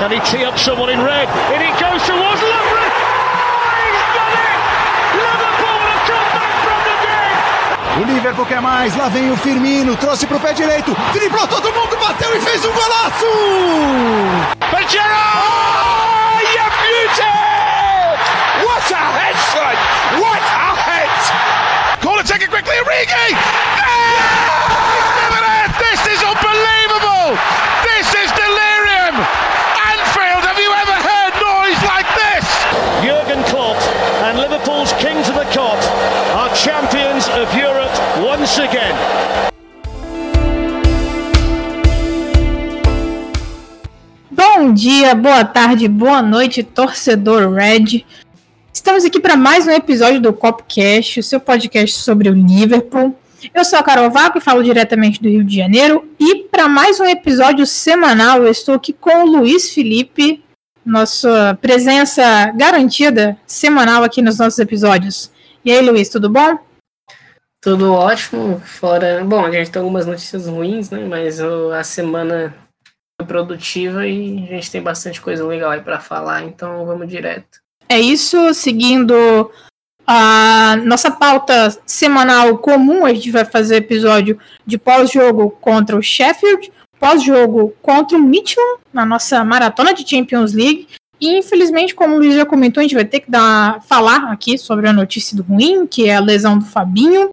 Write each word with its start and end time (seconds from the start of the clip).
Can 0.00 0.10
he 0.12 0.20
tee 0.20 0.44
up 0.44 0.58
someone 0.58 0.88
in 0.88 0.98
red? 0.98 1.28
And 1.52 1.60
it 1.60 1.76
goes 1.76 2.00
towards 2.08 2.40
Lovren. 2.40 2.90
O 8.00 8.04
Liverpool 8.04 8.46
quer 8.46 8.62
mais, 8.62 8.96
lá 8.96 9.10
vem 9.10 9.30
o 9.30 9.36
Firmino, 9.36 9.94
trouxe 9.96 10.26
pro 10.26 10.40
pé 10.40 10.54
direito, 10.54 10.96
driblou 11.12 11.46
todo 11.46 11.70
mundo, 11.70 11.98
bateu 11.98 12.34
e 12.34 12.40
fez 12.40 12.64
um 12.64 12.72
golaço! 12.72 13.26
Gerrard! 14.88 15.36
Oh, 15.36 16.40
you 16.40 16.64
beauty! 16.80 17.28
What 18.64 18.90
a 18.90 18.96
head, 18.96 19.36
son! 19.52 19.76
What 20.18 20.40
a 20.40 20.74
head! 20.80 21.12
Corner 22.02 22.24
taken 22.24 22.48
quickly, 22.48 22.76
Origi! 22.76 23.36
Yeah! 23.76 24.99
Bom 44.28 44.74
dia, 44.74 45.14
boa 45.14 45.44
tarde, 45.44 45.86
boa 45.86 46.20
noite, 46.20 46.64
torcedor 46.64 47.52
Red. 47.52 48.04
Estamos 48.72 49.04
aqui 49.04 49.20
para 49.20 49.36
mais 49.36 49.68
um 49.68 49.70
episódio 49.70 50.20
do 50.20 50.32
Copcast, 50.32 51.20
o 51.20 51.22
seu 51.22 51.38
podcast 51.38 51.96
sobre 51.96 52.28
o 52.28 52.34
Liverpool. 52.34 53.16
Eu 53.54 53.64
sou 53.64 53.78
a 53.78 53.84
Carol 53.84 54.10
Vaco 54.10 54.38
e 54.38 54.40
falo 54.40 54.64
diretamente 54.64 55.22
do 55.22 55.28
Rio 55.28 55.44
de 55.44 55.54
Janeiro. 55.54 56.08
E 56.18 56.42
para 56.50 56.68
mais 56.68 56.98
um 56.98 57.04
episódio 57.04 57.64
semanal, 57.64 58.42
eu 58.42 58.50
estou 58.50 58.74
aqui 58.74 58.92
com 58.92 59.22
o 59.22 59.26
Luiz 59.26 59.72
Felipe, 59.72 60.42
nossa 60.84 61.56
presença 61.62 62.50
garantida 62.56 63.38
semanal 63.46 64.02
aqui 64.02 64.20
nos 64.20 64.38
nossos 64.38 64.58
episódios. 64.58 65.30
E 65.64 65.70
aí, 65.70 65.80
Luiz, 65.80 66.08
tudo 66.08 66.28
bom? 66.28 66.58
Tudo 67.62 67.92
ótimo, 67.92 68.58
fora. 68.60 69.22
Bom, 69.24 69.44
a 69.44 69.50
gente 69.50 69.70
tem 69.70 69.80
algumas 69.80 70.06
notícias 70.06 70.46
ruins, 70.46 70.88
né? 70.88 71.04
Mas 71.04 71.40
a 71.40 71.84
semana 71.84 72.54
foi 73.20 73.26
produtiva 73.26 74.06
e 74.06 74.44
a 74.44 74.54
gente 74.54 74.70
tem 74.70 74.82
bastante 74.82 75.20
coisa 75.20 75.46
legal 75.46 75.70
aí 75.70 75.82
para 75.82 76.00
falar, 76.00 76.42
então 76.42 76.86
vamos 76.86 77.06
direto. 77.06 77.60
É 77.86 78.00
isso, 78.00 78.54
seguindo 78.54 79.50
a 80.06 80.76
nossa 80.84 81.10
pauta 81.10 81.76
semanal 81.84 82.56
comum, 82.58 83.04
a 83.04 83.12
gente 83.12 83.30
vai 83.30 83.44
fazer 83.44 83.76
episódio 83.76 84.38
de 84.66 84.78
pós-jogo 84.78 85.50
contra 85.60 85.96
o 85.96 86.02
Sheffield, 86.02 86.72
pós-jogo 86.98 87.74
contra 87.82 88.16
o 88.16 88.20
Midland, 88.20 88.80
na 88.92 89.04
nossa 89.04 89.44
maratona 89.44 89.92
de 89.92 90.08
Champions 90.08 90.52
League. 90.52 90.88
E 91.20 91.36
infelizmente, 91.36 91.94
como 91.94 92.14
o 92.14 92.18
Luiz 92.18 92.34
já 92.34 92.46
comentou, 92.46 92.80
a 92.80 92.84
gente 92.84 92.94
vai 92.94 93.04
ter 93.04 93.20
que 93.20 93.30
dar, 93.30 93.82
falar 93.82 94.32
aqui 94.32 94.56
sobre 94.56 94.88
a 94.88 94.92
notícia 94.92 95.36
do 95.36 95.42
ruim, 95.42 95.86
que 95.86 96.08
é 96.08 96.16
a 96.16 96.20
lesão 96.20 96.58
do 96.58 96.64
Fabinho. 96.64 97.28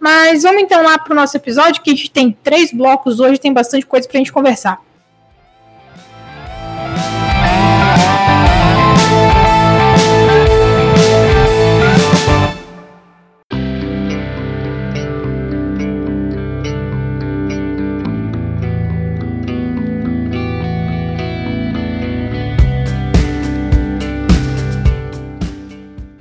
Mas 0.00 0.44
vamos 0.44 0.62
então 0.62 0.82
lá 0.82 0.98
para 0.98 1.12
o 1.12 1.16
nosso 1.16 1.36
episódio, 1.36 1.82
que 1.82 1.90
a 1.90 1.94
gente 1.94 2.10
tem 2.10 2.32
três 2.42 2.72
blocos 2.72 3.20
hoje, 3.20 3.38
tem 3.38 3.52
bastante 3.52 3.84
coisa 3.84 4.08
para 4.08 4.16
a 4.16 4.20
gente 4.20 4.32
conversar. 4.32 4.80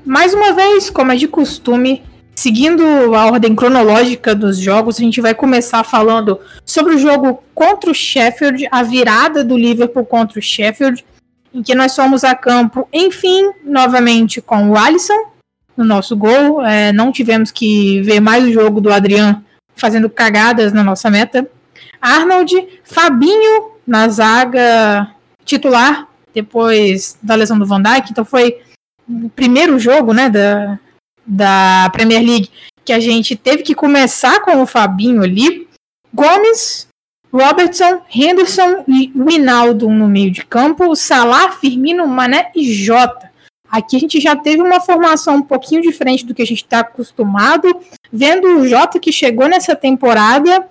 Mais 0.05 0.33
uma 0.33 0.51
vez, 0.51 0.89
como 0.89 1.13
é 1.13 1.15
de 1.15 1.29
costume, 1.29 2.03
seguindo 2.39 2.83
a 3.15 3.25
ordem 3.25 3.53
cronológica 3.53 4.33
dos 4.33 4.57
jogos, 4.57 4.95
a 4.95 5.03
gente 5.03 5.19
vai 5.19 5.35
começar 5.35 5.83
falando 5.83 6.39
sobre 6.65 6.95
o 6.95 6.97
jogo 6.97 7.43
contra 7.53 7.91
o 7.91 7.93
Sheffield, 7.93 8.65
a 8.71 8.81
virada 8.81 9.43
do 9.43 9.57
Liverpool 9.57 10.05
contra 10.05 10.39
o 10.39 10.41
Sheffield, 10.41 11.05
em 11.53 11.61
que 11.61 11.75
nós 11.75 11.93
fomos 11.93 12.23
a 12.23 12.33
campo, 12.33 12.87
enfim, 12.93 13.51
novamente 13.65 14.39
com 14.39 14.69
o 14.69 14.77
Alisson 14.77 15.31
no 15.75 15.83
nosso 15.83 16.15
gol. 16.15 16.65
É, 16.65 16.93
não 16.93 17.11
tivemos 17.11 17.51
que 17.51 18.01
ver 18.03 18.21
mais 18.21 18.45
o 18.45 18.53
jogo 18.53 18.79
do 18.79 18.89
Adriano 18.89 19.43
fazendo 19.75 20.09
cagadas 20.09 20.71
na 20.71 20.81
nossa 20.81 21.09
meta. 21.09 21.45
Arnold, 22.01 22.55
Fabinho 22.85 23.71
na 23.85 24.07
zaga 24.07 25.11
titular, 25.43 26.07
depois 26.33 27.17
da 27.21 27.35
lesão 27.35 27.59
do 27.59 27.65
Van 27.65 27.81
Dijk, 27.81 28.11
então 28.11 28.23
foi 28.23 28.61
o 29.09 29.29
primeiro 29.29 29.77
jogo, 29.77 30.13
né, 30.13 30.29
da, 30.29 30.79
da 31.29 31.89
Premier 31.93 32.21
League, 32.21 32.49
que 32.83 32.91
a 32.91 32.99
gente 32.99 33.35
teve 33.35 33.61
que 33.61 33.75
começar 33.75 34.41
com 34.41 34.61
o 34.61 34.65
Fabinho 34.65 35.21
ali. 35.21 35.67
Gomes, 36.11 36.87
Robertson, 37.31 38.01
Henderson 38.13 38.83
e 38.87 39.11
Winaldo 39.15 39.87
no 39.89 40.07
meio 40.07 40.31
de 40.31 40.43
campo, 40.43 40.95
Salah, 40.95 41.51
Firmino, 41.51 42.07
Mané 42.07 42.51
e 42.55 42.73
Jota. 42.73 43.29
Aqui 43.69 43.95
a 43.95 43.99
gente 43.99 44.19
já 44.19 44.35
teve 44.35 44.63
uma 44.63 44.81
formação 44.81 45.35
um 45.35 45.41
pouquinho 45.43 45.83
diferente 45.83 46.25
do 46.25 46.33
que 46.33 46.41
a 46.41 46.45
gente 46.45 46.63
está 46.63 46.79
acostumado, 46.79 47.79
vendo 48.11 48.47
o 48.57 48.67
Jota 48.67 48.99
que 48.99 49.11
chegou 49.11 49.47
nessa 49.47 49.75
temporada 49.75 50.67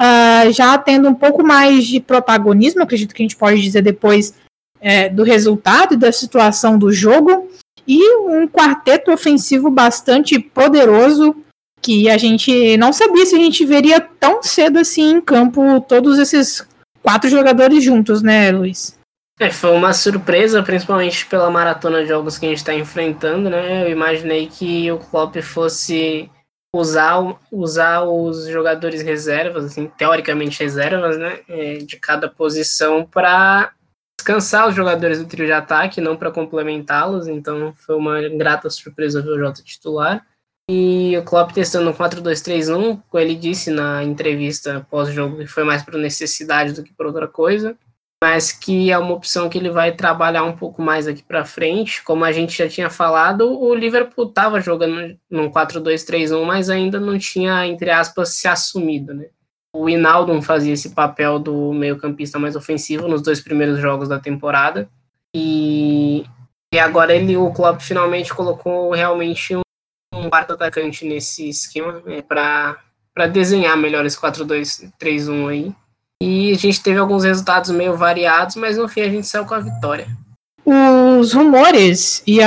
uh, 0.00 0.50
já 0.50 0.76
tendo 0.78 1.08
um 1.08 1.14
pouco 1.14 1.46
mais 1.46 1.86
de 1.86 2.00
protagonismo, 2.00 2.82
acredito 2.82 3.14
que 3.14 3.22
a 3.22 3.24
gente 3.24 3.36
pode 3.36 3.60
dizer 3.60 3.82
depois 3.82 4.34
é, 4.80 5.08
do 5.08 5.22
resultado 5.22 5.94
e 5.94 5.96
da 5.96 6.10
situação 6.10 6.78
do 6.78 6.90
jogo 6.90 7.48
e 7.92 8.18
um 8.18 8.46
quarteto 8.46 9.10
ofensivo 9.10 9.68
bastante 9.68 10.38
poderoso 10.38 11.34
que 11.82 12.08
a 12.08 12.16
gente 12.16 12.76
não 12.76 12.92
sabia 12.92 13.26
se 13.26 13.34
a 13.34 13.38
gente 13.38 13.64
veria 13.64 14.00
tão 14.00 14.44
cedo 14.44 14.78
assim 14.78 15.16
em 15.16 15.20
campo 15.20 15.80
todos 15.80 16.16
esses 16.16 16.64
quatro 17.02 17.28
jogadores 17.28 17.82
juntos, 17.82 18.22
né, 18.22 18.52
Luiz? 18.52 18.96
É, 19.40 19.50
foi 19.50 19.72
uma 19.72 19.92
surpresa, 19.92 20.62
principalmente 20.62 21.26
pela 21.26 21.50
maratona 21.50 22.02
de 22.02 22.08
jogos 22.08 22.38
que 22.38 22.46
a 22.46 22.48
gente 22.50 22.58
está 22.58 22.74
enfrentando, 22.74 23.50
né? 23.50 23.84
Eu 23.84 23.90
imaginei 23.90 24.46
que 24.46 24.92
o 24.92 24.98
Klopp 24.98 25.34
fosse 25.42 26.30
usar, 26.72 27.16
usar 27.50 28.02
os 28.02 28.46
jogadores 28.46 29.02
reservas, 29.02 29.64
assim, 29.64 29.90
teoricamente 29.98 30.62
reservas, 30.62 31.18
né, 31.18 31.40
é, 31.48 31.78
de 31.78 31.96
cada 31.96 32.28
posição 32.28 33.04
para 33.04 33.72
descansar 34.20 34.68
os 34.68 34.74
jogadores 34.74 35.18
do 35.18 35.26
trio 35.26 35.46
de 35.46 35.52
ataque, 35.52 36.00
não 36.00 36.16
para 36.16 36.30
complementá-los, 36.30 37.26
então 37.26 37.72
foi 37.74 37.96
uma 37.96 38.20
grata 38.28 38.68
surpresa 38.68 39.22
ver 39.22 39.30
o 39.30 39.38
Jota 39.38 39.62
titular. 39.62 40.24
E 40.70 41.16
o 41.18 41.24
Klopp 41.24 41.52
testando 41.52 41.90
um 41.90 41.92
4-2-3-1, 41.92 43.02
como 43.08 43.22
ele 43.22 43.34
disse 43.34 43.70
na 43.70 44.04
entrevista 44.04 44.86
pós-jogo, 44.88 45.38
que 45.38 45.46
foi 45.46 45.64
mais 45.64 45.82
por 45.82 45.94
necessidade 45.94 46.74
do 46.74 46.84
que 46.84 46.92
por 46.92 47.06
outra 47.06 47.26
coisa, 47.26 47.76
mas 48.22 48.52
que 48.52 48.92
é 48.92 48.98
uma 48.98 49.14
opção 49.14 49.48
que 49.48 49.58
ele 49.58 49.70
vai 49.70 49.92
trabalhar 49.92 50.44
um 50.44 50.56
pouco 50.56 50.80
mais 50.80 51.08
aqui 51.08 51.24
para 51.24 51.44
frente. 51.44 52.04
Como 52.04 52.24
a 52.24 52.30
gente 52.30 52.56
já 52.56 52.68
tinha 52.68 52.88
falado, 52.88 53.50
o 53.60 53.74
Liverpool 53.74 54.28
estava 54.28 54.60
jogando 54.60 55.18
num 55.28 55.50
4-2-3-1, 55.50 56.44
mas 56.44 56.70
ainda 56.70 57.00
não 57.00 57.18
tinha, 57.18 57.66
entre 57.66 57.90
aspas, 57.90 58.28
se 58.34 58.46
assumido, 58.46 59.12
né? 59.12 59.26
O 59.72 59.88
Inaldo 59.88 60.40
fazia 60.42 60.72
esse 60.72 60.90
papel 60.90 61.38
do 61.38 61.72
meio-campista 61.72 62.38
mais 62.38 62.56
ofensivo 62.56 63.06
nos 63.06 63.22
dois 63.22 63.40
primeiros 63.40 63.78
jogos 63.78 64.08
da 64.08 64.18
temporada. 64.18 64.88
E, 65.34 66.24
e 66.74 66.78
agora 66.78 67.14
ele, 67.14 67.36
o 67.36 67.52
Klopp 67.52 67.80
finalmente 67.80 68.34
colocou 68.34 68.92
realmente 68.92 69.54
um, 69.54 69.60
um 70.12 70.28
quarto 70.28 70.54
atacante 70.54 71.06
nesse 71.06 71.48
esquema 71.48 72.02
né, 72.04 72.20
para 72.22 73.26
desenhar 73.32 73.76
melhor 73.76 74.04
esse 74.04 74.18
4-2-3-1 74.18 75.48
aí. 75.48 75.74
E 76.22 76.52
a 76.52 76.56
gente 76.56 76.82
teve 76.82 76.98
alguns 76.98 77.24
resultados 77.24 77.70
meio 77.70 77.96
variados, 77.96 78.56
mas 78.56 78.76
no 78.76 78.88
fim 78.88 79.02
a 79.02 79.08
gente 79.08 79.26
saiu 79.26 79.46
com 79.46 79.54
a 79.54 79.60
vitória. 79.60 80.08
Os 80.72 81.32
rumores 81.32 82.22
e 82.24 82.38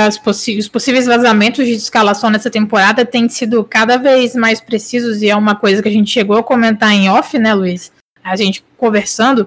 os 0.58 0.68
possíveis 0.68 1.04
vazamentos 1.04 1.66
de 1.66 1.74
escalação 1.74 2.30
nessa 2.30 2.48
temporada 2.48 3.04
têm 3.04 3.28
sido 3.28 3.62
cada 3.62 3.98
vez 3.98 4.34
mais 4.34 4.62
precisos 4.62 5.20
e 5.20 5.28
é 5.28 5.36
uma 5.36 5.54
coisa 5.54 5.82
que 5.82 5.90
a 5.90 5.92
gente 5.92 6.10
chegou 6.10 6.38
a 6.38 6.42
comentar 6.42 6.90
em 6.92 7.10
off, 7.10 7.38
né, 7.38 7.52
Luiz? 7.52 7.92
A 8.22 8.34
gente 8.34 8.64
conversando. 8.78 9.46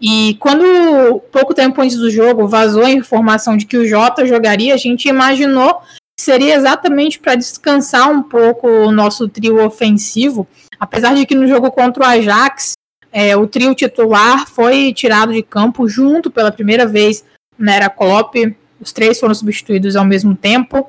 E 0.00 0.38
quando, 0.40 1.20
pouco 1.30 1.52
tempo 1.52 1.82
antes 1.82 1.98
do 1.98 2.10
jogo, 2.10 2.48
vazou 2.48 2.86
a 2.86 2.90
informação 2.90 3.58
de 3.58 3.66
que 3.66 3.76
o 3.76 3.86
Jota 3.86 4.24
jogaria, 4.24 4.72
a 4.72 4.78
gente 4.78 5.06
imaginou 5.06 5.82
que 6.16 6.24
seria 6.24 6.54
exatamente 6.54 7.18
para 7.18 7.34
descansar 7.34 8.10
um 8.10 8.22
pouco 8.22 8.66
o 8.66 8.90
nosso 8.90 9.28
trio 9.28 9.62
ofensivo. 9.62 10.48
Apesar 10.80 11.14
de 11.14 11.26
que 11.26 11.34
no 11.34 11.46
jogo 11.46 11.70
contra 11.70 12.02
o 12.02 12.06
Ajax, 12.06 12.72
é, 13.12 13.36
o 13.36 13.46
trio 13.46 13.74
titular 13.74 14.48
foi 14.48 14.94
tirado 14.94 15.30
de 15.30 15.42
campo 15.42 15.86
junto 15.86 16.30
pela 16.30 16.50
primeira 16.50 16.86
vez 16.86 17.22
na 17.58 17.74
era 17.74 17.90
Klopp, 17.90 18.34
os 18.80 18.92
três 18.92 19.18
foram 19.18 19.34
substituídos 19.34 19.96
ao 19.96 20.04
mesmo 20.04 20.34
tempo. 20.34 20.88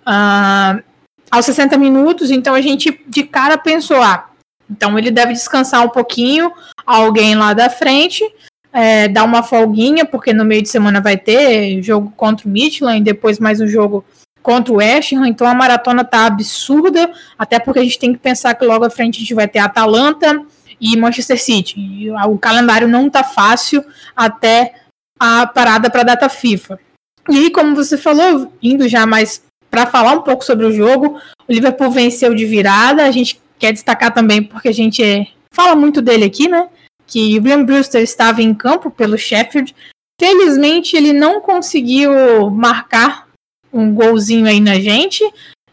Uh, 0.00 0.82
aos 1.30 1.44
60 1.44 1.78
minutos, 1.78 2.30
então 2.30 2.54
a 2.54 2.60
gente 2.60 3.00
de 3.06 3.22
cara 3.22 3.56
pensou, 3.56 4.02
ah, 4.02 4.28
então 4.68 4.98
ele 4.98 5.10
deve 5.10 5.32
descansar 5.32 5.84
um 5.84 5.88
pouquinho, 5.88 6.52
alguém 6.84 7.34
lá 7.36 7.52
da 7.52 7.70
frente, 7.70 8.24
é, 8.72 9.08
dar 9.08 9.24
uma 9.24 9.42
folguinha, 9.42 10.04
porque 10.04 10.32
no 10.32 10.44
meio 10.44 10.62
de 10.62 10.68
semana 10.68 11.00
vai 11.00 11.16
ter 11.16 11.80
jogo 11.82 12.12
contra 12.16 12.46
o 12.46 12.50
Midland, 12.50 13.02
depois 13.02 13.38
mais 13.38 13.60
um 13.60 13.66
jogo 13.66 14.04
contra 14.42 14.72
o 14.72 14.76
West 14.76 15.12
Ham, 15.12 15.26
então 15.28 15.46
a 15.46 15.54
maratona 15.54 16.04
tá 16.04 16.26
absurda, 16.26 17.10
até 17.38 17.58
porque 17.58 17.80
a 17.80 17.82
gente 17.82 17.98
tem 17.98 18.12
que 18.12 18.18
pensar 18.18 18.54
que 18.54 18.64
logo 18.64 18.84
à 18.84 18.90
frente 18.90 19.16
a 19.16 19.20
gente 19.20 19.34
vai 19.34 19.46
ter 19.46 19.58
Atalanta 19.58 20.42
e 20.80 20.96
Manchester 20.96 21.40
City. 21.40 21.78
E 21.78 22.10
o 22.10 22.38
calendário 22.38 22.88
não 22.88 23.10
tá 23.10 23.22
fácil 23.22 23.84
até 24.16 24.74
a 25.20 25.46
parada 25.46 25.90
para 25.90 26.00
a 26.00 26.04
data 26.04 26.28
FIFA. 26.30 26.80
E 27.28 27.36
aí, 27.36 27.50
como 27.50 27.76
você 27.76 27.98
falou, 27.98 28.50
indo 28.62 28.88
já 28.88 29.04
mais 29.04 29.42
para 29.70 29.86
falar 29.86 30.12
um 30.14 30.22
pouco 30.22 30.44
sobre 30.44 30.64
o 30.64 30.72
jogo, 30.72 31.20
o 31.46 31.52
Liverpool 31.52 31.90
venceu 31.90 32.34
de 32.34 32.46
virada. 32.46 33.04
A 33.04 33.10
gente 33.10 33.40
quer 33.58 33.72
destacar 33.72 34.12
também 34.12 34.42
porque 34.42 34.68
a 34.68 34.74
gente 34.74 35.02
é, 35.02 35.26
fala 35.52 35.76
muito 35.76 36.00
dele 36.00 36.24
aqui, 36.24 36.48
né? 36.48 36.68
Que 37.06 37.38
o 37.38 37.42
William 37.42 37.62
Brewster 37.62 38.02
estava 38.02 38.42
em 38.42 38.54
campo 38.54 38.90
pelo 38.90 39.18
Sheffield. 39.18 39.74
Felizmente 40.18 40.96
ele 40.96 41.12
não 41.12 41.40
conseguiu 41.40 42.50
marcar 42.50 43.28
um 43.72 43.94
golzinho 43.94 44.46
aí 44.46 44.60
na 44.60 44.80
gente. 44.80 45.22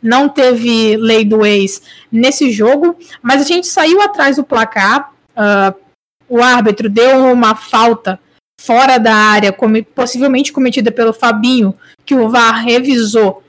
Não 0.02 0.30
teve 0.30 0.96
lei 0.98 1.26
do 1.26 1.46
ex 1.46 1.82
nesse 2.12 2.52
jogo, 2.52 2.96
mas 3.22 3.42
a 3.42 3.46
gente 3.46 3.66
saiu 3.66 4.02
atrás 4.02 4.36
do 4.36 4.44
placar. 4.44 5.12
Uh, 5.32 5.76
o 6.30 6.42
árbitro 6.42 6.90
deu 6.90 7.32
uma 7.32 7.56
falta 7.56 8.20
fora 8.60 8.98
da 8.98 9.14
área, 9.14 9.56
possivelmente 9.96 10.52
cometida 10.52 10.92
pelo 10.92 11.14
Fabinho, 11.14 11.74
que 12.06 12.16
o 12.16 12.30
VAR 12.30 12.64
revisou 12.64 13.44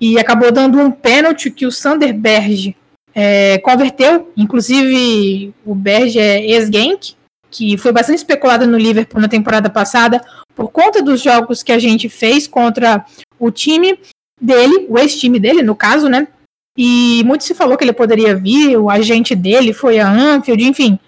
e 0.00 0.18
acabou 0.18 0.52
dando 0.52 0.78
um 0.78 0.90
pênalti 0.90 1.50
que 1.50 1.66
o 1.66 1.72
Sander 1.72 2.14
Berge 2.14 2.76
é, 3.14 3.58
converteu. 3.58 4.30
Inclusive, 4.36 5.52
o 5.64 5.74
Berge 5.74 6.18
é 6.18 6.44
ex-Genk, 6.46 7.14
que 7.50 7.76
foi 7.76 7.92
bastante 7.92 8.18
especulado 8.18 8.66
no 8.66 8.78
Liverpool 8.78 9.20
na 9.20 9.28
temporada 9.28 9.68
passada, 9.68 10.22
por 10.54 10.70
conta 10.70 11.02
dos 11.02 11.20
jogos 11.20 11.62
que 11.62 11.72
a 11.72 11.78
gente 11.78 12.08
fez 12.08 12.46
contra 12.46 13.04
o 13.38 13.50
time 13.50 13.98
dele, 14.40 14.86
o 14.88 14.98
ex-time 14.98 15.38
dele, 15.38 15.62
no 15.62 15.74
caso, 15.74 16.08
né? 16.08 16.28
E 16.76 17.22
muito 17.24 17.44
se 17.44 17.54
falou 17.54 17.76
que 17.76 17.84
ele 17.84 17.92
poderia 17.92 18.36
vir, 18.36 18.76
o 18.76 18.88
agente 18.88 19.34
dele 19.34 19.72
foi 19.72 19.98
a 19.98 20.08
Anfield, 20.08 20.64
enfim 20.64 20.98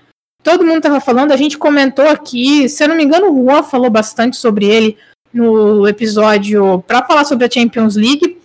todo 0.43 0.65
mundo 0.65 0.79
estava 0.79 1.01
falando, 1.01 1.33
a 1.33 1.37
gente 1.37 1.57
comentou 1.57 2.09
aqui, 2.09 2.69
se 2.69 2.83
eu 2.83 2.89
não 2.89 2.97
me 2.97 3.05
engano, 3.05 3.31
o 3.31 3.45
Juan 3.45 3.63
falou 3.63 3.91
bastante 3.91 4.37
sobre 4.37 4.67
ele 4.67 4.97
no 5.33 5.87
episódio 5.87 6.83
para 6.87 7.05
falar 7.05 7.25
sobre 7.25 7.47
a 7.47 7.51
Champions 7.51 7.97
League. 7.97 8.39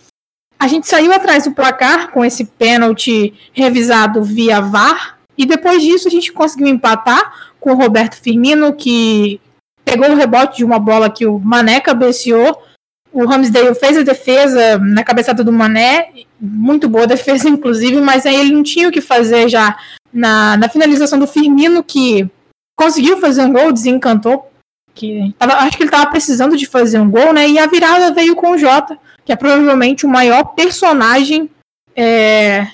A 0.58 0.66
gente 0.66 0.88
saiu 0.88 1.12
atrás 1.12 1.44
do 1.44 1.52
placar 1.52 2.10
com 2.10 2.24
esse 2.24 2.44
pênalti 2.44 3.34
revisado 3.52 4.22
via 4.22 4.60
VAR, 4.60 5.18
e 5.36 5.46
depois 5.46 5.82
disso 5.82 6.08
a 6.08 6.10
gente 6.10 6.32
conseguiu 6.32 6.66
empatar 6.66 7.52
com 7.60 7.72
o 7.72 7.76
Roberto 7.76 8.16
Firmino, 8.16 8.74
que 8.74 9.40
pegou 9.84 10.10
o 10.10 10.16
rebote 10.16 10.58
de 10.58 10.64
uma 10.64 10.80
bola 10.80 11.08
que 11.08 11.26
o 11.26 11.38
Mané 11.38 11.80
cabeceou. 11.80 12.60
O 13.12 13.24
Ramsdale 13.24 13.74
fez 13.74 13.96
a 13.96 14.02
defesa 14.02 14.78
na 14.78 15.02
cabeçada 15.04 15.44
do 15.44 15.52
Mané, 15.52 16.10
muito 16.40 16.88
boa 16.88 17.06
defesa, 17.06 17.48
inclusive, 17.48 18.00
mas 18.00 18.26
aí 18.26 18.34
ele 18.34 18.52
não 18.52 18.62
tinha 18.64 18.88
o 18.88 18.92
que 18.92 19.00
fazer 19.00 19.48
já 19.48 19.78
na, 20.18 20.56
na 20.56 20.68
finalização 20.68 21.18
do 21.18 21.26
Firmino, 21.26 21.82
que 21.82 22.28
conseguiu 22.76 23.18
fazer 23.18 23.42
um 23.42 23.52
gol, 23.52 23.72
desencantou. 23.72 24.50
Que 24.94 25.32
tava, 25.38 25.54
acho 25.54 25.76
que 25.76 25.84
ele 25.84 25.88
estava 25.90 26.10
precisando 26.10 26.56
de 26.56 26.66
fazer 26.66 26.98
um 26.98 27.08
gol, 27.08 27.32
né? 27.32 27.48
E 27.48 27.58
a 27.58 27.66
virada 27.66 28.12
veio 28.12 28.34
com 28.34 28.50
o 28.50 28.58
Jota, 28.58 28.98
que 29.24 29.32
é 29.32 29.36
provavelmente 29.36 30.04
o 30.04 30.08
maior 30.08 30.42
personagem 30.56 31.48
é, 31.94 32.66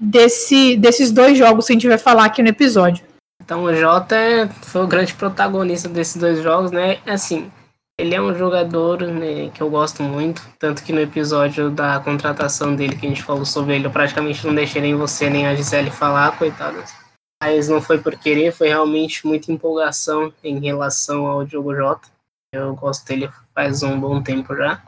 desse, 0.00 0.76
desses 0.78 1.12
dois 1.12 1.36
jogos 1.36 1.66
que 1.66 1.72
a 1.72 1.76
gente 1.76 1.88
vai 1.88 1.98
falar 1.98 2.24
aqui 2.24 2.42
no 2.42 2.48
episódio. 2.48 3.04
Então 3.44 3.62
o 3.64 3.74
Jota 3.74 4.16
foi 4.62 4.82
o 4.82 4.86
grande 4.86 5.12
protagonista 5.12 5.88
desses 5.88 6.16
dois 6.16 6.42
jogos, 6.42 6.70
né? 6.70 6.98
Assim, 7.06 7.52
ele 7.98 8.14
é 8.14 8.20
um 8.20 8.34
jogador 8.34 9.00
né, 9.02 9.50
que 9.50 9.62
eu 9.62 9.70
gosto 9.70 10.02
muito, 10.02 10.42
tanto 10.58 10.84
que 10.84 10.92
no 10.92 11.00
episódio 11.00 11.70
da 11.70 11.98
contratação 11.98 12.76
dele 12.76 12.96
que 12.96 13.06
a 13.06 13.08
gente 13.08 13.22
falou 13.22 13.46
sobre 13.46 13.74
ele, 13.74 13.86
eu 13.86 13.90
praticamente 13.90 14.46
não 14.46 14.54
deixei 14.54 14.82
nem 14.82 14.94
você 14.94 15.30
nem 15.30 15.46
a 15.46 15.54
Gisele 15.54 15.90
falar, 15.90 16.36
coitadas. 16.36 16.94
Mas 17.42 17.68
não 17.68 17.80
foi 17.80 17.98
por 17.98 18.16
querer, 18.18 18.52
foi 18.52 18.68
realmente 18.68 19.26
muita 19.26 19.50
empolgação 19.50 20.32
em 20.44 20.58
relação 20.58 21.26
ao 21.26 21.44
Diogo 21.44 21.74
Jota. 21.74 22.08
Eu 22.52 22.74
gosto 22.74 23.06
dele 23.06 23.30
faz 23.54 23.82
um 23.82 23.98
bom 23.98 24.22
tempo 24.22 24.54
já. 24.54 24.82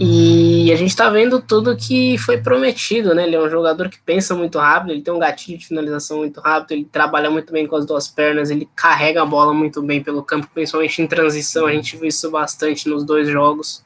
E 0.00 0.72
a 0.72 0.76
gente 0.76 0.90
está 0.90 1.08
vendo 1.08 1.40
tudo 1.40 1.76
que 1.76 2.18
foi 2.18 2.38
prometido, 2.38 3.14
né? 3.14 3.24
Ele 3.24 3.36
é 3.36 3.40
um 3.40 3.48
jogador 3.48 3.88
que 3.88 4.00
pensa 4.00 4.34
muito 4.34 4.58
rápido, 4.58 4.90
ele 4.90 5.02
tem 5.02 5.14
um 5.14 5.20
gatilho 5.20 5.56
de 5.56 5.66
finalização 5.68 6.18
muito 6.18 6.40
rápido, 6.40 6.72
ele 6.72 6.84
trabalha 6.84 7.30
muito 7.30 7.52
bem 7.52 7.64
com 7.64 7.76
as 7.76 7.86
duas 7.86 8.08
pernas, 8.08 8.50
ele 8.50 8.68
carrega 8.74 9.22
a 9.22 9.26
bola 9.26 9.54
muito 9.54 9.80
bem 9.80 10.02
pelo 10.02 10.24
campo, 10.24 10.48
principalmente 10.52 11.00
em 11.00 11.06
transição. 11.06 11.66
A 11.66 11.72
gente 11.72 11.96
viu 11.96 12.08
isso 12.08 12.28
bastante 12.28 12.88
nos 12.88 13.04
dois 13.04 13.28
jogos. 13.28 13.84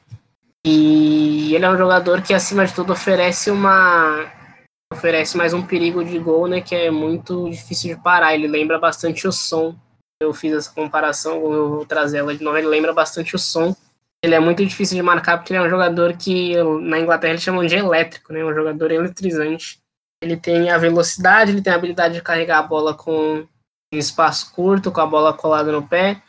E 0.65 1.53
ele 1.53 1.63
é 1.63 1.69
um 1.69 1.77
jogador 1.77 2.23
que, 2.23 2.33
acima 2.33 2.65
de 2.65 2.73
tudo, 2.73 2.91
oferece 2.91 3.51
uma. 3.51 4.31
oferece 4.91 5.37
mais 5.37 5.53
um 5.53 5.61
perigo 5.61 6.03
de 6.03 6.17
gol, 6.17 6.47
né? 6.47 6.59
Que 6.59 6.73
é 6.73 6.91
muito 6.91 7.49
difícil 7.51 7.95
de 7.95 8.01
parar. 8.01 8.33
Ele 8.33 8.47
lembra 8.47 8.79
bastante 8.79 9.27
o 9.27 9.31
som. 9.31 9.75
Eu 10.19 10.33
fiz 10.33 10.53
essa 10.53 10.71
comparação, 10.71 11.35
eu 11.53 11.69
vou 11.69 11.85
trazer 11.85 12.17
ela 12.17 12.35
de 12.35 12.43
novo. 12.43 12.57
Ele 12.57 12.67
lembra 12.67 12.93
bastante 12.93 13.35
o 13.35 13.39
som 13.39 13.75
ele 14.23 14.35
é 14.35 14.39
muito 14.39 14.65
difícil 14.65 14.97
de 14.97 15.01
marcar 15.01 15.37
porque 15.37 15.53
ele 15.53 15.63
é 15.63 15.65
um 15.65 15.69
jogador 15.69 16.15
que 16.17 16.55
na 16.81 16.99
Inglaterra 16.99 17.33
eles 17.33 17.43
chamam 17.43 17.65
de 17.65 17.75
elétrico, 17.75 18.33
né? 18.33 18.43
Um 18.43 18.53
jogador 18.53 18.91
eletrizante. 18.91 19.79
Ele 20.21 20.35
tem 20.35 20.69
a 20.69 20.77
velocidade, 20.77 21.51
ele 21.51 21.61
tem 21.61 21.71
a 21.71 21.75
habilidade 21.77 22.15
de 22.15 22.21
carregar 22.21 22.59
a 22.59 22.63
bola 22.63 22.93
com 22.93 23.47
espaço 23.93 24.53
curto, 24.53 24.91
com 24.91 24.99
a 24.99 25.05
bola 25.05 25.33
colada 25.33 25.71
no 25.71 25.87
pé, 25.87 26.21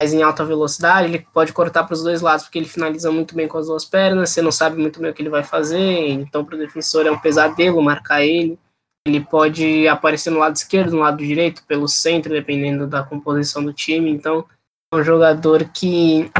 mas 0.00 0.14
em 0.14 0.22
alta 0.22 0.44
velocidade. 0.44 1.08
Ele 1.08 1.26
pode 1.34 1.52
cortar 1.52 1.84
para 1.84 1.92
os 1.92 2.02
dois 2.02 2.22
lados 2.22 2.44
porque 2.44 2.58
ele 2.58 2.68
finaliza 2.68 3.12
muito 3.12 3.34
bem 3.34 3.46
com 3.46 3.58
as 3.58 3.66
duas 3.66 3.84
pernas. 3.84 4.30
Você 4.30 4.40
não 4.40 4.50
sabe 4.50 4.80
muito 4.80 4.98
bem 4.98 5.10
o 5.10 5.14
que 5.14 5.20
ele 5.20 5.28
vai 5.28 5.44
fazer, 5.44 6.08
então 6.08 6.44
para 6.44 6.56
o 6.56 6.58
defensor 6.58 7.06
é 7.06 7.10
um 7.10 7.18
pesadelo 7.18 7.82
marcar 7.82 8.22
ele. 8.22 8.58
Ele 9.06 9.20
pode 9.20 9.86
aparecer 9.86 10.30
no 10.30 10.38
lado 10.38 10.56
esquerdo, 10.56 10.92
no 10.92 11.00
lado 11.00 11.18
direito, 11.18 11.62
pelo 11.64 11.88
centro, 11.88 12.32
dependendo 12.32 12.86
da 12.86 13.02
composição 13.02 13.62
do 13.62 13.72
time. 13.72 14.10
Então, 14.10 14.44
é 14.92 14.96
um 14.96 15.02
jogador 15.02 15.64
que 15.68 16.30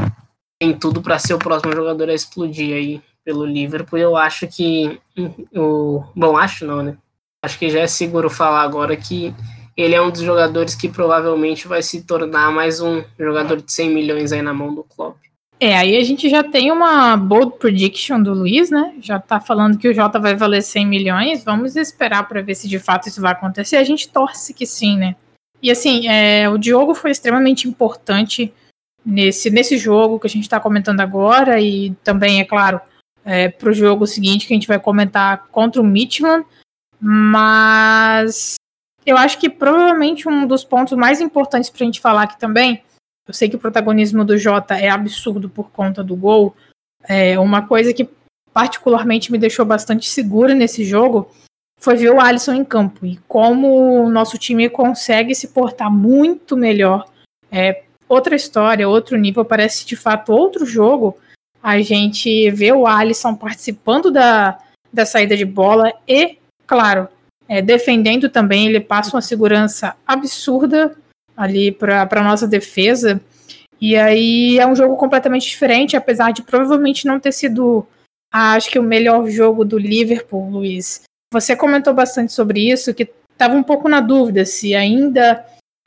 tem 0.59 0.73
tudo 0.73 1.01
para 1.01 1.17
ser 1.17 1.33
o 1.33 1.39
próximo 1.39 1.73
jogador 1.73 2.09
a 2.09 2.13
explodir 2.13 2.75
aí 2.75 3.01
pelo 3.23 3.45
Liverpool. 3.45 3.97
Eu 3.97 4.17
acho 4.17 4.45
que 4.47 4.99
o 5.55 6.03
bom, 6.13 6.35
acho 6.35 6.65
não, 6.65 6.83
né? 6.83 6.97
Acho 7.41 7.57
que 7.57 7.69
já 7.69 7.79
é 7.79 7.87
seguro 7.87 8.29
falar 8.29 8.61
agora 8.61 8.97
que 8.97 9.33
ele 9.77 9.95
é 9.95 10.01
um 10.01 10.11
dos 10.11 10.21
jogadores 10.21 10.75
que 10.75 10.89
provavelmente 10.89 11.65
vai 11.65 11.81
se 11.81 12.03
tornar 12.03 12.51
mais 12.51 12.81
um 12.81 13.01
jogador 13.17 13.61
de 13.61 13.71
100 13.71 13.89
milhões 13.89 14.33
aí 14.33 14.41
na 14.41 14.53
mão 14.53 14.75
do 14.75 14.83
Klopp. 14.83 15.15
É, 15.61 15.77
aí 15.77 15.97
a 15.97 16.03
gente 16.03 16.29
já 16.29 16.43
tem 16.43 16.71
uma 16.71 17.15
bold 17.15 17.57
prediction 17.57 18.21
do 18.21 18.33
Luiz, 18.33 18.69
né? 18.69 18.93
Já 19.01 19.19
tá 19.19 19.39
falando 19.39 19.77
que 19.77 19.87
o 19.87 19.93
Jota 19.93 20.19
vai 20.19 20.35
valer 20.35 20.61
100 20.61 20.85
milhões. 20.85 21.43
Vamos 21.43 21.77
esperar 21.77 22.27
para 22.27 22.41
ver 22.41 22.55
se 22.55 22.67
de 22.67 22.79
fato 22.79 23.07
isso 23.07 23.21
vai 23.21 23.31
acontecer. 23.31 23.77
A 23.77 23.83
gente 23.83 24.09
torce 24.09 24.53
que 24.53 24.65
sim, 24.65 24.97
né? 24.97 25.15
E 25.61 25.71
assim, 25.71 26.07
é, 26.07 26.49
o 26.49 26.57
Diogo 26.57 26.93
foi 26.93 27.11
extremamente 27.11 27.67
importante 27.67 28.53
nesse, 29.05 29.49
nesse 29.49 29.77
jogo 29.77 30.19
que 30.19 30.27
a 30.27 30.29
gente 30.29 30.43
está 30.43 30.59
comentando 30.59 30.99
agora 30.99 31.59
e 31.59 31.91
também, 32.03 32.39
é 32.39 32.45
claro, 32.45 32.79
é, 33.25 33.49
para 33.49 33.69
o 33.69 33.73
jogo 33.73 34.07
seguinte 34.07 34.47
que 34.47 34.53
a 34.53 34.55
gente 34.55 34.67
vai 34.67 34.79
comentar 34.79 35.47
contra 35.47 35.81
o 35.81 35.85
Midland, 35.85 36.45
mas 36.99 38.55
eu 39.05 39.17
acho 39.17 39.39
que 39.39 39.49
provavelmente 39.49 40.27
um 40.27 40.45
dos 40.45 40.63
pontos 40.63 40.97
mais 40.97 41.21
importantes 41.21 41.69
para 41.69 41.83
a 41.83 41.85
gente 41.85 42.01
falar 42.01 42.23
aqui 42.23 42.39
também, 42.39 42.83
eu 43.27 43.33
sei 43.33 43.49
que 43.49 43.55
o 43.55 43.59
protagonismo 43.59 44.25
do 44.25 44.37
Jota 44.37 44.75
é 44.75 44.89
absurdo 44.89 45.49
por 45.49 45.69
conta 45.71 46.03
do 46.03 46.15
gol, 46.15 46.55
é 47.07 47.39
uma 47.39 47.65
coisa 47.67 47.93
que 47.93 48.09
particularmente 48.53 49.31
me 49.31 49.37
deixou 49.37 49.65
bastante 49.65 50.09
segura 50.09 50.53
nesse 50.53 50.83
jogo 50.83 51.31
foi 51.79 51.95
ver 51.95 52.11
o 52.11 52.19
Alisson 52.19 52.53
em 52.53 52.65
campo 52.65 53.05
e 53.05 53.17
como 53.27 54.03
o 54.03 54.09
nosso 54.09 54.37
time 54.37 54.69
consegue 54.69 55.33
se 55.33 55.47
portar 55.47 55.89
muito 55.89 56.57
melhor 56.57 57.05
é, 57.49 57.83
outra 58.09 58.35
história, 58.35 58.89
outro 58.89 59.15
nível, 59.15 59.45
parece 59.45 59.85
de 59.85 59.95
fato 59.95 60.33
outro 60.33 60.65
jogo. 60.65 61.15
A 61.61 61.79
gente 61.81 62.49
vê 62.49 62.71
o 62.71 62.87
Alisson 62.87 63.35
participando 63.35 64.09
da, 64.09 64.57
da 64.91 65.05
saída 65.05 65.37
de 65.37 65.45
bola 65.45 65.93
e, 66.07 66.37
claro, 66.65 67.07
é, 67.47 67.61
defendendo 67.61 68.27
também. 68.29 68.67
Ele 68.67 68.79
passa 68.79 69.15
uma 69.15 69.21
segurança 69.21 69.95
absurda 70.07 70.95
ali 71.37 71.71
para 71.71 72.07
a 72.09 72.23
nossa 72.23 72.47
defesa. 72.47 73.21
E 73.79 73.95
aí 73.95 74.59
é 74.59 74.67
um 74.67 74.75
jogo 74.75 74.97
completamente 74.97 75.47
diferente, 75.47 75.95
apesar 75.95 76.31
de 76.31 76.41
provavelmente 76.41 77.05
não 77.05 77.19
ter 77.19 77.31
sido, 77.31 77.87
acho 78.33 78.69
que, 78.69 78.79
o 78.79 78.83
melhor 78.83 79.29
jogo 79.29 79.63
do 79.63 79.77
Liverpool, 79.77 80.49
Luiz. 80.49 81.03
Você 81.31 81.55
comentou 81.55 81.93
bastante 81.93 82.33
sobre 82.33 82.69
isso, 82.69 82.93
que 82.93 83.09
estava 83.31 83.55
um 83.55 83.63
pouco 83.63 83.87
na 83.87 84.01
dúvida 84.01 84.43
se 84.45 84.75
ainda 84.75 85.45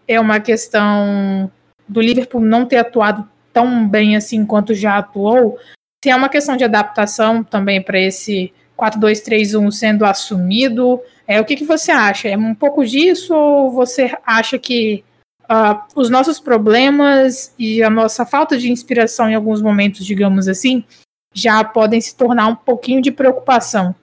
é 0.08 0.18
uma 0.18 0.40
questão 0.40 1.50
do 1.92 2.00
Liverpool 2.00 2.40
não 2.40 2.66
ter 2.66 2.76
atuado 2.76 3.28
tão 3.52 3.86
bem 3.86 4.16
assim 4.16 4.44
quanto 4.46 4.74
já 4.74 4.98
atuou, 4.98 5.58
se 6.02 6.10
é 6.10 6.16
uma 6.16 6.28
questão 6.28 6.56
de 6.56 6.64
adaptação 6.64 7.44
também 7.44 7.80
para 7.80 8.00
esse 8.00 8.52
4-2-3-1 8.76 9.70
sendo 9.70 10.04
assumido, 10.04 11.00
é 11.28 11.40
o 11.40 11.44
que, 11.44 11.54
que 11.54 11.64
você 11.64 11.92
acha? 11.92 12.28
É 12.28 12.36
um 12.36 12.54
pouco 12.54 12.84
disso 12.84 13.34
ou 13.34 13.70
você 13.70 14.12
acha 14.26 14.58
que 14.58 15.04
uh, 15.44 15.80
os 15.94 16.10
nossos 16.10 16.40
problemas 16.40 17.54
e 17.56 17.82
a 17.82 17.88
nossa 17.88 18.26
falta 18.26 18.58
de 18.58 18.72
inspiração 18.72 19.30
em 19.30 19.34
alguns 19.34 19.62
momentos, 19.62 20.04
digamos 20.04 20.48
assim, 20.48 20.84
já 21.32 21.62
podem 21.62 22.00
se 22.00 22.16
tornar 22.16 22.48
um 22.48 22.56
pouquinho 22.56 23.00
de 23.00 23.12
preocupação. 23.12 23.94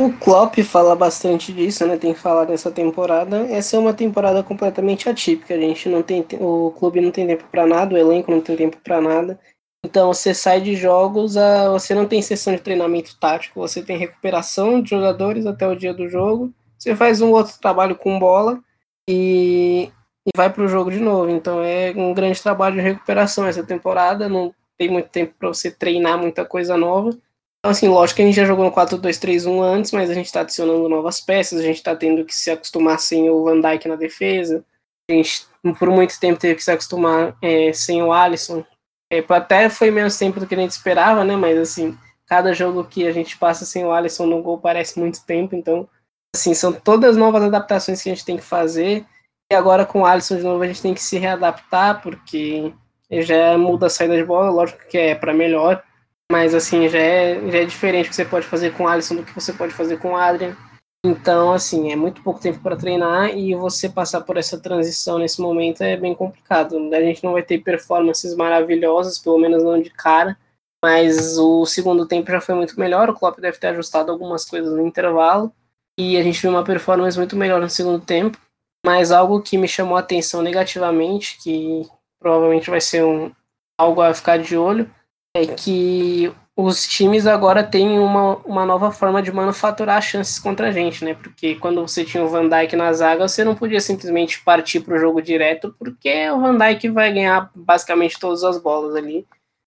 O 0.00 0.12
Klopp 0.12 0.56
fala 0.62 0.94
bastante 0.94 1.52
disso, 1.52 1.84
né? 1.84 1.96
Tem 1.96 2.14
falar 2.14 2.46
nessa 2.46 2.70
temporada. 2.70 3.38
Essa 3.50 3.76
é 3.76 3.80
uma 3.80 3.92
temporada 3.92 4.44
completamente 4.44 5.08
atípica. 5.08 5.54
A 5.54 5.58
gente 5.58 5.88
não 5.88 6.04
tem, 6.04 6.24
o 6.38 6.70
clube 6.70 7.00
não 7.00 7.10
tem 7.10 7.26
tempo 7.26 7.44
para 7.50 7.66
nada, 7.66 7.96
o 7.96 7.98
elenco 7.98 8.30
não 8.30 8.40
tem 8.40 8.56
tempo 8.56 8.76
para 8.76 9.00
nada. 9.00 9.40
Então 9.84 10.12
você 10.12 10.32
sai 10.32 10.60
de 10.60 10.76
jogos, 10.76 11.34
você 11.72 11.96
não 11.96 12.06
tem 12.06 12.22
sessão 12.22 12.54
de 12.54 12.60
treinamento 12.60 13.18
tático, 13.18 13.58
você 13.58 13.82
tem 13.82 13.98
recuperação 13.98 14.80
de 14.80 14.90
jogadores 14.90 15.46
até 15.46 15.66
o 15.66 15.74
dia 15.74 15.92
do 15.92 16.08
jogo. 16.08 16.52
Você 16.78 16.94
faz 16.94 17.20
um 17.20 17.32
outro 17.32 17.58
trabalho 17.60 17.96
com 17.96 18.20
bola 18.20 18.62
e, 19.10 19.90
e 20.24 20.30
vai 20.36 20.48
para 20.48 20.62
o 20.62 20.68
jogo 20.68 20.92
de 20.92 21.00
novo. 21.00 21.28
Então 21.28 21.60
é 21.60 21.92
um 21.96 22.14
grande 22.14 22.40
trabalho 22.40 22.76
de 22.76 22.82
recuperação 22.82 23.48
essa 23.48 23.64
temporada. 23.64 24.28
Não 24.28 24.54
tem 24.78 24.88
muito 24.88 25.08
tempo 25.08 25.34
para 25.36 25.48
você 25.48 25.72
treinar 25.72 26.16
muita 26.16 26.44
coisa 26.44 26.76
nova. 26.76 27.10
Então, 27.58 27.72
assim, 27.72 27.88
lógico 27.88 28.16
que 28.16 28.22
a 28.22 28.26
gente 28.26 28.36
já 28.36 28.44
jogou 28.44 28.64
no 28.64 28.72
4-2-3-1 28.72 29.60
antes, 29.62 29.90
mas 29.90 30.08
a 30.08 30.14
gente 30.14 30.26
está 30.26 30.40
adicionando 30.40 30.88
novas 30.88 31.20
peças, 31.20 31.58
a 31.58 31.62
gente 31.62 31.76
está 31.76 31.94
tendo 31.94 32.24
que 32.24 32.34
se 32.34 32.50
acostumar 32.50 33.00
sem 33.00 33.28
o 33.28 33.42
Van 33.42 33.60
Dijk 33.60 33.88
na 33.88 33.96
defesa. 33.96 34.64
A 35.10 35.14
gente, 35.14 35.46
por 35.78 35.90
muito 35.90 36.18
tempo, 36.20 36.38
teve 36.38 36.54
que 36.54 36.62
se 36.62 36.70
acostumar 36.70 37.36
é, 37.42 37.72
sem 37.72 38.02
o 38.02 38.12
Alisson. 38.12 38.64
É, 39.12 39.24
até 39.28 39.68
foi 39.68 39.90
menos 39.90 40.16
tempo 40.16 40.38
do 40.38 40.46
que 40.46 40.54
a 40.54 40.58
gente 40.58 40.70
esperava, 40.70 41.24
né? 41.24 41.34
Mas, 41.34 41.58
assim, 41.58 41.98
cada 42.26 42.52
jogo 42.52 42.84
que 42.84 43.06
a 43.06 43.12
gente 43.12 43.36
passa 43.36 43.64
sem 43.64 43.84
o 43.84 43.90
Alisson 43.90 44.26
no 44.26 44.40
gol 44.40 44.58
parece 44.58 45.00
muito 45.00 45.24
tempo. 45.24 45.56
Então, 45.56 45.88
assim, 46.36 46.54
são 46.54 46.72
todas 46.72 47.16
novas 47.16 47.42
adaptações 47.42 48.00
que 48.00 48.08
a 48.08 48.14
gente 48.14 48.24
tem 48.24 48.36
que 48.36 48.42
fazer. 48.44 49.04
E 49.50 49.54
agora, 49.54 49.84
com 49.84 50.02
o 50.02 50.06
Alisson 50.06 50.36
de 50.36 50.42
novo, 50.44 50.62
a 50.62 50.66
gente 50.66 50.82
tem 50.82 50.94
que 50.94 51.02
se 51.02 51.18
readaptar, 51.18 52.02
porque 52.02 52.72
já 53.10 53.58
muda 53.58 53.86
a 53.86 53.90
saída 53.90 54.16
de 54.16 54.24
bola, 54.24 54.50
lógico 54.50 54.86
que 54.86 54.98
é 54.98 55.14
para 55.14 55.32
melhor 55.32 55.82
mas 56.30 56.54
assim, 56.54 56.88
já 56.88 56.98
é, 56.98 57.50
já 57.50 57.58
é 57.58 57.64
diferente 57.64 58.06
o 58.06 58.10
que 58.10 58.16
você 58.16 58.24
pode 58.24 58.46
fazer 58.46 58.74
com 58.74 58.84
o 58.84 58.88
Alisson 58.88 59.16
do 59.16 59.24
que 59.24 59.34
você 59.34 59.52
pode 59.52 59.72
fazer 59.72 59.98
com 59.98 60.12
o 60.12 60.16
Adrian. 60.16 60.56
Então, 61.04 61.52
assim, 61.52 61.92
é 61.92 61.96
muito 61.96 62.22
pouco 62.22 62.40
tempo 62.40 62.58
para 62.60 62.76
treinar 62.76 63.36
e 63.36 63.54
você 63.54 63.88
passar 63.88 64.20
por 64.22 64.36
essa 64.36 64.58
transição 64.58 65.18
nesse 65.18 65.40
momento 65.40 65.82
é 65.82 65.96
bem 65.96 66.14
complicado. 66.14 66.76
A 66.92 67.00
gente 67.00 67.22
não 67.22 67.32
vai 67.32 67.42
ter 67.42 67.58
performances 67.58 68.34
maravilhosas, 68.34 69.18
pelo 69.18 69.38
menos 69.38 69.62
não 69.62 69.80
de 69.80 69.90
cara, 69.90 70.36
mas 70.84 71.38
o 71.38 71.64
segundo 71.64 72.06
tempo 72.06 72.30
já 72.30 72.40
foi 72.40 72.54
muito 72.54 72.78
melhor. 72.78 73.08
O 73.08 73.14
Klopp 73.14 73.38
deve 73.38 73.58
ter 73.58 73.68
ajustado 73.68 74.10
algumas 74.10 74.44
coisas 74.44 74.72
no 74.72 74.86
intervalo 74.86 75.52
e 75.98 76.16
a 76.16 76.22
gente 76.22 76.42
viu 76.42 76.50
uma 76.50 76.64
performance 76.64 77.16
muito 77.16 77.36
melhor 77.36 77.60
no 77.60 77.70
segundo 77.70 78.04
tempo. 78.04 78.38
Mas 78.84 79.10
algo 79.12 79.40
que 79.40 79.56
me 79.56 79.68
chamou 79.68 79.96
a 79.96 80.00
atenção 80.00 80.42
negativamente, 80.42 81.38
que 81.42 81.88
provavelmente 82.20 82.70
vai 82.70 82.80
ser 82.80 83.04
um, 83.04 83.30
algo 83.78 84.00
a 84.00 84.12
ficar 84.12 84.38
de 84.38 84.56
olho, 84.56 84.90
é 85.38 85.46
que 85.46 86.32
os 86.56 86.86
times 86.88 87.26
agora 87.26 87.62
têm 87.62 88.00
uma, 88.00 88.36
uma 88.38 88.66
nova 88.66 88.90
forma 88.90 89.22
de 89.22 89.30
manufaturar 89.30 90.02
chances 90.02 90.38
contra 90.40 90.68
a 90.68 90.72
gente, 90.72 91.04
né? 91.04 91.14
Porque 91.14 91.54
quando 91.54 91.80
você 91.80 92.04
tinha 92.04 92.24
o 92.24 92.28
Van 92.28 92.48
Dijk 92.48 92.74
na 92.74 92.92
zaga, 92.92 93.28
você 93.28 93.44
não 93.44 93.54
podia 93.54 93.80
simplesmente 93.80 94.42
partir 94.42 94.80
para 94.80 94.96
o 94.96 94.98
jogo 94.98 95.22
direto, 95.22 95.72
porque 95.78 96.28
o 96.30 96.40
Van 96.40 96.58
Dijk 96.58 96.88
vai 96.88 97.12
ganhar 97.12 97.50
basicamente 97.54 98.18
todas 98.18 98.42
as 98.42 98.60
bolas 98.60 98.96
ali. 98.96 99.24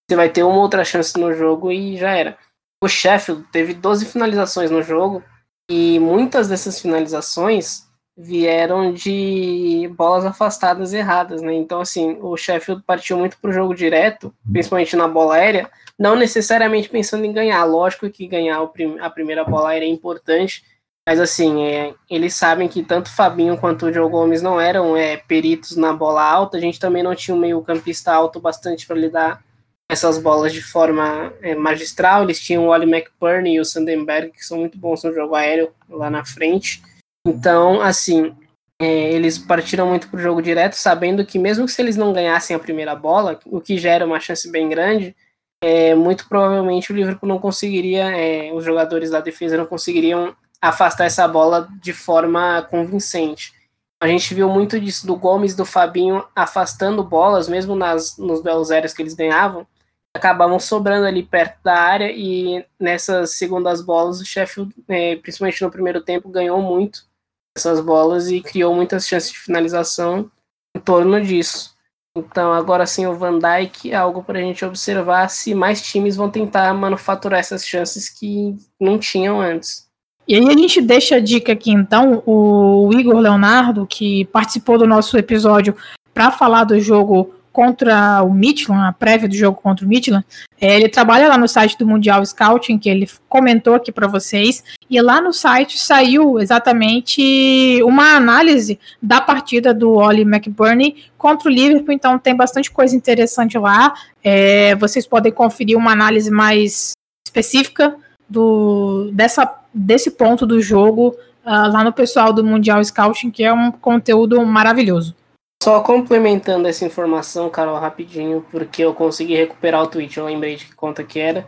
Você 0.09 0.17
vai 0.17 0.27
ter 0.27 0.43
uma 0.43 0.57
outra 0.57 0.83
chance 0.83 1.17
no 1.17 1.33
jogo 1.33 1.71
e 1.71 1.95
já 1.95 2.11
era. 2.11 2.37
O 2.83 2.89
Sheffield 2.89 3.45
teve 3.53 3.73
12 3.73 4.07
finalizações 4.07 4.69
no 4.69 4.83
jogo 4.83 5.23
e 5.69 5.97
muitas 5.99 6.49
dessas 6.49 6.81
finalizações 6.81 7.87
vieram 8.21 8.93
de 8.93 9.89
bolas 9.97 10.25
afastadas 10.25 10.93
erradas, 10.93 11.41
né? 11.41 11.53
Então, 11.53 11.81
assim, 11.81 12.17
o 12.21 12.37
Sheffield 12.37 12.83
partiu 12.85 13.17
muito 13.17 13.37
para 13.37 13.49
o 13.49 13.53
jogo 13.53 13.73
direto, 13.73 14.33
principalmente 14.51 14.95
na 14.95 15.07
bola 15.07 15.35
aérea, 15.35 15.69
não 15.97 16.15
necessariamente 16.15 16.87
pensando 16.87 17.25
em 17.25 17.33
ganhar. 17.33 17.63
Lógico 17.63 18.09
que 18.09 18.27
ganhar 18.27 18.61
a 19.01 19.09
primeira 19.09 19.43
bola 19.43 19.69
aérea 19.69 19.85
é 19.85 19.89
importante, 19.89 20.63
mas, 21.07 21.19
assim, 21.19 21.63
é, 21.63 21.95
eles 22.09 22.35
sabem 22.35 22.67
que 22.67 22.83
tanto 22.83 23.13
Fabinho 23.13 23.57
quanto 23.57 23.87
o 23.87 23.93
Joe 23.93 24.09
Gomes 24.09 24.41
não 24.41 24.61
eram 24.61 24.95
é, 24.95 25.17
peritos 25.17 25.75
na 25.75 25.91
bola 25.91 26.23
alta, 26.23 26.57
a 26.57 26.61
gente 26.61 26.79
também 26.79 27.01
não 27.01 27.15
tinha 27.15 27.35
um 27.35 27.39
meio-campista 27.39 28.13
alto 28.13 28.39
bastante 28.39 28.85
para 28.85 28.95
lidar 28.95 29.43
essas 29.89 30.17
bolas 30.19 30.53
de 30.53 30.61
forma 30.61 31.33
é, 31.41 31.55
magistral. 31.55 32.23
Eles 32.23 32.39
tinham 32.39 32.65
o 32.65 32.69
Oli 32.69 32.89
McBurney 32.89 33.55
e 33.55 33.59
o 33.59 33.65
Sandenberg, 33.65 34.31
que 34.31 34.45
são 34.45 34.59
muito 34.59 34.77
bons 34.77 35.03
no 35.03 35.13
jogo 35.13 35.33
aéreo 35.33 35.71
lá 35.89 36.09
na 36.09 36.23
frente. 36.23 36.81
Então, 37.25 37.81
assim, 37.81 38.35
é, 38.79 39.13
eles 39.13 39.37
partiram 39.37 39.87
muito 39.87 40.09
para 40.09 40.17
o 40.17 40.21
jogo 40.21 40.41
direto, 40.41 40.73
sabendo 40.73 41.23
que 41.25 41.37
mesmo 41.37 41.65
que 41.65 41.71
se 41.71 41.81
eles 41.81 41.95
não 41.95 42.11
ganhassem 42.11 42.55
a 42.55 42.59
primeira 42.59 42.95
bola, 42.95 43.39
o 43.45 43.61
que 43.61 43.77
gera 43.77 44.05
uma 44.05 44.19
chance 44.19 44.49
bem 44.49 44.67
grande, 44.67 45.15
é, 45.63 45.93
muito 45.93 46.27
provavelmente 46.27 46.91
o 46.91 46.95
Liverpool 46.95 47.29
não 47.29 47.37
conseguiria, 47.37 48.09
é, 48.09 48.51
os 48.51 48.65
jogadores 48.65 49.11
da 49.11 49.19
defesa 49.19 49.55
não 49.55 49.67
conseguiriam 49.67 50.35
afastar 50.59 51.05
essa 51.05 51.27
bola 51.27 51.69
de 51.79 51.93
forma 51.93 52.63
convincente. 52.71 53.53
A 54.01 54.07
gente 54.07 54.33
viu 54.33 54.49
muito 54.49 54.79
disso 54.79 55.05
do 55.05 55.15
Gomes 55.15 55.55
do 55.55 55.63
Fabinho 55.63 56.25
afastando 56.35 57.03
bolas, 57.03 57.47
mesmo 57.47 57.75
nas, 57.75 58.17
nos 58.17 58.41
duelos 58.41 58.71
aéreos 58.71 58.93
que 58.93 59.01
eles 59.03 59.13
ganhavam, 59.13 59.67
acabavam 60.15 60.59
sobrando 60.59 61.05
ali 61.05 61.21
perto 61.21 61.59
da 61.63 61.75
área 61.75 62.11
e 62.11 62.65
nessas 62.79 63.37
segundas 63.37 63.79
bolas 63.79 64.19
o 64.19 64.25
Sheffield, 64.25 64.73
é, 64.87 65.17
principalmente 65.17 65.61
no 65.61 65.69
primeiro 65.69 66.01
tempo, 66.01 66.29
ganhou 66.29 66.59
muito 66.63 67.10
essas 67.57 67.79
bolas 67.79 68.29
e 68.29 68.41
criou 68.41 68.73
muitas 68.73 69.07
chances 69.07 69.31
de 69.31 69.39
finalização 69.39 70.29
em 70.75 70.79
torno 70.79 71.21
disso. 71.21 71.75
Então, 72.17 72.51
agora 72.51 72.85
sim, 72.85 73.05
o 73.05 73.15
Van 73.15 73.39
Dijk 73.39 73.91
é 73.91 73.95
algo 73.95 74.21
para 74.21 74.39
a 74.39 74.41
gente 74.41 74.65
observar 74.65 75.29
se 75.29 75.53
mais 75.55 75.81
times 75.81 76.15
vão 76.15 76.29
tentar 76.29 76.73
manufaturar 76.73 77.39
essas 77.39 77.65
chances 77.65 78.09
que 78.09 78.55
não 78.79 78.97
tinham 78.99 79.39
antes. 79.39 79.89
E 80.27 80.35
aí 80.35 80.47
a 80.47 80.57
gente 80.57 80.81
deixa 80.81 81.15
a 81.15 81.19
dica 81.19 81.53
aqui, 81.53 81.71
então, 81.71 82.21
o 82.25 82.89
Igor 82.93 83.17
Leonardo, 83.17 83.87
que 83.87 84.25
participou 84.25 84.77
do 84.77 84.85
nosso 84.85 85.17
episódio 85.17 85.75
para 86.13 86.31
falar 86.31 86.65
do 86.65 86.79
jogo 86.79 87.33
contra 87.51 88.23
o 88.23 88.33
Midland, 88.33 88.87
a 88.87 88.93
prévia 88.93 89.27
do 89.27 89.35
jogo 89.35 89.59
contra 89.61 89.85
o 89.85 89.89
Midland, 89.89 90.25
é, 90.59 90.75
ele 90.75 90.87
trabalha 90.87 91.27
lá 91.27 91.37
no 91.37 91.47
site 91.47 91.77
do 91.77 91.85
Mundial 91.85 92.25
Scouting, 92.25 92.77
que 92.77 92.89
ele 92.89 93.09
comentou 93.27 93.73
aqui 93.73 93.91
para 93.91 94.07
vocês, 94.07 94.63
e 94.89 95.01
lá 95.01 95.19
no 95.19 95.33
site 95.33 95.77
saiu 95.77 96.39
exatamente 96.39 97.81
uma 97.83 98.15
análise 98.15 98.79
da 99.01 99.19
partida 99.19 99.73
do 99.73 99.93
Oli 99.93 100.21
McBurney 100.21 101.05
contra 101.17 101.49
o 101.49 101.51
Liverpool, 101.51 101.93
então 101.93 102.17
tem 102.17 102.35
bastante 102.35 102.71
coisa 102.71 102.95
interessante 102.95 103.57
lá. 103.57 103.93
É, 104.23 104.75
vocês 104.75 105.05
podem 105.05 105.31
conferir 105.31 105.77
uma 105.77 105.91
análise 105.91 106.31
mais 106.31 106.93
específica 107.25 107.95
do, 108.29 109.09
dessa, 109.13 109.53
desse 109.73 110.11
ponto 110.11 110.45
do 110.45 110.61
jogo 110.61 111.15
uh, 111.45 111.71
lá 111.71 111.83
no 111.83 111.91
pessoal 111.91 112.31
do 112.31 112.43
Mundial 112.43 112.83
Scouting, 112.83 113.29
que 113.29 113.43
é 113.43 113.53
um 113.53 113.71
conteúdo 113.71 114.43
maravilhoso. 114.45 115.15
Só 115.61 115.79
complementando 115.81 116.67
essa 116.67 116.83
informação, 116.83 117.47
Carol, 117.47 117.77
rapidinho, 117.77 118.43
porque 118.49 118.83
eu 118.83 118.95
consegui 118.95 119.35
recuperar 119.35 119.83
o 119.83 119.87
tweet, 119.87 120.17
eu 120.17 120.25
lembrei 120.25 120.55
de 120.55 120.65
que 120.65 120.73
conta 120.73 121.03
que 121.03 121.19
era. 121.19 121.45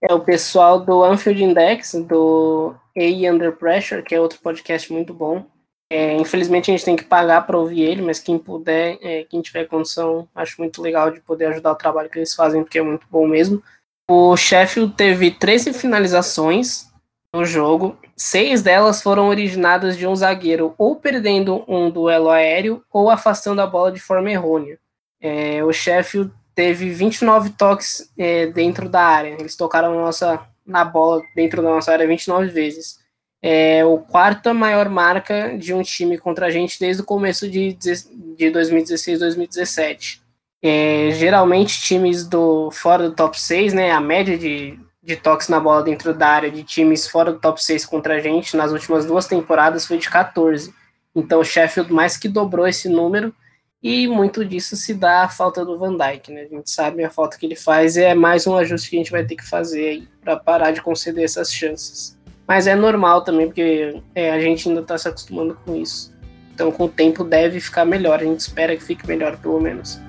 É 0.00 0.14
o 0.14 0.20
pessoal 0.20 0.78
do 0.78 1.02
Anfield 1.02 1.42
Index, 1.42 1.94
do 1.94 2.76
A 2.96 3.32
Under 3.32 3.56
Pressure, 3.56 4.04
que 4.04 4.14
é 4.14 4.20
outro 4.20 4.38
podcast 4.40 4.92
muito 4.92 5.12
bom. 5.12 5.44
É, 5.90 6.14
infelizmente 6.14 6.70
a 6.70 6.74
gente 6.74 6.84
tem 6.84 6.94
que 6.94 7.04
pagar 7.04 7.44
para 7.44 7.58
ouvir 7.58 7.82
ele, 7.82 8.02
mas 8.02 8.20
quem 8.20 8.38
puder, 8.38 8.98
é, 9.02 9.24
quem 9.24 9.40
tiver 9.40 9.66
condição, 9.66 10.28
acho 10.32 10.60
muito 10.60 10.80
legal 10.80 11.10
de 11.10 11.20
poder 11.20 11.46
ajudar 11.46 11.72
o 11.72 11.76
trabalho 11.76 12.08
que 12.08 12.18
eles 12.20 12.34
fazem, 12.34 12.62
porque 12.62 12.78
é 12.78 12.82
muito 12.82 13.06
bom 13.10 13.26
mesmo. 13.26 13.60
O 14.08 14.36
Sheffield 14.36 14.94
teve 14.94 15.32
13 15.32 15.72
finalizações 15.72 16.85
no 17.36 17.44
jogo 17.44 17.96
Seis 18.16 18.62
delas 18.62 19.02
foram 19.02 19.28
originadas 19.28 19.94
de 19.94 20.06
um 20.06 20.16
zagueiro 20.16 20.74
ou 20.78 20.96
perdendo 20.96 21.62
um 21.68 21.90
duelo 21.90 22.30
aéreo 22.30 22.82
ou 22.90 23.10
afastando 23.10 23.60
a 23.60 23.66
bola 23.66 23.92
de 23.92 24.00
forma 24.00 24.30
errônea. 24.30 24.78
É, 25.20 25.62
o 25.62 25.70
Sheffield 25.70 26.32
teve 26.54 26.88
29 26.88 27.50
toques 27.50 28.10
é, 28.16 28.46
dentro 28.46 28.88
da 28.88 29.02
área. 29.02 29.36
Eles 29.38 29.54
tocaram 29.54 29.94
nossa, 29.94 30.40
na 30.64 30.82
bola 30.82 31.22
dentro 31.34 31.60
da 31.60 31.68
nossa 31.68 31.92
área 31.92 32.06
29 32.06 32.48
vezes. 32.48 32.98
É 33.42 33.84
o 33.84 33.98
quarta 33.98 34.54
maior 34.54 34.88
marca 34.88 35.54
de 35.58 35.74
um 35.74 35.82
time 35.82 36.16
contra 36.16 36.46
a 36.46 36.50
gente 36.50 36.80
desde 36.80 37.02
o 37.02 37.06
começo 37.06 37.46
de, 37.50 37.74
de 37.74 38.46
2016-2017. 38.46 40.20
É, 40.62 41.10
geralmente 41.12 41.82
times 41.82 42.26
do 42.26 42.70
fora 42.70 43.10
do 43.10 43.14
top 43.14 43.38
6, 43.38 43.74
né, 43.74 43.90
a 43.90 44.00
média 44.00 44.38
de 44.38 44.80
de 45.06 45.14
toques 45.14 45.48
na 45.48 45.60
bola 45.60 45.84
dentro 45.84 46.12
da 46.12 46.28
área 46.28 46.50
de 46.50 46.64
times 46.64 47.06
fora 47.06 47.32
do 47.32 47.38
top 47.38 47.62
6 47.62 47.86
contra 47.86 48.16
a 48.16 48.20
gente 48.20 48.56
nas 48.56 48.72
últimas 48.72 49.06
duas 49.06 49.26
temporadas 49.26 49.86
foi 49.86 49.98
de 49.98 50.10
14. 50.10 50.74
Então 51.14 51.40
o 51.40 51.44
Sheffield 51.44 51.92
mais 51.92 52.16
que 52.16 52.28
dobrou 52.28 52.66
esse 52.66 52.88
número 52.88 53.32
e 53.80 54.08
muito 54.08 54.44
disso 54.44 54.74
se 54.74 54.92
dá 54.92 55.22
à 55.22 55.28
falta 55.28 55.64
do 55.64 55.78
Van 55.78 55.96
Dijk, 55.96 56.32
né? 56.32 56.42
A 56.42 56.54
gente 56.54 56.68
sabe 56.68 57.04
a 57.04 57.10
falta 57.10 57.38
que 57.38 57.46
ele 57.46 57.54
faz 57.54 57.96
e 57.96 58.02
é 58.02 58.14
mais 58.16 58.48
um 58.48 58.56
ajuste 58.56 58.90
que 58.90 58.96
a 58.96 58.98
gente 58.98 59.12
vai 59.12 59.24
ter 59.24 59.36
que 59.36 59.48
fazer 59.48 59.88
aí 59.88 60.08
para 60.20 60.36
parar 60.36 60.72
de 60.72 60.82
conceder 60.82 61.24
essas 61.24 61.52
chances. 61.52 62.18
Mas 62.48 62.66
é 62.66 62.74
normal 62.74 63.22
também, 63.22 63.46
porque 63.46 64.00
é, 64.12 64.32
a 64.32 64.40
gente 64.40 64.68
ainda 64.68 64.80
está 64.80 64.98
se 64.98 65.06
acostumando 65.06 65.56
com 65.64 65.76
isso. 65.76 66.12
Então, 66.52 66.72
com 66.72 66.84
o 66.84 66.88
tempo, 66.88 67.22
deve 67.22 67.60
ficar 67.60 67.84
melhor. 67.84 68.20
A 68.20 68.24
gente 68.24 68.40
espera 68.40 68.76
que 68.76 68.82
fique 68.82 69.06
melhor, 69.06 69.36
pelo 69.36 69.60
menos. 69.60 70.00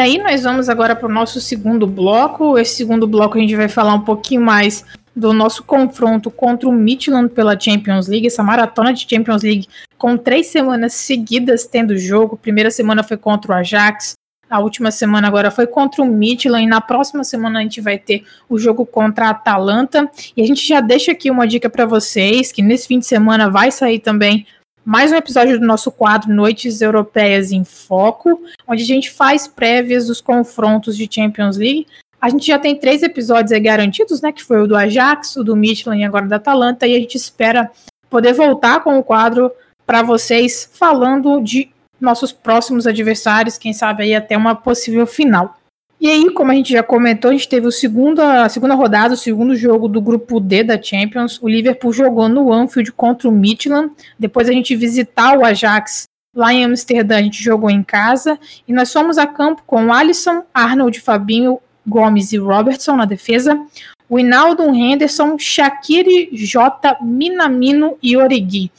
Aí 0.00 0.18
nós 0.18 0.42
vamos 0.42 0.68
agora 0.68 0.96
para 0.96 1.08
o 1.08 1.12
nosso 1.12 1.40
segundo 1.40 1.86
bloco. 1.86 2.58
Esse 2.58 2.76
segundo 2.76 3.06
bloco 3.06 3.36
a 3.36 3.40
gente 3.40 3.54
vai 3.54 3.68
falar 3.68 3.94
um 3.94 4.00
pouquinho 4.00 4.42
mais 4.42 4.84
do 5.14 5.32
nosso 5.32 5.62
confronto 5.62 6.30
contra 6.30 6.68
o 6.68 6.72
Midland 6.72 7.30
pela 7.30 7.58
Champions 7.58 8.08
League, 8.08 8.26
essa 8.26 8.42
maratona 8.42 8.92
de 8.92 9.06
Champions 9.08 9.42
League 9.42 9.68
com 9.98 10.16
três 10.16 10.46
semanas 10.46 10.94
seguidas 10.94 11.66
tendo 11.66 11.96
jogo. 11.98 12.36
primeira 12.36 12.70
semana 12.70 13.02
foi 13.02 13.16
contra 13.16 13.52
o 13.52 13.54
Ajax, 13.54 14.14
a 14.50 14.58
última 14.58 14.90
semana 14.90 15.28
agora 15.28 15.48
foi 15.48 15.64
contra 15.64 16.02
o 16.02 16.04
Midland 16.04 16.64
e 16.64 16.68
na 16.68 16.80
próxima 16.80 17.22
semana 17.22 17.60
a 17.60 17.62
gente 17.62 17.80
vai 17.80 17.96
ter 17.96 18.24
o 18.48 18.58
jogo 18.58 18.84
contra 18.84 19.26
a 19.26 19.30
Atalanta. 19.30 20.10
E 20.36 20.42
a 20.42 20.46
gente 20.46 20.66
já 20.66 20.80
deixa 20.80 21.12
aqui 21.12 21.30
uma 21.30 21.46
dica 21.46 21.70
para 21.70 21.86
vocês 21.86 22.50
que 22.50 22.60
nesse 22.60 22.88
fim 22.88 22.98
de 22.98 23.06
semana 23.06 23.48
vai 23.48 23.70
sair 23.70 24.00
também 24.00 24.44
mais 24.84 25.12
um 25.12 25.16
episódio 25.16 25.58
do 25.60 25.66
nosso 25.66 25.90
quadro 25.90 26.32
Noites 26.32 26.80
Europeias 26.80 27.52
em 27.52 27.64
Foco, 27.64 28.40
onde 28.66 28.82
a 28.82 28.86
gente 28.86 29.10
faz 29.10 29.46
prévias 29.46 30.06
dos 30.06 30.20
confrontos 30.20 30.96
de 30.96 31.08
Champions 31.10 31.56
League. 31.56 31.86
A 32.20 32.28
gente 32.28 32.46
já 32.46 32.58
tem 32.58 32.76
três 32.76 33.02
episódios 33.02 33.58
garantidos, 33.60 34.20
né? 34.20 34.32
Que 34.32 34.42
foi 34.42 34.62
o 34.62 34.66
do 34.66 34.76
Ajax, 34.76 35.36
o 35.36 35.44
do 35.44 35.56
Michelin 35.56 36.00
e 36.00 36.04
agora 36.04 36.26
da 36.26 36.36
Atalanta, 36.36 36.86
e 36.86 36.94
a 36.94 36.98
gente 36.98 37.16
espera 37.16 37.70
poder 38.08 38.32
voltar 38.32 38.80
com 38.80 38.98
o 38.98 39.02
quadro 39.02 39.50
para 39.86 40.02
vocês 40.02 40.68
falando 40.72 41.40
de 41.40 41.70
nossos 42.00 42.32
próximos 42.32 42.86
adversários, 42.86 43.58
quem 43.58 43.72
sabe 43.72 44.04
aí 44.04 44.14
até 44.14 44.36
uma 44.36 44.54
possível 44.54 45.06
final. 45.06 45.59
E 46.00 46.08
aí, 46.08 46.30
como 46.32 46.50
a 46.50 46.54
gente 46.54 46.72
já 46.72 46.82
comentou, 46.82 47.30
a 47.30 47.34
gente 47.34 47.46
teve 47.46 47.66
o 47.66 47.72
segunda, 47.72 48.44
a 48.44 48.48
segunda 48.48 48.74
rodada, 48.74 49.12
o 49.12 49.18
segundo 49.18 49.54
jogo 49.54 49.86
do 49.86 50.00
grupo 50.00 50.40
D 50.40 50.64
da 50.64 50.80
Champions. 50.80 51.38
O 51.42 51.48
Liverpool 51.48 51.92
jogou 51.92 52.26
no 52.26 52.50
Anfield 52.50 52.90
contra 52.92 53.28
o 53.28 53.32
Midland. 53.32 53.92
Depois 54.18 54.48
a 54.48 54.52
gente 54.52 54.74
visitar 54.74 55.36
o 55.36 55.44
Ajax 55.44 56.04
lá 56.34 56.54
em 56.54 56.64
Amsterdã, 56.64 57.18
a 57.18 57.22
gente 57.22 57.42
jogou 57.42 57.68
em 57.68 57.82
casa. 57.82 58.38
E 58.66 58.72
nós 58.72 58.90
fomos 58.90 59.18
a 59.18 59.26
campo 59.26 59.62
com 59.66 59.92
Alisson, 59.92 60.42
Arnold, 60.54 60.98
Fabinho, 61.00 61.60
Gomes 61.86 62.32
e 62.32 62.38
Robertson 62.38 62.96
na 62.96 63.04
defesa. 63.04 63.60
O 64.08 64.18
Henderson, 64.18 65.38
Shaqiri, 65.38 66.30
Jota, 66.32 66.96
Minamino 67.02 67.98
e 68.02 68.16
Origi. 68.16 68.72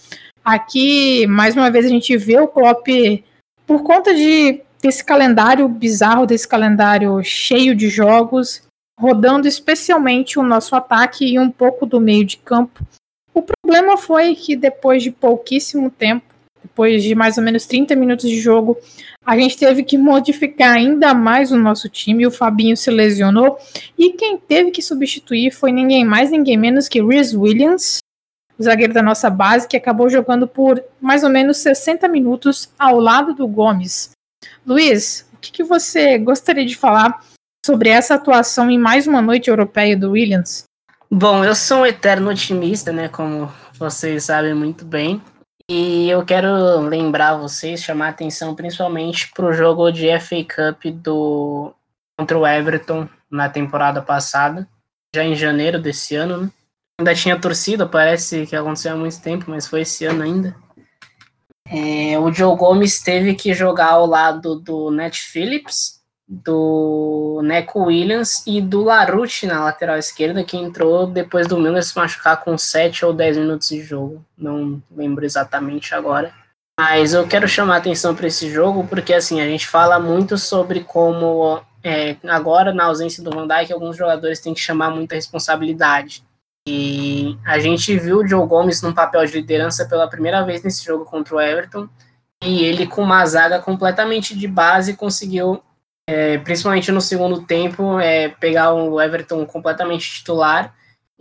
Aqui, 0.43 1.27
mais 1.27 1.55
uma 1.55 1.69
vez, 1.69 1.85
a 1.85 1.89
gente 1.89 2.17
vê 2.17 2.39
o 2.39 2.47
Klopp, 2.47 2.87
por 3.67 3.83
conta 3.83 4.13
de 4.13 4.61
desse 4.81 5.03
calendário 5.03 5.67
bizarro, 5.67 6.25
desse 6.25 6.47
calendário 6.47 7.21
cheio 7.23 7.75
de 7.75 7.87
jogos, 7.87 8.63
rodando 8.99 9.47
especialmente 9.47 10.39
o 10.39 10.43
nosso 10.43 10.75
ataque 10.75 11.25
e 11.25 11.39
um 11.39 11.49
pouco 11.49 11.85
do 11.85 11.99
meio 11.99 12.25
de 12.25 12.37
campo. 12.37 12.83
O 13.33 13.41
problema 13.41 13.97
foi 13.97 14.35
que 14.35 14.55
depois 14.55 15.03
de 15.03 15.11
pouquíssimo 15.11 15.89
tempo, 15.89 16.25
depois 16.61 17.03
de 17.03 17.15
mais 17.15 17.37
ou 17.37 17.43
menos 17.43 17.65
30 17.65 17.95
minutos 17.95 18.29
de 18.29 18.39
jogo, 18.39 18.77
a 19.25 19.37
gente 19.37 19.57
teve 19.57 19.83
que 19.83 19.97
modificar 19.97 20.75
ainda 20.75 21.13
mais 21.13 21.51
o 21.51 21.57
nosso 21.57 21.87
time. 21.87 22.25
O 22.25 22.31
Fabinho 22.31 22.75
se 22.75 22.89
lesionou 22.89 23.57
e 23.97 24.13
quem 24.13 24.37
teve 24.37 24.71
que 24.71 24.81
substituir 24.81 25.51
foi 25.51 25.71
ninguém 25.71 26.03
mais, 26.03 26.31
ninguém 26.31 26.57
menos 26.57 26.87
que 26.87 27.01
Rhys 27.01 27.33
Williams, 27.33 27.99
o 28.57 28.63
zagueiro 28.63 28.93
da 28.93 29.01
nossa 29.01 29.29
base, 29.29 29.67
que 29.67 29.77
acabou 29.77 30.09
jogando 30.09 30.47
por 30.47 30.83
mais 30.99 31.23
ou 31.23 31.29
menos 31.29 31.57
60 31.57 32.07
minutos 32.07 32.69
ao 32.77 32.99
lado 32.99 33.33
do 33.33 33.47
Gomes. 33.47 34.11
Luiz, 34.65 35.27
o 35.33 35.37
que, 35.37 35.51
que 35.51 35.63
você 35.63 36.17
gostaria 36.17 36.65
de 36.65 36.75
falar 36.75 37.23
sobre 37.65 37.89
essa 37.89 38.15
atuação 38.15 38.69
em 38.69 38.77
mais 38.77 39.07
uma 39.07 39.21
noite 39.21 39.49
europeia 39.49 39.97
do 39.97 40.11
Williams? 40.11 40.63
Bom, 41.09 41.43
eu 41.43 41.55
sou 41.55 41.79
um 41.79 41.85
eterno 41.85 42.29
otimista, 42.29 42.91
né? 42.91 43.09
Como 43.09 43.51
vocês 43.77 44.25
sabem 44.25 44.53
muito 44.53 44.85
bem. 44.85 45.21
E 45.69 46.09
eu 46.09 46.25
quero 46.25 46.79
lembrar 46.81 47.37
vocês, 47.37 47.81
chamar 47.81 48.09
atenção 48.09 48.55
principalmente 48.55 49.31
para 49.33 49.45
o 49.45 49.53
jogo 49.53 49.91
de 49.91 50.07
FA 50.19 50.43
Cup 50.43 50.85
do 50.95 51.73
contra 52.17 52.37
o 52.37 52.45
Everton 52.45 53.07
na 53.29 53.49
temporada 53.49 54.01
passada, 54.01 54.67
já 55.15 55.23
em 55.23 55.35
janeiro 55.35 55.81
desse 55.81 56.15
ano, 56.15 56.37
né? 56.37 56.51
Ainda 56.99 57.15
tinha 57.15 57.39
torcida, 57.39 57.87
parece 57.87 58.45
que 58.45 58.55
aconteceu 58.55 58.93
há 58.93 58.95
muito 58.95 59.19
tempo, 59.21 59.45
mas 59.47 59.65
foi 59.65 59.81
esse 59.81 60.05
ano 60.05 60.23
ainda. 60.23 60.55
É, 61.71 62.19
o 62.19 62.31
Joe 62.33 62.57
Gomes 62.57 63.01
teve 63.01 63.33
que 63.33 63.53
jogar 63.53 63.91
ao 63.91 64.05
lado 64.05 64.59
do 64.59 64.91
Nat 64.91 65.17
Phillips, 65.17 66.01
do 66.27 67.41
Neco 67.43 67.85
Williams 67.85 68.43
e 68.45 68.61
do 68.61 68.83
Larouche 68.83 69.47
na 69.47 69.63
lateral 69.63 69.97
esquerda, 69.97 70.43
que 70.43 70.57
entrou 70.57 71.07
depois 71.07 71.47
do 71.47 71.57
Miller 71.57 71.83
se 71.83 71.95
machucar 71.95 72.43
com 72.43 72.57
7 72.57 73.05
ou 73.05 73.13
10 73.13 73.37
minutos 73.37 73.69
de 73.69 73.81
jogo. 73.81 74.23
Não 74.37 74.81
lembro 74.95 75.25
exatamente 75.25 75.95
agora. 75.95 76.33
Mas 76.79 77.13
eu 77.13 77.27
quero 77.27 77.47
chamar 77.47 77.75
a 77.75 77.77
atenção 77.77 78.15
para 78.15 78.27
esse 78.27 78.49
jogo, 78.49 78.85
porque 78.87 79.13
assim, 79.13 79.39
a 79.39 79.45
gente 79.45 79.67
fala 79.67 79.99
muito 79.99 80.37
sobre 80.37 80.81
como 80.81 81.61
é, 81.83 82.15
agora, 82.27 82.73
na 82.73 82.85
ausência 82.85 83.23
do 83.23 83.31
Van 83.31 83.47
Dijk, 83.47 83.73
alguns 83.73 83.97
jogadores 83.97 84.39
têm 84.39 84.53
que 84.53 84.59
chamar 84.59 84.89
muita 84.89 85.15
responsabilidade. 85.15 86.23
E 86.67 87.37
a 87.45 87.57
gente 87.59 87.97
viu 87.97 88.19
o 88.19 88.27
Joe 88.27 88.47
Gomes 88.47 88.81
num 88.81 88.93
papel 88.93 89.25
de 89.25 89.33
liderança 89.33 89.85
pela 89.85 90.07
primeira 90.07 90.43
vez 90.43 90.61
nesse 90.63 90.85
jogo 90.85 91.05
contra 91.05 91.35
o 91.35 91.41
Everton. 91.41 91.89
E 92.43 92.63
ele, 92.63 92.87
com 92.87 93.03
uma 93.03 93.25
zaga 93.25 93.59
completamente 93.59 94.37
de 94.37 94.47
base, 94.47 94.95
conseguiu, 94.95 95.61
é, 96.07 96.37
principalmente 96.39 96.91
no 96.91 97.01
segundo 97.01 97.43
tempo, 97.43 97.99
é, 97.99 98.29
pegar 98.29 98.73
o 98.73 99.01
Everton 99.01 99.45
completamente 99.45 100.11
titular. 100.11 100.73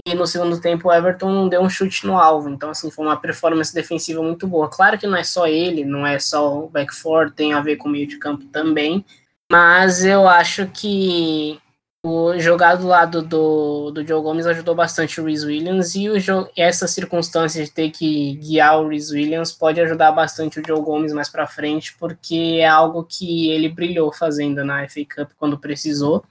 E 0.07 0.14
no 0.14 0.26
segundo 0.26 0.61
tempo, 0.61 0.88
o 0.88 0.92
Everton 0.92 1.48
deu 1.48 1.61
um 1.61 1.68
chute 1.68 2.07
no 2.07 2.18
alvo. 2.18 2.48
Então, 2.48 2.70
assim, 2.70 2.90
foi 2.90 3.05
uma 3.05 3.16
performance 3.16 3.74
defensiva 3.74 4.22
muito 4.22 4.46
boa. 4.46 4.68
Claro 4.68 4.98
que 4.98 5.07
não 5.07 5.16
é 5.16 5.24
só 5.24 5.46
ele, 5.46 5.85
não 5.85 6.07
é 6.07 6.18
só 6.18 6.64
o 6.64 6.68
back 6.68 6.94
four, 6.94 7.31
tem 7.31 7.53
a 7.53 7.61
ver 7.61 7.76
com 7.76 7.88
o 7.88 7.92
meio 7.92 8.07
de 8.07 8.18
campo 8.18 8.44
também. 8.46 9.05
Mas 9.50 10.05
eu 10.05 10.29
acho 10.29 10.66
que 10.68 11.61
o 12.02 12.38
jogar 12.38 12.76
do 12.76 12.86
lado 12.86 13.20
do, 13.20 13.90
do 13.90 14.06
Joe 14.06 14.22
Gomes 14.22 14.46
ajudou 14.46 14.74
bastante 14.74 15.20
o 15.20 15.24
Rhys 15.24 15.44
Williams 15.44 15.94
e 15.94 16.08
o 16.08 16.14
essa 16.56 16.86
circunstância 16.86 17.62
de 17.62 17.70
ter 17.70 17.90
que 17.90 18.36
guiar 18.36 18.80
o 18.80 18.88
Rhys 18.88 19.10
Williams 19.10 19.52
pode 19.52 19.80
ajudar 19.80 20.10
bastante 20.12 20.58
o 20.58 20.62
Joe 20.66 20.80
Gomes 20.80 21.12
mais 21.12 21.28
para 21.28 21.46
frente, 21.46 21.94
porque 21.98 22.58
é 22.60 22.66
algo 22.66 23.04
que 23.04 23.50
ele 23.50 23.68
brilhou 23.68 24.10
fazendo 24.12 24.64
na 24.64 24.88
FA 24.88 25.00
Cup 25.14 25.30
quando 25.36 25.58
precisou. 25.58 26.24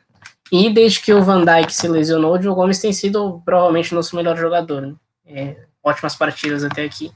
E 0.51 0.71
desde 0.71 1.01
que 1.01 1.13
o 1.13 1.21
Van 1.21 1.45
Dijk 1.45 1.71
se 1.71 1.87
lesionou, 1.87 2.35
o 2.35 2.41
Joe 2.41 2.55
Gomes 2.55 2.79
tem 2.79 2.91
sido 2.91 3.39
provavelmente 3.45 3.93
nosso 3.93 4.15
melhor 4.15 4.35
jogador. 4.35 4.81
Né? 4.81 4.95
É, 5.27 5.57
ótimas 5.83 6.15
partidas 6.15 6.63
até 6.63 6.83
aqui. 6.83 7.11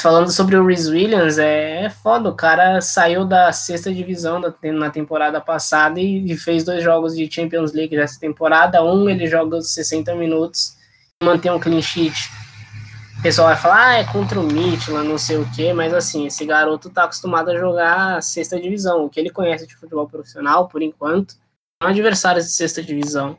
Falando 0.00 0.30
sobre 0.32 0.56
o 0.56 0.66
Rhys 0.66 0.88
Williams, 0.88 1.36
é, 1.36 1.90
foda. 1.90 2.30
O 2.30 2.34
cara 2.34 2.80
saiu 2.80 3.24
da 3.24 3.52
sexta 3.52 3.92
divisão 3.92 4.40
da, 4.40 4.54
na 4.72 4.88
temporada 4.88 5.40
passada 5.40 6.00
e, 6.00 6.24
e, 6.24 6.36
fez 6.38 6.64
dois 6.64 6.82
jogos 6.82 7.14
de 7.14 7.30
Champions 7.30 7.72
League 7.72 7.94
nessa 7.94 8.18
temporada. 8.18 8.82
Um, 8.82 9.10
ele 9.10 9.26
joga 9.26 9.60
60 9.60 10.14
minutos 10.14 10.76
e 11.20 11.24
mantém 11.26 11.50
um 11.50 11.60
clean 11.60 11.82
sheet. 11.82 12.30
O 13.18 13.22
pessoal 13.22 13.48
vai 13.48 13.56
falar, 13.56 13.88
ah, 13.88 13.98
é 13.98 14.04
contra 14.04 14.40
o 14.40 14.42
Midland, 14.42 15.06
não 15.06 15.18
sei 15.18 15.36
o 15.36 15.46
quê, 15.54 15.74
mas 15.74 15.92
assim, 15.92 16.26
esse 16.26 16.46
garoto 16.46 16.88
tá 16.88 17.04
acostumado 17.04 17.50
a 17.50 17.58
jogar 17.58 18.22
sexta 18.22 18.58
divisão. 18.58 19.04
O 19.04 19.10
que 19.10 19.20
ele 19.20 19.28
conhece 19.28 19.66
de 19.66 19.76
futebol 19.76 20.08
profissional, 20.08 20.66
por 20.66 20.80
enquanto, 20.80 21.34
são 21.82 21.90
adversários 21.90 22.46
de 22.46 22.52
sexta 22.52 22.82
divisão. 22.82 23.36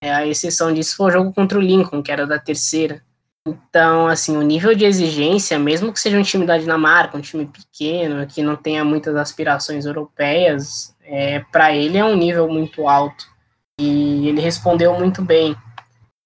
É, 0.00 0.14
a 0.14 0.24
exceção 0.24 0.72
disso 0.72 0.94
foi 0.96 1.08
o 1.08 1.10
jogo 1.10 1.32
contra 1.32 1.58
o 1.58 1.60
Lincoln, 1.60 2.00
que 2.00 2.12
era 2.12 2.24
da 2.28 2.38
terceira. 2.38 3.02
Então, 3.46 4.06
assim, 4.06 4.36
o 4.36 4.42
nível 4.42 4.74
de 4.74 4.84
exigência, 4.84 5.58
mesmo 5.58 5.92
que 5.92 6.00
seja 6.00 6.18
um 6.18 6.22
time 6.22 6.44
da 6.44 6.58
Dinamarca, 6.58 7.16
um 7.16 7.22
time 7.22 7.46
pequeno, 7.46 8.26
que 8.26 8.42
não 8.42 8.54
tenha 8.54 8.84
muitas 8.84 9.16
aspirações 9.16 9.86
europeias, 9.86 10.94
é, 11.02 11.40
para 11.50 11.74
ele 11.74 11.96
é 11.96 12.04
um 12.04 12.16
nível 12.16 12.48
muito 12.48 12.86
alto. 12.86 13.26
E 13.80 14.28
ele 14.28 14.40
respondeu 14.40 14.92
muito 14.98 15.22
bem. 15.22 15.56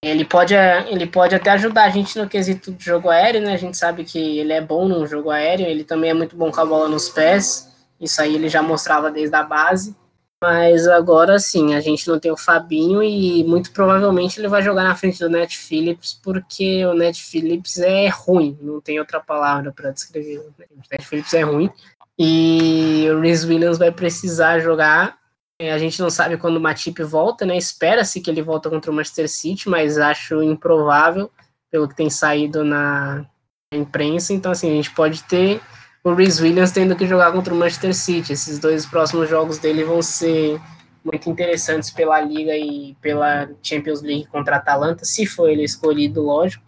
Ele 0.02 0.24
pode, 0.24 0.54
ele 0.54 1.06
pode 1.06 1.34
até 1.34 1.50
ajudar 1.52 1.84
a 1.84 1.90
gente 1.90 2.18
no 2.18 2.28
quesito 2.28 2.72
de 2.72 2.84
jogo 2.84 3.08
aéreo, 3.08 3.40
né? 3.40 3.54
A 3.54 3.56
gente 3.56 3.76
sabe 3.76 4.04
que 4.04 4.18
ele 4.38 4.52
é 4.52 4.60
bom 4.60 4.86
no 4.86 5.06
jogo 5.06 5.30
aéreo, 5.30 5.66
ele 5.66 5.84
também 5.84 6.10
é 6.10 6.14
muito 6.14 6.36
bom 6.36 6.50
com 6.50 6.60
a 6.60 6.66
bola 6.66 6.88
nos 6.88 7.08
pés. 7.08 7.72
Isso 7.98 8.20
aí 8.20 8.34
ele 8.34 8.48
já 8.48 8.60
mostrava 8.60 9.10
desde 9.10 9.34
a 9.34 9.42
base. 9.42 9.96
Mas 10.42 10.86
agora 10.86 11.38
sim, 11.38 11.74
a 11.74 11.80
gente 11.80 12.06
não 12.06 12.18
tem 12.18 12.30
o 12.30 12.36
Fabinho 12.36 13.02
e 13.02 13.42
muito 13.44 13.72
provavelmente 13.72 14.38
ele 14.38 14.48
vai 14.48 14.62
jogar 14.62 14.84
na 14.84 14.94
frente 14.94 15.18
do 15.18 15.28
Net 15.30 15.56
Phillips, 15.56 16.12
porque 16.22 16.84
o 16.84 16.92
Net 16.92 17.22
Phillips 17.22 17.78
é 17.78 18.08
ruim, 18.08 18.58
não 18.60 18.80
tem 18.80 18.98
outra 18.98 19.20
palavra 19.20 19.72
para 19.72 19.90
descrever. 19.90 20.40
O 20.40 20.54
Net 20.90 21.06
Phillips 21.06 21.32
é 21.32 21.42
ruim. 21.42 21.70
E 22.18 23.08
o 23.10 23.20
Rhys 23.20 23.44
Williams 23.44 23.78
vai 23.78 23.90
precisar 23.90 24.60
jogar 24.60 25.18
É, 25.58 25.72
a 25.72 25.78
gente 25.78 26.00
não 26.02 26.10
sabe 26.10 26.36
quando 26.36 26.56
o 26.56 26.60
Matip 26.60 27.00
volta, 27.04 27.46
né? 27.46 27.56
Espera-se 27.56 28.20
que 28.20 28.28
ele 28.28 28.42
volta 28.42 28.68
contra 28.68 28.90
o 28.90 28.94
Manchester 28.94 29.28
City, 29.28 29.68
mas 29.68 29.98
acho 29.98 30.42
improvável, 30.42 31.30
pelo 31.70 31.88
que 31.88 31.94
tem 31.94 32.10
saído 32.10 32.64
na 32.64 33.24
imprensa. 33.72 34.32
Então, 34.32 34.50
assim, 34.52 34.70
a 34.70 34.74
gente 34.74 34.90
pode 34.92 35.22
ter 35.24 35.60
o 36.04 36.12
Rhys 36.12 36.38
Williams 36.38 36.70
tendo 36.70 36.94
que 36.94 37.06
jogar 37.06 37.32
contra 37.32 37.52
o 37.52 37.56
Manchester 37.56 37.94
City. 37.94 38.34
Esses 38.34 38.58
dois 38.58 38.84
próximos 38.84 39.28
jogos 39.28 39.58
dele 39.58 39.82
vão 39.82 40.02
ser 40.02 40.60
muito 41.02 41.28
interessantes 41.30 41.90
pela 41.90 42.20
Liga 42.20 42.54
e 42.56 42.94
pela 43.00 43.50
Champions 43.62 44.02
League 44.02 44.26
contra 44.26 44.56
a 44.56 44.58
Atalanta, 44.58 45.04
se 45.04 45.26
for 45.26 45.48
ele 45.48 45.64
escolhido, 45.64 46.22
lógico. 46.22 46.64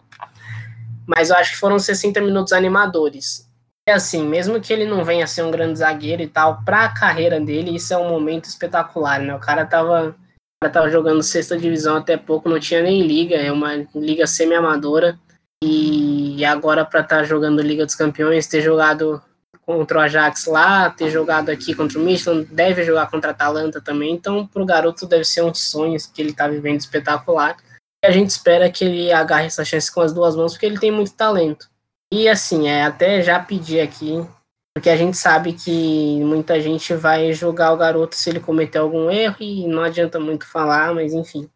Mas 1.05 1.29
eu 1.29 1.35
acho 1.37 1.51
que 1.51 1.57
foram 1.57 1.77
60 1.77 2.19
minutos 2.19 2.51
animadores. 2.51 3.47
É 3.87 3.93
assim, 3.93 4.27
mesmo 4.27 4.59
que 4.59 4.73
ele 4.73 4.85
não 4.85 5.05
venha 5.05 5.23
a 5.23 5.27
ser 5.27 5.43
um 5.43 5.51
grande 5.51 5.79
zagueiro 5.79 6.21
e 6.21 6.27
tal, 6.27 6.61
para 6.65 6.83
a 6.83 6.93
carreira 6.93 7.39
dele, 7.39 7.75
isso 7.75 7.93
é 7.93 7.97
um 7.97 8.09
momento 8.09 8.45
espetacular, 8.45 9.21
né? 9.21 9.33
O 9.33 9.39
cara 9.39 9.65
tava, 9.65 10.09
o 10.09 10.15
cara 10.61 10.73
tava 10.73 10.89
jogando 10.89 11.23
sexta 11.23 11.57
divisão 11.57 11.95
até 11.95 12.17
pouco, 12.17 12.49
não 12.49 12.59
tinha 12.59 12.81
nem 12.81 13.01
liga, 13.01 13.35
é 13.35 13.51
uma 13.51 13.87
liga 13.95 14.27
semi-amadora. 14.27 15.17
E 15.63 16.45
agora 16.45 16.85
para 16.85 16.99
estar 16.99 17.17
tá 17.17 17.23
jogando 17.23 17.63
Liga 17.63 17.83
dos 17.83 17.95
Campeões, 17.95 18.45
ter 18.45 18.61
jogado 18.61 19.19
contra 19.67 19.97
o 19.97 20.01
Ajax 20.01 20.45
lá, 20.45 20.89
ter 20.89 21.11
jogado 21.11 21.49
aqui 21.49 21.75
contra 21.75 21.99
o 21.99 22.01
Michelin, 22.01 22.47
deve 22.49 22.85
jogar 22.85 23.11
contra 23.11 23.31
a 23.31 23.33
Atalanta 23.33 23.81
também, 23.81 24.13
então 24.13 24.47
para 24.47 24.63
o 24.63 24.65
garoto 24.65 25.05
deve 25.05 25.25
ser 25.25 25.43
um 25.43 25.53
sonho 25.53 25.97
que 26.13 26.21
ele 26.21 26.29
está 26.29 26.47
vivendo 26.47 26.79
espetacular. 26.79 27.57
E 28.01 28.07
a 28.07 28.11
gente 28.11 28.29
espera 28.29 28.71
que 28.71 28.85
ele 28.85 29.11
agarre 29.11 29.47
essa 29.47 29.65
chance 29.65 29.93
com 29.93 29.99
as 29.99 30.13
duas 30.13 30.37
mãos, 30.37 30.53
porque 30.53 30.65
ele 30.65 30.79
tem 30.79 30.89
muito 30.89 31.11
talento. 31.11 31.69
E 32.13 32.29
assim, 32.29 32.69
é 32.69 32.85
até 32.85 33.21
já 33.21 33.41
pedir 33.41 33.81
aqui, 33.81 34.25
porque 34.73 34.89
a 34.89 34.95
gente 34.95 35.17
sabe 35.17 35.51
que 35.51 36.23
muita 36.23 36.61
gente 36.61 36.93
vai 36.93 37.33
julgar 37.33 37.73
o 37.73 37.77
garoto 37.77 38.15
se 38.15 38.29
ele 38.29 38.39
cometer 38.39 38.77
algum 38.77 39.11
erro 39.11 39.35
e 39.41 39.67
não 39.67 39.83
adianta 39.83 40.17
muito 40.17 40.47
falar, 40.47 40.95
mas 40.95 41.13
enfim. 41.13 41.49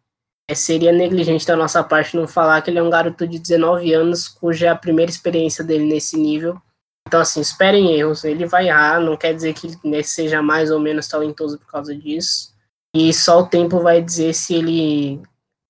É, 0.50 0.54
seria 0.54 0.92
negligente 0.92 1.46
da 1.46 1.56
nossa 1.56 1.82
parte 1.82 2.14
não 2.14 2.28
falar 2.28 2.60
que 2.60 2.68
ele 2.68 2.78
é 2.78 2.82
um 2.82 2.90
garoto 2.90 3.26
de 3.26 3.38
19 3.38 3.90
anos, 3.94 4.28
cuja 4.28 4.66
é 4.66 4.68
a 4.68 4.76
primeira 4.76 5.10
experiência 5.10 5.64
dele 5.64 5.86
nesse 5.86 6.18
nível. 6.18 6.60
Então, 7.06 7.20
assim, 7.20 7.40
esperem 7.40 7.92
erros. 7.92 8.24
Ele 8.24 8.46
vai 8.46 8.68
errar, 8.68 9.00
não 9.00 9.16
quer 9.16 9.34
dizer 9.34 9.54
que 9.54 9.78
ele 9.84 10.04
seja 10.04 10.40
mais 10.42 10.70
ou 10.70 10.80
menos 10.80 11.08
talentoso 11.08 11.58
por 11.58 11.66
causa 11.66 11.94
disso. 11.94 12.52
E 12.94 13.12
só 13.12 13.40
o 13.40 13.46
tempo 13.46 13.80
vai 13.80 14.02
dizer 14.02 14.34
se 14.34 14.54
ele 14.54 15.20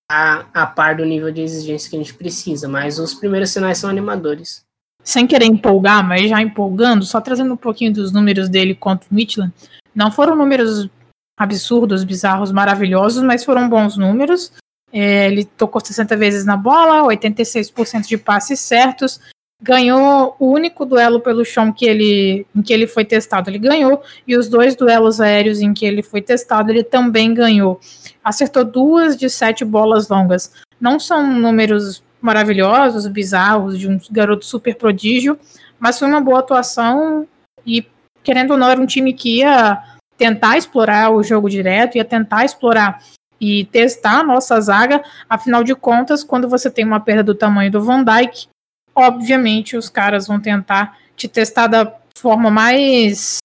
tá 0.08 0.48
a 0.52 0.66
par 0.66 0.96
do 0.96 1.04
nível 1.04 1.30
de 1.30 1.40
exigência 1.40 1.88
que 1.88 1.96
a 1.96 1.98
gente 1.98 2.14
precisa. 2.14 2.68
Mas 2.68 2.98
os 2.98 3.14
primeiros 3.14 3.50
sinais 3.50 3.78
são 3.78 3.88
animadores 3.88 4.64
sem 5.04 5.26
querer 5.26 5.46
empolgar, 5.46 6.06
mas 6.06 6.28
já 6.28 6.40
empolgando, 6.40 7.04
só 7.04 7.20
trazendo 7.20 7.54
um 7.54 7.56
pouquinho 7.56 7.92
dos 7.92 8.12
números 8.12 8.48
dele 8.48 8.74
contra 8.74 9.08
o 9.10 9.14
Midland, 9.14 9.52
não 9.94 10.10
foram 10.10 10.36
números 10.36 10.88
absurdos, 11.36 12.04
bizarros, 12.04 12.52
maravilhosos, 12.52 13.22
mas 13.22 13.44
foram 13.44 13.68
bons 13.68 13.96
números. 13.96 14.52
É, 14.92 15.26
ele 15.26 15.44
tocou 15.44 15.84
60 15.84 16.16
vezes 16.16 16.44
na 16.44 16.56
bola, 16.56 17.08
86% 17.08 18.06
de 18.06 18.18
passes 18.18 18.60
certos, 18.60 19.20
ganhou 19.62 20.34
o 20.40 20.50
único 20.50 20.84
duelo 20.84 21.20
pelo 21.20 21.44
chão 21.44 21.72
que 21.72 21.86
ele, 21.86 22.44
em 22.54 22.60
que 22.60 22.72
ele 22.72 22.88
foi 22.88 23.04
testado, 23.04 23.48
ele 23.48 23.58
ganhou, 23.58 24.02
e 24.26 24.36
os 24.36 24.48
dois 24.48 24.74
duelos 24.74 25.20
aéreos 25.20 25.60
em 25.60 25.72
que 25.72 25.86
ele 25.86 26.02
foi 26.02 26.20
testado, 26.20 26.70
ele 26.70 26.82
também 26.82 27.32
ganhou. 27.32 27.80
Acertou 28.24 28.64
duas 28.64 29.16
de 29.16 29.30
sete 29.30 29.64
bolas 29.64 30.08
longas. 30.08 30.52
Não 30.80 30.98
são 30.98 31.24
números 31.32 32.02
maravilhosos, 32.20 33.06
bizarros, 33.06 33.78
de 33.78 33.88
um 33.88 34.00
garoto 34.10 34.44
super 34.44 34.74
prodígio, 34.74 35.38
mas 35.78 35.98
foi 35.98 36.08
uma 36.08 36.20
boa 36.20 36.40
atuação 36.40 37.26
e, 37.64 37.86
querendo 38.22 38.52
ou 38.52 38.56
não, 38.56 38.68
era 38.68 38.80
um 38.80 38.86
time 38.86 39.12
que 39.12 39.38
ia 39.38 39.80
tentar 40.18 40.56
explorar 40.56 41.10
o 41.10 41.22
jogo 41.22 41.48
direto, 41.48 41.96
ia 41.96 42.04
tentar 42.04 42.44
explorar 42.44 43.00
e 43.40 43.64
testar 43.66 44.20
a 44.20 44.24
nossa 44.24 44.60
zaga, 44.60 45.02
afinal 45.28 45.64
de 45.64 45.74
contas, 45.74 46.22
quando 46.22 46.48
você 46.48 46.70
tem 46.70 46.84
uma 46.84 47.00
perda 47.00 47.24
do 47.24 47.34
tamanho 47.34 47.72
do 47.72 47.82
Van 47.82 48.04
Dijk, 48.04 48.46
obviamente 48.94 49.76
os 49.76 49.88
caras 49.88 50.26
vão 50.26 50.40
tentar 50.40 50.98
te 51.16 51.28
testar 51.28 51.66
da 51.66 51.92
forma 52.16 52.50
mais 52.50 53.38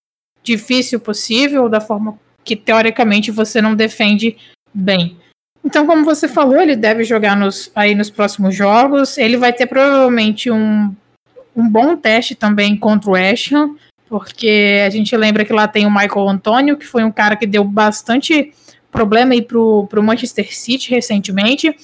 difícil 0.44 1.00
possível, 1.00 1.68
da 1.68 1.82
forma 1.82 2.18
que 2.44 2.56
teoricamente 2.56 3.32
você 3.32 3.62
não 3.62 3.76
defende 3.76 4.38
bem. 4.74 5.18
Então, 5.64 5.86
como 5.86 6.06
você 6.06 6.28
falou, 6.30 6.62
ele 6.62 6.78
deve 6.78 7.04
jogar 7.04 7.36
nos, 7.36 7.70
aí 7.76 7.94
nos 7.94 8.10
próximos 8.10 8.56
jogos. 8.56 9.18
Ele 9.18 9.36
vai 9.36 9.52
ter 9.52 9.66
provavelmente 9.66 10.50
um, 10.50 10.96
um 11.54 11.68
bom 11.68 11.98
teste 11.98 12.36
também 12.36 12.78
contra 12.78 13.10
o 13.10 13.16
Ashton, 13.16 13.76
porque 14.08 14.82
a 14.86 14.90
gente 14.90 15.16
lembra 15.18 15.44
que 15.44 15.52
lá 15.52 15.68
tem 15.68 15.86
o 15.86 15.92
Michael 15.92 16.30
Antônio, 16.30 16.78
que 16.78 16.86
foi 16.86 17.04
um 17.04 17.12
cara 17.12 17.36
que 17.36 17.46
deu 17.46 17.66
bastante 17.66 18.54
problema 18.90 19.34
aí 19.34 19.42
pro, 19.42 19.86
pro 19.88 20.02
Manchester 20.02 20.56
City 20.56 20.90
recentemente. 20.90 21.76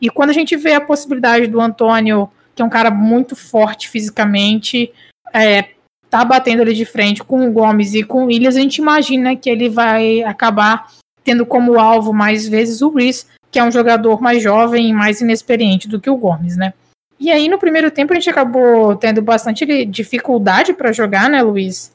E 0.00 0.08
quando 0.08 0.30
a 0.30 0.34
gente 0.34 0.56
vê 0.56 0.74
a 0.74 0.80
possibilidade 0.80 1.48
do 1.48 1.60
Antônio, 1.60 2.30
que 2.54 2.62
é 2.62 2.64
um 2.64 2.70
cara 2.70 2.90
muito 2.90 3.34
forte 3.34 3.88
fisicamente, 3.88 4.92
é, 5.32 5.70
tá 6.10 6.24
batendo 6.24 6.62
ali 6.62 6.74
de 6.74 6.84
frente 6.84 7.24
com 7.24 7.48
o 7.48 7.52
Gomes 7.52 7.94
e 7.94 8.02
com 8.02 8.24
o 8.24 8.26
Williams, 8.26 8.56
a 8.56 8.60
gente 8.60 8.76
imagina 8.76 9.34
que 9.34 9.48
ele 9.48 9.68
vai 9.68 10.22
acabar 10.22 10.92
tendo 11.24 11.46
como 11.46 11.78
alvo 11.78 12.12
mais 12.12 12.46
vezes 12.46 12.82
o 12.82 12.90
Reese, 12.90 13.26
que 13.50 13.58
é 13.58 13.64
um 13.64 13.70
jogador 13.70 14.20
mais 14.20 14.42
jovem 14.42 14.88
e 14.88 14.92
mais 14.92 15.20
inexperiente 15.20 15.88
do 15.88 16.00
que 16.00 16.10
o 16.10 16.16
Gomes, 16.16 16.56
né? 16.56 16.74
E 17.18 17.30
aí 17.30 17.48
no 17.48 17.58
primeiro 17.58 17.90
tempo 17.90 18.12
a 18.12 18.16
gente 18.16 18.28
acabou 18.28 18.96
tendo 18.96 19.22
bastante 19.22 19.86
dificuldade 19.86 20.72
para 20.72 20.92
jogar, 20.92 21.30
né, 21.30 21.40
Luiz? 21.42 21.92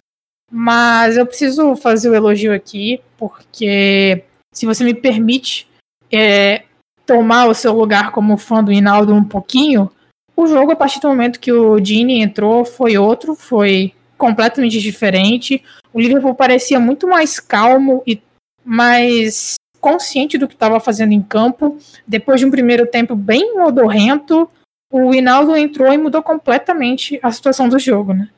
Mas 0.51 1.17
eu 1.17 1.25
preciso 1.25 1.75
fazer 1.75 2.09
o 2.09 2.15
elogio 2.15 2.53
aqui, 2.53 3.01
porque 3.17 4.23
se 4.53 4.65
você 4.65 4.83
me 4.83 4.93
permite 4.93 5.67
é, 6.11 6.63
tomar 7.05 7.47
o 7.47 7.53
seu 7.53 7.73
lugar 7.73 8.11
como 8.11 8.37
fã 8.37 8.63
do 8.63 8.71
Hinaldo 8.71 9.13
um 9.13 9.23
pouquinho, 9.23 9.91
o 10.37 10.45
jogo, 10.45 10.71
a 10.71 10.75
partir 10.75 10.99
do 10.99 11.07
momento 11.07 11.39
que 11.39 11.51
o 11.51 11.79
Dini 11.79 12.21
entrou, 12.21 12.63
foi 12.63 12.95
outro, 12.95 13.33
foi 13.33 13.91
completamente 14.15 14.79
diferente. 14.79 15.63
O 15.91 15.99
Liverpool 15.99 16.35
parecia 16.35 16.79
muito 16.79 17.07
mais 17.07 17.39
calmo 17.39 18.03
e 18.05 18.21
mais 18.63 19.55
consciente 19.81 20.37
do 20.37 20.47
que 20.47 20.53
estava 20.53 20.79
fazendo 20.79 21.11
em 21.11 21.21
campo. 21.23 21.79
Depois 22.05 22.39
de 22.39 22.45
um 22.45 22.51
primeiro 22.51 22.85
tempo 22.85 23.15
bem 23.15 23.55
modorrento, 23.55 24.47
o 24.93 25.11
Hinaldo 25.11 25.55
entrou 25.55 25.91
e 25.91 25.97
mudou 25.97 26.21
completamente 26.21 27.19
a 27.23 27.31
situação 27.31 27.67
do 27.67 27.79
jogo, 27.79 28.13
né? 28.13 28.29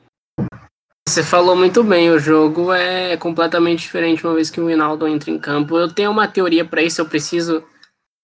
Você 1.06 1.24
falou 1.24 1.56
muito 1.56 1.84
bem, 1.84 2.12
o 2.12 2.20
jogo 2.20 2.72
é 2.72 3.18
completamente 3.18 3.80
diferente 3.80 4.26
uma 4.26 4.36
vez 4.36 4.50
que 4.50 4.62
o 4.62 4.70
Hinaldo 4.70 5.06
entra 5.06 5.32
em 5.32 5.40
campo. 5.40 5.78
Eu 5.78 5.92
tenho 5.92 6.12
uma 6.12 6.28
teoria 6.28 6.64
para 6.64 6.82
isso, 6.82 7.02
eu 7.02 7.10
preciso 7.10 7.64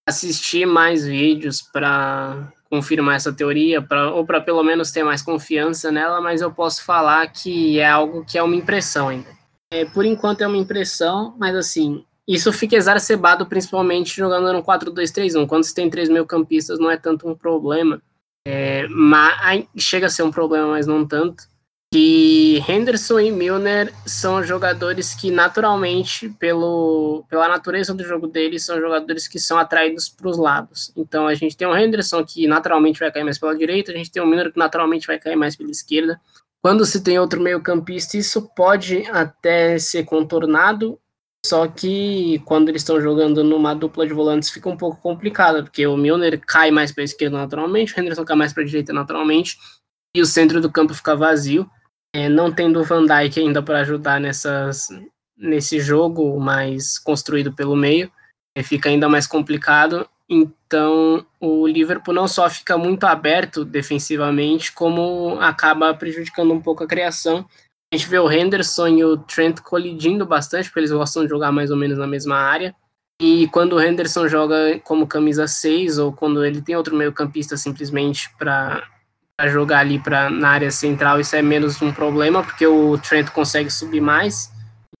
assistir 0.08 0.66
mais 0.66 1.04
vídeos 1.04 1.60
para 1.60 2.52
confirmar 2.70 3.16
essa 3.16 3.32
teoria, 3.32 3.80
pra, 3.80 4.10
ou 4.10 4.24
para 4.24 4.40
pelo 4.40 4.62
menos 4.62 4.90
ter 4.90 5.04
mais 5.04 5.22
confiança 5.22 5.90
nela, 5.90 6.20
mas 6.20 6.40
eu 6.40 6.52
posso 6.52 6.84
falar 6.84 7.26
que 7.28 7.78
é 7.78 7.88
algo 7.88 8.24
que 8.24 8.36
é 8.36 8.42
uma 8.42 8.56
impressão 8.56 9.08
ainda. 9.08 9.28
É, 9.72 9.84
por 9.84 10.04
enquanto 10.04 10.42
é 10.42 10.46
uma 10.46 10.56
impressão, 10.56 11.34
mas 11.38 11.54
assim, 11.54 12.04
isso 12.26 12.52
fica 12.52 12.76
exacerbado 12.76 13.46
principalmente 13.46 14.16
jogando 14.16 14.52
no 14.52 14.62
4-2-3-1. 14.62 15.46
Quando 15.46 15.64
você 15.64 15.74
tem 15.74 15.88
três 15.88 16.08
meio 16.08 16.26
campistas 16.26 16.78
não 16.78 16.90
é 16.90 16.96
tanto 16.96 17.28
um 17.28 17.34
problema. 17.34 18.00
É, 18.46 18.86
mas 18.88 19.66
chega 19.76 20.06
a 20.06 20.10
ser 20.10 20.22
um 20.22 20.30
problema, 20.30 20.68
mas 20.68 20.86
não 20.86 21.06
tanto. 21.06 21.44
E 21.94 22.58
Henderson 22.68 23.20
e 23.20 23.30
Milner 23.30 23.92
são 24.04 24.42
jogadores 24.42 25.14
que 25.14 25.30
naturalmente, 25.30 26.28
pelo, 26.28 27.24
pela 27.28 27.48
natureza 27.48 27.94
do 27.94 28.04
jogo 28.04 28.26
deles, 28.26 28.64
são 28.64 28.80
jogadores 28.80 29.28
que 29.28 29.38
são 29.38 29.56
atraídos 29.56 30.08
para 30.08 30.28
os 30.28 30.36
lados. 30.36 30.92
Então 30.96 31.28
a 31.28 31.34
gente 31.34 31.56
tem 31.56 31.66
o 31.66 31.76
Henderson 31.76 32.24
que 32.24 32.46
naturalmente 32.46 32.98
vai 32.98 33.12
cair 33.12 33.24
mais 33.24 33.38
pela 33.38 33.56
direita, 33.56 33.92
a 33.92 33.94
gente 33.96 34.10
tem 34.10 34.22
o 34.22 34.26
Milner 34.26 34.52
que 34.52 34.58
naturalmente 34.58 35.06
vai 35.06 35.18
cair 35.18 35.36
mais 35.36 35.54
pela 35.54 35.70
esquerda. 35.70 36.20
Quando 36.60 36.84
se 36.84 37.00
tem 37.00 37.18
outro 37.20 37.40
meio-campista, 37.40 38.16
isso 38.16 38.50
pode 38.56 39.06
até 39.10 39.78
ser 39.78 40.04
contornado, 40.04 40.98
só 41.46 41.68
que 41.68 42.42
quando 42.44 42.68
eles 42.68 42.82
estão 42.82 43.00
jogando 43.00 43.44
numa 43.44 43.72
dupla 43.72 44.04
de 44.04 44.12
volantes 44.12 44.50
fica 44.50 44.68
um 44.68 44.76
pouco 44.76 45.00
complicado, 45.00 45.62
porque 45.62 45.86
o 45.86 45.96
Milner 45.96 46.40
cai 46.44 46.72
mais 46.72 46.90
para 46.90 47.02
a 47.02 47.04
esquerda 47.04 47.38
naturalmente, 47.38 47.94
o 47.94 48.00
Henderson 48.00 48.24
cai 48.24 48.36
mais 48.36 48.52
para 48.52 48.64
a 48.64 48.66
direita 48.66 48.92
naturalmente, 48.92 49.56
e 50.16 50.20
o 50.20 50.26
centro 50.26 50.60
do 50.60 50.72
campo 50.72 50.92
fica 50.92 51.14
vazio. 51.14 51.70
É, 52.16 52.30
não 52.30 52.50
tendo 52.50 52.80
o 52.80 52.82
Van 52.82 53.04
Dijk 53.04 53.38
ainda 53.38 53.62
para 53.62 53.80
ajudar 53.80 54.18
nessas, 54.18 54.88
nesse 55.36 55.78
jogo 55.78 56.40
mais 56.40 56.98
construído 56.98 57.52
pelo 57.52 57.76
meio, 57.76 58.10
é, 58.56 58.62
fica 58.62 58.88
ainda 58.88 59.06
mais 59.06 59.26
complicado. 59.26 60.08
Então, 60.26 61.26
o 61.38 61.66
Liverpool 61.66 62.14
não 62.14 62.26
só 62.26 62.48
fica 62.48 62.78
muito 62.78 63.04
aberto 63.04 63.66
defensivamente, 63.66 64.72
como 64.72 65.38
acaba 65.40 65.92
prejudicando 65.92 66.54
um 66.54 66.60
pouco 66.60 66.82
a 66.82 66.86
criação. 66.86 67.46
A 67.92 67.96
gente 67.98 68.08
vê 68.08 68.18
o 68.18 68.32
Henderson 68.32 68.88
e 68.88 69.04
o 69.04 69.18
Trent 69.18 69.60
colidindo 69.60 70.24
bastante, 70.24 70.70
porque 70.70 70.80
eles 70.80 70.92
gostam 70.92 71.22
de 71.22 71.28
jogar 71.28 71.52
mais 71.52 71.70
ou 71.70 71.76
menos 71.76 71.98
na 71.98 72.06
mesma 72.06 72.36
área. 72.36 72.74
E 73.20 73.46
quando 73.48 73.74
o 73.74 73.80
Henderson 73.80 74.26
joga 74.26 74.80
como 74.80 75.06
camisa 75.06 75.46
6, 75.46 75.98
ou 75.98 76.14
quando 76.14 76.42
ele 76.42 76.62
tem 76.62 76.76
outro 76.76 76.96
meio-campista 76.96 77.58
simplesmente 77.58 78.34
para 78.38 78.88
jogar 79.44 79.80
ali 79.80 79.98
pra, 79.98 80.30
na 80.30 80.48
área 80.48 80.70
central, 80.70 81.20
isso 81.20 81.36
é 81.36 81.42
menos 81.42 81.80
um 81.82 81.92
problema, 81.92 82.42
porque 82.42 82.66
o 82.66 82.96
Trent 82.98 83.28
consegue 83.30 83.70
subir 83.70 84.00
mais, 84.00 84.50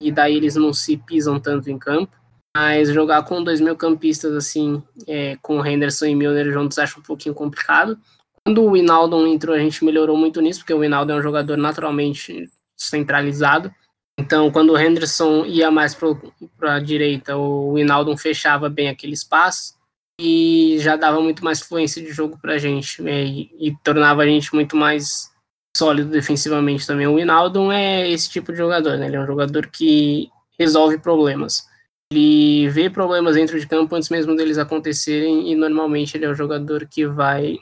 e 0.00 0.12
daí 0.12 0.36
eles 0.36 0.56
não 0.56 0.72
se 0.72 0.96
pisam 0.98 1.40
tanto 1.40 1.70
em 1.70 1.78
campo. 1.78 2.14
Mas 2.54 2.90
jogar 2.90 3.22
com 3.24 3.42
dois 3.42 3.60
mil 3.60 3.76
campistas, 3.76 4.34
assim, 4.34 4.82
é, 5.06 5.36
com 5.42 5.64
Henderson 5.64 6.06
e 6.06 6.14
Milner 6.14 6.50
juntos, 6.52 6.78
acho 6.78 7.00
um 7.00 7.02
pouquinho 7.02 7.34
complicado. 7.34 7.98
Quando 8.44 8.62
o 8.62 8.72
Winaldo 8.72 9.26
entrou, 9.26 9.54
a 9.54 9.58
gente 9.58 9.84
melhorou 9.84 10.16
muito 10.16 10.40
nisso, 10.40 10.60
porque 10.60 10.72
o 10.72 10.80
Winaldo 10.80 11.12
é 11.12 11.16
um 11.16 11.22
jogador 11.22 11.56
naturalmente 11.56 12.50
centralizado. 12.76 13.70
Então, 14.18 14.50
quando 14.50 14.70
o 14.70 14.78
Henderson 14.78 15.44
ia 15.44 15.70
mais 15.70 15.94
para 15.94 16.76
a 16.76 16.80
direita, 16.80 17.36
o 17.36 17.74
Winaldo 17.74 18.16
fechava 18.16 18.70
bem 18.70 18.88
aquele 18.88 19.12
espaço 19.12 19.76
e 20.20 20.76
já 20.80 20.96
dava 20.96 21.20
muito 21.20 21.44
mais 21.44 21.60
fluência 21.60 22.02
de 22.02 22.10
jogo 22.10 22.38
para 22.40 22.54
a 22.54 22.58
gente 22.58 23.02
né, 23.02 23.24
e, 23.24 23.50
e, 23.58 23.76
tornava 23.82 24.22
a 24.22 24.26
gente 24.26 24.54
muito 24.54 24.76
mais 24.76 25.30
sólido 25.76 26.10
defensivamente 26.10 26.86
também. 26.86 27.06
O 27.06 27.16
Winaldo 27.16 27.70
é 27.70 28.10
esse 28.10 28.30
tipo 28.30 28.50
de 28.50 28.58
jogador, 28.58 28.96
né? 28.96 29.06
Ele 29.06 29.16
é 29.16 29.20
um 29.20 29.26
jogador 29.26 29.66
que 29.66 30.30
resolve 30.58 30.98
problemas. 30.98 31.66
Ele 32.10 32.68
vê 32.70 32.88
problemas 32.88 33.34
dentro 33.34 33.60
de 33.60 33.66
campo 33.66 33.94
antes 33.94 34.08
mesmo 34.08 34.34
deles 34.34 34.58
acontecerem 34.58 35.50
e 35.50 35.54
normalmente 35.54 36.16
ele 36.16 36.24
é 36.24 36.28
o 36.30 36.34
jogador 36.34 36.86
que 36.86 37.06
vai 37.06 37.58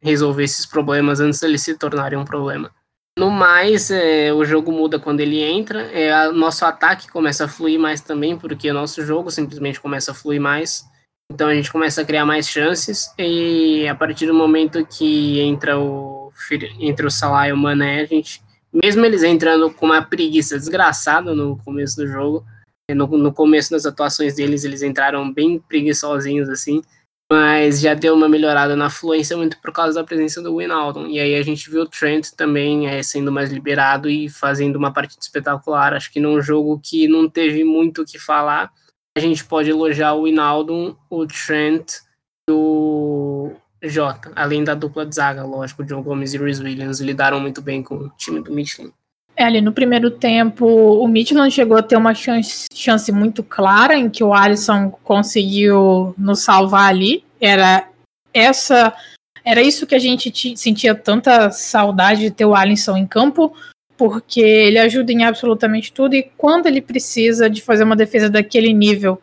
resolver 0.00 0.44
esses 0.44 0.64
problemas 0.64 1.20
antes 1.20 1.40
deles 1.40 1.62
se 1.62 1.76
tornarem 1.76 2.18
um 2.18 2.24
problema. 2.24 2.70
No 3.18 3.30
mais, 3.30 3.90
é, 3.90 4.32
o 4.32 4.44
jogo 4.44 4.70
muda 4.70 4.98
quando 4.98 5.18
ele 5.18 5.42
entra, 5.42 5.82
é, 5.92 6.12
a, 6.12 6.30
nosso 6.30 6.64
ataque 6.64 7.08
começa 7.08 7.46
a 7.46 7.48
fluir 7.48 7.78
mais 7.78 8.00
também, 8.00 8.38
porque 8.38 8.70
o 8.70 8.74
nosso 8.74 9.04
jogo 9.04 9.28
simplesmente 9.28 9.80
começa 9.80 10.12
a 10.12 10.14
fluir 10.14 10.40
mais. 10.40 10.87
Então 11.30 11.48
a 11.48 11.54
gente 11.54 11.70
começa 11.70 12.00
a 12.00 12.04
criar 12.04 12.24
mais 12.24 12.48
chances 12.48 13.12
e 13.18 13.86
a 13.86 13.94
partir 13.94 14.26
do 14.26 14.34
momento 14.34 14.84
que 14.86 15.40
entra 15.40 15.78
o 15.78 16.32
entre 16.80 17.06
o 17.06 17.10
Salah 17.10 17.48
e 17.48 17.52
o 17.52 17.56
Mané, 17.56 18.00
a 18.00 18.06
gente, 18.06 18.40
mesmo 18.72 19.04
eles 19.04 19.22
entrando 19.22 19.70
com 19.72 19.86
uma 19.86 20.02
preguiça 20.02 20.56
desgraçada 20.56 21.34
no 21.34 21.58
começo 21.58 21.96
do 21.96 22.06
jogo, 22.06 22.44
no, 22.90 23.06
no 23.06 23.32
começo 23.32 23.70
das 23.70 23.84
atuações 23.84 24.36
deles 24.36 24.64
eles 24.64 24.82
entraram 24.82 25.30
bem 25.32 25.58
preguiçosinhos 25.58 26.48
assim, 26.48 26.80
mas 27.30 27.80
já 27.80 27.92
deu 27.92 28.14
uma 28.14 28.28
melhorada 28.28 28.74
na 28.74 28.88
fluência 28.88 29.36
muito 29.36 29.58
por 29.60 29.72
causa 29.72 30.00
da 30.00 30.04
presença 30.04 30.40
do 30.40 30.56
Winaldon. 30.56 31.06
E 31.08 31.20
aí 31.20 31.34
a 31.34 31.42
gente 31.42 31.68
viu 31.70 31.82
o 31.82 31.88
Trent 31.88 32.30
também 32.30 32.88
é, 32.88 33.02
sendo 33.02 33.30
mais 33.30 33.50
liberado 33.50 34.08
e 34.08 34.30
fazendo 34.30 34.76
uma 34.76 34.92
partida 34.92 35.20
espetacular. 35.20 35.92
Acho 35.92 36.10
que 36.10 36.20
num 36.20 36.40
jogo 36.40 36.80
que 36.82 37.06
não 37.06 37.28
teve 37.28 37.64
muito 37.64 38.00
o 38.02 38.04
que 38.06 38.18
falar, 38.18 38.72
a 39.18 39.20
gente 39.20 39.44
pode 39.44 39.68
elogiar 39.68 40.14
o 40.14 40.24
Winaldon, 40.24 40.94
o 41.10 41.26
Trent 41.26 41.94
e 42.48 42.52
o 42.52 43.52
Jota, 43.82 44.32
além 44.36 44.62
da 44.62 44.74
dupla 44.74 45.04
de 45.04 45.14
zaga, 45.14 45.44
lógico, 45.44 45.82
o 45.82 45.84
John 45.84 46.02
Gomes 46.02 46.34
e 46.34 46.38
Rhys 46.38 46.60
Williams 46.60 47.00
lidaram 47.00 47.40
muito 47.40 47.60
bem 47.60 47.82
com 47.82 47.96
o 47.96 48.08
time 48.16 48.40
do 48.40 48.52
Michelin. 48.52 48.92
É, 49.36 49.44
ali 49.44 49.60
no 49.60 49.72
primeiro 49.72 50.10
tempo, 50.10 50.66
o 50.66 51.06
Midland 51.06 51.52
chegou 51.52 51.76
a 51.76 51.82
ter 51.82 51.96
uma 51.96 52.14
chance, 52.14 52.66
chance 52.72 53.10
muito 53.12 53.42
clara 53.42 53.96
em 53.96 54.08
que 54.08 54.24
o 54.24 54.34
Alisson 54.34 54.90
conseguiu 55.02 56.14
nos 56.18 56.40
salvar 56.40 56.88
ali. 56.88 57.24
Era 57.40 57.88
essa, 58.34 58.92
era 59.44 59.62
isso 59.62 59.86
que 59.86 59.94
a 59.94 59.98
gente 59.98 60.56
sentia 60.56 60.94
tanta 60.94 61.50
saudade 61.50 62.22
de 62.22 62.30
ter 62.32 62.46
o 62.46 62.54
Alisson 62.54 62.96
em 62.96 63.06
campo, 63.06 63.54
porque 63.98 64.40
ele 64.40 64.78
ajuda 64.78 65.12
em 65.12 65.24
absolutamente 65.24 65.92
tudo 65.92 66.14
e 66.14 66.30
quando 66.36 66.66
ele 66.66 66.80
precisa 66.80 67.50
de 67.50 67.60
fazer 67.60 67.82
uma 67.82 67.96
defesa 67.96 68.30
daquele 68.30 68.72
nível 68.72 69.20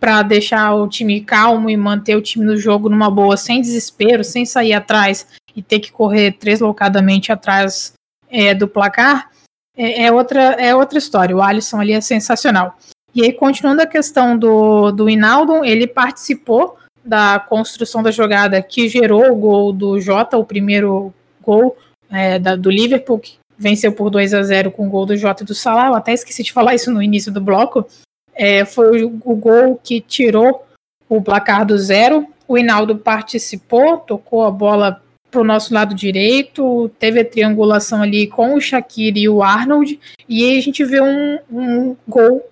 para 0.00 0.22
deixar 0.22 0.74
o 0.74 0.88
time 0.88 1.20
calmo 1.20 1.68
e 1.68 1.76
manter 1.76 2.16
o 2.16 2.22
time 2.22 2.44
no 2.44 2.56
jogo 2.56 2.88
numa 2.88 3.10
boa, 3.10 3.36
sem 3.36 3.60
desespero, 3.60 4.24
sem 4.24 4.46
sair 4.46 4.72
atrás 4.72 5.26
e 5.54 5.62
ter 5.62 5.78
que 5.78 5.92
correr 5.92 6.36
deslocadamente 6.40 7.30
atrás 7.30 7.92
é, 8.30 8.54
do 8.54 8.66
placar, 8.66 9.30
é, 9.76 10.04
é, 10.04 10.12
outra, 10.12 10.40
é 10.40 10.74
outra 10.74 10.98
história. 10.98 11.36
O 11.36 11.42
Alisson 11.42 11.80
ali 11.80 11.92
é 11.92 12.00
sensacional. 12.00 12.78
E 13.14 13.22
aí, 13.22 13.32
continuando 13.32 13.82
a 13.82 13.86
questão 13.86 14.36
do, 14.36 14.90
do 14.90 15.08
Inaldo, 15.08 15.64
ele 15.64 15.86
participou 15.86 16.78
da 17.04 17.38
construção 17.38 18.02
da 18.02 18.10
jogada 18.10 18.60
que 18.62 18.88
gerou 18.88 19.30
o 19.30 19.36
gol 19.36 19.72
do 19.72 20.00
Jota, 20.00 20.38
o 20.38 20.44
primeiro 20.44 21.12
gol 21.42 21.76
é, 22.10 22.38
da, 22.38 22.56
do 22.56 22.70
Liverpool, 22.70 23.18
que 23.18 23.36
venceu 23.58 23.92
por 23.92 24.10
2 24.10 24.34
a 24.34 24.42
0 24.42 24.70
com 24.70 24.86
o 24.86 24.90
gol 24.90 25.06
do 25.06 25.16
Jota 25.16 25.44
do 25.44 25.54
Salah. 25.54 25.88
Eu 25.88 25.94
até 25.94 26.12
esqueci 26.12 26.42
de 26.42 26.52
falar 26.52 26.74
isso 26.74 26.90
no 26.90 27.02
início 27.02 27.32
do 27.32 27.40
bloco. 27.40 27.86
É, 28.34 28.64
foi 28.64 29.04
o, 29.04 29.20
o 29.24 29.36
gol 29.36 29.80
que 29.82 30.00
tirou 30.00 30.66
o 31.08 31.22
placar 31.22 31.64
do 31.64 31.78
zero. 31.78 32.26
O 32.46 32.58
Hinaldo 32.58 32.96
participou, 32.96 33.98
tocou 33.98 34.44
a 34.44 34.50
bola 34.50 35.02
para 35.30 35.40
o 35.40 35.44
nosso 35.44 35.74
lado 35.74 35.94
direito, 35.94 36.88
teve 36.98 37.20
a 37.20 37.24
triangulação 37.24 38.02
ali 38.02 38.28
com 38.28 38.54
o 38.54 38.60
Shaqiri 38.60 39.22
e 39.22 39.28
o 39.28 39.42
Arnold, 39.42 39.98
e 40.28 40.44
aí 40.44 40.58
a 40.58 40.62
gente 40.62 40.84
vê 40.84 41.00
um, 41.00 41.38
um 41.50 41.96
gol 42.06 42.48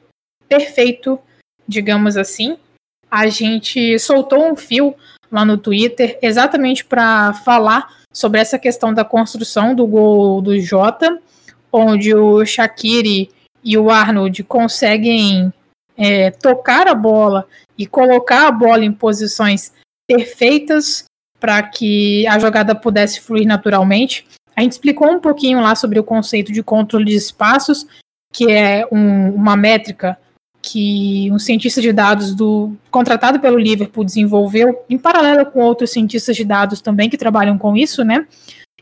perfeito, 0.49 1.17
digamos 1.67 2.17
assim. 2.17 2.59
A 3.09 3.29
gente 3.29 3.99
soltou 4.01 4.51
um 4.51 4.57
fio 4.57 4.97
lá 5.31 5.45
no 5.45 5.57
Twitter 5.57 6.19
exatamente 6.21 6.85
para 6.85 7.33
falar 7.45 8.02
sobre 8.13 8.41
essa 8.41 8.59
questão 8.59 8.93
da 8.93 9.05
construção 9.05 9.75
do 9.75 9.87
gol 9.87 10.41
do 10.43 10.59
Jota, 10.61 11.19
onde 11.73 12.15
o 12.15 12.45
Shaqiri 12.45 13.31
e 13.65 13.79
o 13.79 13.91
Arnold 13.91 14.43
conseguem 14.45 15.53
é, 15.97 16.31
tocar 16.31 16.89
a 16.89 16.95
bola 16.95 17.47
e 17.79 17.87
colocar 17.87 18.49
a 18.49 18.53
bola 18.53 18.85
em 18.85 18.93
posições 18.93 19.73
perfeitas 20.07 21.05
para 21.41 21.63
que 21.63 22.27
a 22.27 22.39
jogada 22.39 22.75
pudesse 22.75 23.21
fluir 23.21 23.47
naturalmente. 23.47 24.27
A 24.55 24.63
gente 24.63 24.73
explicou 24.73 25.11
um 25.11 25.21
pouquinho 25.21 25.61
lá 25.61 25.75
sobre 25.75 25.99
o 25.99 26.05
conceito 26.05 26.53
de 26.53 26.63
controle 26.63 27.07
de 27.07 27.17
espaços, 27.17 27.87
que 28.33 28.51
é 28.51 28.87
um, 28.93 29.31
uma 29.35 29.57
métrica 29.57 30.19
que 30.63 31.29
um 31.33 31.39
cientista 31.39 31.81
de 31.81 31.93
dados 31.93 32.35
do 32.35 32.73
contratado 32.91 33.41
pelo 33.41 33.59
Liverpool 33.59 34.05
desenvolveu, 34.05 34.85
em 34.89 34.97
paralelo 34.97 35.47
com 35.47 35.61
outros 35.61 35.91
cientistas 35.91 36.37
de 36.37 36.45
dados 36.45 36.81
também 36.81 37.11
que 37.11 37.19
trabalham 37.19 37.59
com 37.59 37.77
isso, 37.77 38.05
né? 38.05 38.27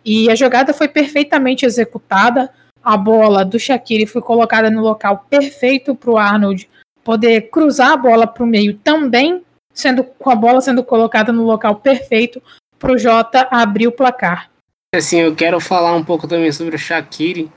E 0.04 0.30
a 0.30 0.34
jogada 0.34 0.74
foi 0.74 0.88
perfeitamente 0.88 1.64
executada. 1.64 2.50
A 2.82 2.96
bola 2.96 3.44
do 3.44 3.58
Shaqiri 3.58 4.06
foi 4.06 4.22
colocada 4.22 4.70
no 4.70 4.82
local 4.82 5.26
perfeito 5.28 5.94
para 5.94 6.10
o 6.10 6.18
Arnold 6.18 6.68
poder 7.02 7.50
cruzar 7.50 7.92
a 7.92 7.96
bola 7.96 8.26
para 8.26 8.44
o 8.44 8.46
meio 8.46 8.74
também 8.74 9.42
sendo 9.72 10.04
com 10.04 10.30
a 10.30 10.34
bola 10.34 10.60
sendo 10.60 10.84
colocada 10.84 11.32
no 11.32 11.44
local 11.44 11.76
perfeito 11.76 12.42
para 12.78 12.92
o 12.92 12.98
Jota 12.98 13.48
abrir 13.50 13.86
o 13.86 13.92
placar. 13.92 14.50
Assim, 14.94 15.20
eu 15.20 15.34
quero 15.34 15.60
falar 15.60 15.94
um 15.94 16.04
pouco 16.04 16.26
também 16.26 16.50
sobre 16.50 16.74
o 16.74 16.78
Shaqiri, 16.78 17.50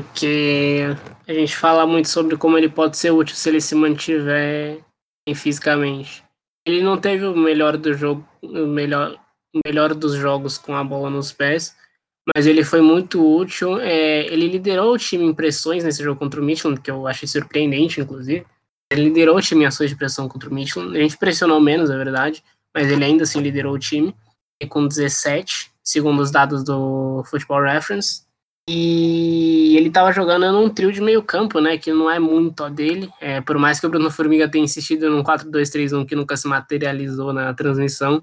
porque 0.00 0.84
a 1.26 1.32
gente 1.32 1.56
fala 1.56 1.86
muito 1.86 2.08
sobre 2.08 2.36
como 2.36 2.56
ele 2.56 2.68
pode 2.68 2.96
ser 2.96 3.10
útil 3.10 3.34
se 3.34 3.48
ele 3.48 3.60
se 3.60 3.74
mantiver 3.74 4.78
fisicamente. 5.34 6.24
Ele 6.66 6.82
não 6.82 6.96
teve 6.98 7.26
o 7.26 7.36
melhor 7.36 7.76
do 7.76 7.92
jogo, 7.92 8.26
o 8.42 8.66
melhor, 8.66 9.18
melhor 9.66 9.94
dos 9.94 10.14
jogos 10.14 10.56
com 10.56 10.74
a 10.74 10.84
bola 10.84 11.10
nos 11.10 11.32
pés, 11.32 11.76
mas 12.34 12.46
ele 12.46 12.64
foi 12.64 12.80
muito 12.80 13.20
útil. 13.24 13.80
É, 13.80 14.26
ele 14.26 14.48
liderou 14.48 14.94
o 14.94 14.98
time 14.98 15.24
em 15.24 15.34
pressões 15.34 15.84
nesse 15.84 16.02
jogo 16.02 16.18
contra 16.18 16.40
o 16.40 16.44
Midland, 16.44 16.80
que 16.80 16.90
eu 16.90 17.06
achei 17.06 17.28
surpreendente, 17.28 18.00
inclusive. 18.00 18.46
Ele 18.90 19.04
liderou 19.04 19.36
o 19.36 19.42
time 19.42 19.64
em 19.64 19.66
ações 19.66 19.90
de 19.90 19.96
pressão 19.96 20.28
contra 20.28 20.48
o 20.48 20.54
Michelin. 20.54 20.96
A 20.96 21.00
gente 21.00 21.18
pressionou 21.18 21.60
menos, 21.60 21.90
é 21.90 21.96
verdade, 21.96 22.42
mas 22.74 22.90
ele 22.90 23.04
ainda 23.04 23.24
assim 23.24 23.40
liderou 23.40 23.74
o 23.74 23.78
time, 23.78 24.14
com 24.68 24.86
17, 24.86 25.70
segundo 25.82 26.20
os 26.20 26.30
dados 26.30 26.64
do 26.64 27.22
Football 27.24 27.62
Reference. 27.62 28.27
E 28.70 29.74
ele 29.78 29.88
estava 29.88 30.12
jogando 30.12 30.52
num 30.52 30.68
trio 30.68 30.92
de 30.92 31.00
meio 31.00 31.22
campo, 31.22 31.58
né, 31.58 31.78
que 31.78 31.90
não 31.90 32.10
é 32.10 32.18
muito 32.18 32.62
a 32.62 32.68
dele. 32.68 33.08
É, 33.18 33.40
por 33.40 33.56
mais 33.56 33.80
que 33.80 33.86
o 33.86 33.88
Bruno 33.88 34.10
Formiga 34.10 34.46
tenha 34.46 34.62
insistido 34.62 35.08
num 35.08 35.22
4-2-3-1 35.22 36.04
que 36.04 36.14
nunca 36.14 36.36
se 36.36 36.46
materializou 36.46 37.32
na 37.32 37.54
transmissão, 37.54 38.22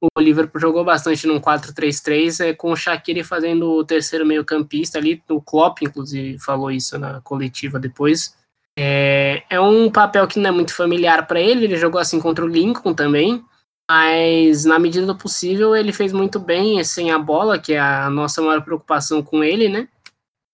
o 0.00 0.20
Liverpool 0.20 0.60
jogou 0.60 0.84
bastante 0.84 1.26
num 1.26 1.40
4-3-3, 1.40 2.46
é, 2.46 2.54
com 2.54 2.70
o 2.70 2.76
Shaqiri 2.76 3.24
fazendo 3.24 3.68
o 3.68 3.84
terceiro 3.84 4.24
meio 4.24 4.44
campista 4.44 4.96
ali. 4.96 5.20
O 5.28 5.42
Klopp, 5.42 5.82
inclusive, 5.82 6.38
falou 6.38 6.70
isso 6.70 6.96
na 6.96 7.20
coletiva 7.20 7.80
depois. 7.80 8.36
É, 8.78 9.42
é 9.50 9.60
um 9.60 9.90
papel 9.90 10.26
que 10.28 10.38
não 10.38 10.50
é 10.50 10.52
muito 10.52 10.72
familiar 10.72 11.26
para 11.26 11.40
ele, 11.40 11.64
ele 11.64 11.76
jogou 11.76 12.00
assim 12.00 12.20
contra 12.20 12.44
o 12.44 12.48
Lincoln 12.48 12.94
também, 12.94 13.44
mas 13.90 14.64
na 14.64 14.78
medida 14.78 15.04
do 15.04 15.16
possível 15.16 15.74
ele 15.74 15.92
fez 15.92 16.12
muito 16.12 16.38
bem 16.38 16.82
sem 16.84 17.10
a 17.10 17.18
bola, 17.18 17.58
que 17.58 17.72
é 17.72 17.80
a 17.80 18.08
nossa 18.08 18.40
maior 18.40 18.62
preocupação 18.62 19.20
com 19.20 19.42
ele, 19.42 19.68
né? 19.68 19.88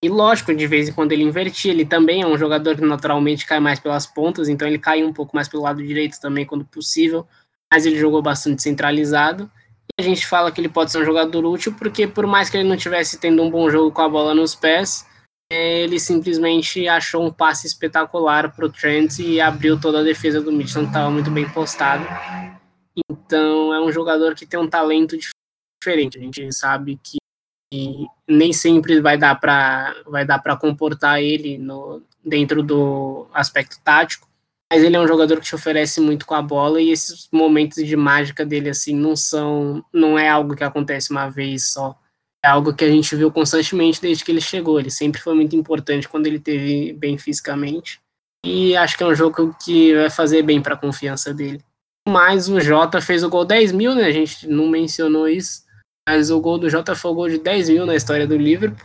E 0.03 0.09
lógico, 0.09 0.55
de 0.55 0.66
vez 0.66 0.88
em 0.88 0.92
quando 0.92 1.12
ele 1.12 1.22
invertia, 1.22 1.70
ele 1.70 1.85
também 1.85 2.22
é 2.22 2.27
um 2.27 2.38
jogador 2.38 2.77
que 2.77 2.81
naturalmente 2.81 3.44
cai 3.44 3.61
mais 3.61 3.79
pelas 3.79 4.07
pontas, 4.07 4.49
então 4.49 4.66
ele 4.66 4.79
cai 4.79 5.05
um 5.05 5.12
pouco 5.12 5.37
mais 5.37 5.49
pelo 5.49 5.64
lado 5.64 5.87
direito 5.87 6.18
também 6.18 6.46
quando 6.46 6.64
possível, 6.64 7.27
mas 7.70 7.85
ele 7.85 7.99
jogou 7.99 8.22
bastante 8.22 8.62
centralizado. 8.62 9.51
E 9.99 10.01
a 10.01 10.03
gente 10.03 10.27
fala 10.27 10.51
que 10.51 10.59
ele 10.59 10.70
pode 10.70 10.90
ser 10.90 11.03
um 11.03 11.05
jogador 11.05 11.44
útil 11.44 11.75
porque 11.75 12.07
por 12.07 12.27
mais 12.27 12.49
que 12.49 12.57
ele 12.57 12.66
não 12.66 12.77
tivesse 12.77 13.20
tendo 13.20 13.42
um 13.42 13.51
bom 13.51 13.68
jogo 13.68 13.92
com 13.92 14.01
a 14.01 14.09
bola 14.09 14.35
nos 14.35 14.55
pés, 14.55 15.07
ele 15.53 16.01
simplesmente 16.01 16.88
achou 16.88 17.22
um 17.22 17.31
passe 17.31 17.66
espetacular 17.66 18.51
para 18.57 18.64
o 18.64 18.70
Trent 18.70 19.18
e 19.18 19.42
abriu 19.42 19.79
toda 19.79 20.01
a 20.01 20.03
defesa 20.03 20.40
do 20.40 20.51
Mitchell, 20.51 20.85
estava 20.85 21.11
muito 21.11 21.31
bem 21.31 21.46
postado. 21.51 22.07
Então 23.11 23.74
é 23.74 23.80
um 23.80 23.92
jogador 23.92 24.35
que 24.35 24.46
tem 24.46 24.59
um 24.59 24.68
talento 24.68 25.16
diferente. 25.16 26.18
A 26.18 26.20
gente 26.20 26.52
sabe 26.52 26.98
que 27.02 27.18
nem 28.28 28.52
sempre 28.52 29.00
vai 29.00 29.18
dar 29.18 29.35
para 29.35 29.94
vai 30.06 30.24
dar 30.24 30.38
para 30.38 30.56
comportar 30.56 31.20
ele 31.20 31.59
no, 31.59 32.02
dentro 32.24 32.62
do 32.62 33.26
aspecto 33.35 33.78
tático, 33.82 34.28
mas 34.72 34.82
ele 34.82 34.96
é 34.96 35.00
um 35.00 35.06
jogador 35.06 35.40
que 35.40 35.46
te 35.46 35.54
oferece 35.54 36.00
muito 36.00 36.26
com 36.26 36.35
a 36.35 36.42
bola 36.42 36.80
e 36.80 36.90
esses 36.90 37.28
momentos 37.32 37.85
de 37.85 37.96
mágica 37.96 38.44
dele 38.44 38.70
assim 38.70 38.94
não 38.94 39.14
são, 39.14 39.85
não 39.92 40.18
é 40.18 40.28
algo 40.28 40.56
que 40.56 40.64
acontece 40.64 41.11
uma 41.11 41.28
vez 41.28 41.72
só. 41.72 41.96
É 42.44 42.48
algo 42.48 42.74
que 42.74 42.85
a 42.85 42.90
gente 42.90 43.14
viu 43.16 43.30
constantemente 43.30 44.00
desde 44.00 44.24
que 44.24 44.30
ele 44.30 44.40
chegou. 44.40 44.78
Ele 44.78 44.90
sempre 44.90 45.20
foi 45.20 45.35
muito 45.35 45.56
importante 45.56 46.09
quando 46.09 46.26
ele 46.26 46.38
teve 46.38 46.92
bem 46.92 47.18
fisicamente. 47.18 48.00
E 48.44 48.76
acho 48.76 48.96
que 48.96 49.02
é 49.02 49.06
um 49.06 49.14
jogo 49.14 49.56
que 49.64 49.94
vai 49.94 50.11
fazer 50.11 50.42
bem 50.42 50.62
para 50.62 50.74
a 50.74 50.78
confiança 50.78 51.35
dele. 51.35 51.64
Mas 52.07 52.49
o 52.49 52.61
Jota 52.61 53.01
fez 53.01 53.25
o 53.25 53.29
gol 53.29 53.45
10 53.45 53.73
mil, 53.73 53.95
né? 53.95 54.05
A 54.05 54.12
gente 54.12 54.47
não 54.47 54.69
mencionou 54.69 55.29
isso. 55.29 55.64
Mas 56.09 56.31
o 56.31 56.40
gol 56.40 56.57
do 56.57 56.71
Jota 56.71 56.95
foi 56.95 57.11
o 57.11 57.14
gol 57.14 57.29
de 57.29 57.38
10 57.38 57.69
mil 57.71 57.87
na 57.87 57.97
história 57.97 58.27
do 58.27 58.37
Liverpool 58.37 58.79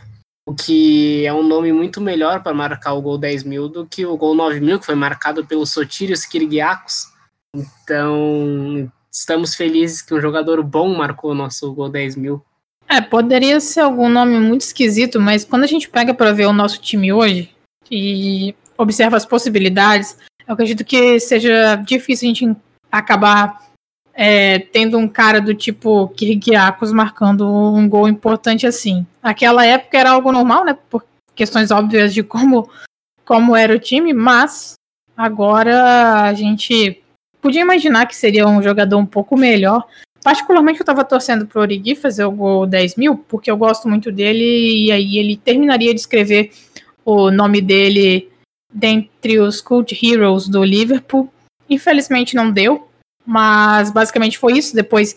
o 0.46 0.54
que 0.54 1.24
é 1.24 1.32
um 1.32 1.42
nome 1.42 1.72
muito 1.72 2.00
melhor 2.00 2.42
para 2.42 2.54
marcar 2.54 2.94
o 2.94 3.02
gol 3.02 3.16
10 3.16 3.44
mil 3.44 3.68
do 3.68 3.86
que 3.86 4.04
o 4.04 4.16
gol 4.16 4.34
9 4.34 4.60
mil, 4.60 4.78
que 4.78 4.86
foi 4.86 4.94
marcado 4.94 5.46
pelo 5.46 5.64
Sotirios 5.64 6.24
Kirgiakos. 6.24 7.12
Então, 7.54 8.90
estamos 9.10 9.54
felizes 9.54 10.02
que 10.02 10.14
um 10.14 10.20
jogador 10.20 10.62
bom 10.62 10.94
marcou 10.94 11.30
o 11.30 11.34
nosso 11.34 11.72
gol 11.72 11.88
10 11.88 12.16
mil. 12.16 12.42
É, 12.88 13.00
poderia 13.00 13.60
ser 13.60 13.80
algum 13.80 14.08
nome 14.08 14.38
muito 14.38 14.62
esquisito, 14.62 15.20
mas 15.20 15.44
quando 15.44 15.64
a 15.64 15.68
gente 15.68 15.88
pega 15.88 16.12
para 16.12 16.32
ver 16.32 16.46
o 16.46 16.52
nosso 16.52 16.80
time 16.80 17.12
hoje 17.12 17.50
e 17.90 18.54
observa 18.76 19.16
as 19.16 19.24
possibilidades, 19.24 20.16
eu 20.46 20.54
acredito 20.54 20.84
que 20.84 21.20
seja 21.20 21.76
difícil 21.76 22.26
a 22.26 22.34
gente 22.34 22.56
acabar 22.92 23.62
é, 24.14 24.58
tendo 24.58 24.98
um 24.98 25.08
cara 25.08 25.40
do 25.40 25.54
tipo 25.54 26.08
Kirgiakos 26.08 26.92
marcando 26.92 27.48
um 27.48 27.88
gol 27.88 28.06
importante 28.06 28.66
assim. 28.66 29.06
Naquela 29.22 29.64
época 29.64 29.98
era 29.98 30.10
algo 30.10 30.30
normal, 30.30 30.64
né? 30.64 30.76
Por 30.90 31.04
questões 31.34 31.70
óbvias 31.70 32.12
de 32.12 32.22
como, 32.22 32.68
como 33.24 33.56
era 33.56 33.74
o 33.74 33.78
time, 33.78 34.12
mas 34.12 34.74
agora 35.16 36.24
a 36.24 36.34
gente 36.34 37.02
podia 37.40 37.62
imaginar 37.62 38.06
que 38.06 38.14
seria 38.14 38.46
um 38.46 38.62
jogador 38.62 38.98
um 38.98 39.06
pouco 39.06 39.36
melhor. 39.36 39.86
Particularmente 40.22 40.78
eu 40.78 40.84
estava 40.84 41.04
torcendo 41.04 41.46
para 41.46 41.58
o 41.58 41.62
Origi 41.62 41.96
fazer 41.96 42.24
o 42.24 42.30
gol 42.30 42.66
10 42.66 42.96
mil, 42.96 43.16
porque 43.16 43.50
eu 43.50 43.56
gosto 43.56 43.88
muito 43.88 44.12
dele 44.12 44.86
e 44.86 44.92
aí 44.92 45.16
ele 45.16 45.36
terminaria 45.36 45.92
de 45.92 46.00
escrever 46.00 46.52
o 47.04 47.30
nome 47.30 47.60
dele 47.60 48.30
dentre 48.72 49.40
os 49.40 49.60
cult 49.60 49.98
heroes 50.00 50.46
do 50.48 50.62
Liverpool. 50.62 51.31
Infelizmente 51.72 52.36
não 52.36 52.50
deu, 52.50 52.88
mas 53.24 53.90
basicamente 53.90 54.38
foi 54.38 54.58
isso. 54.58 54.74
Depois 54.74 55.16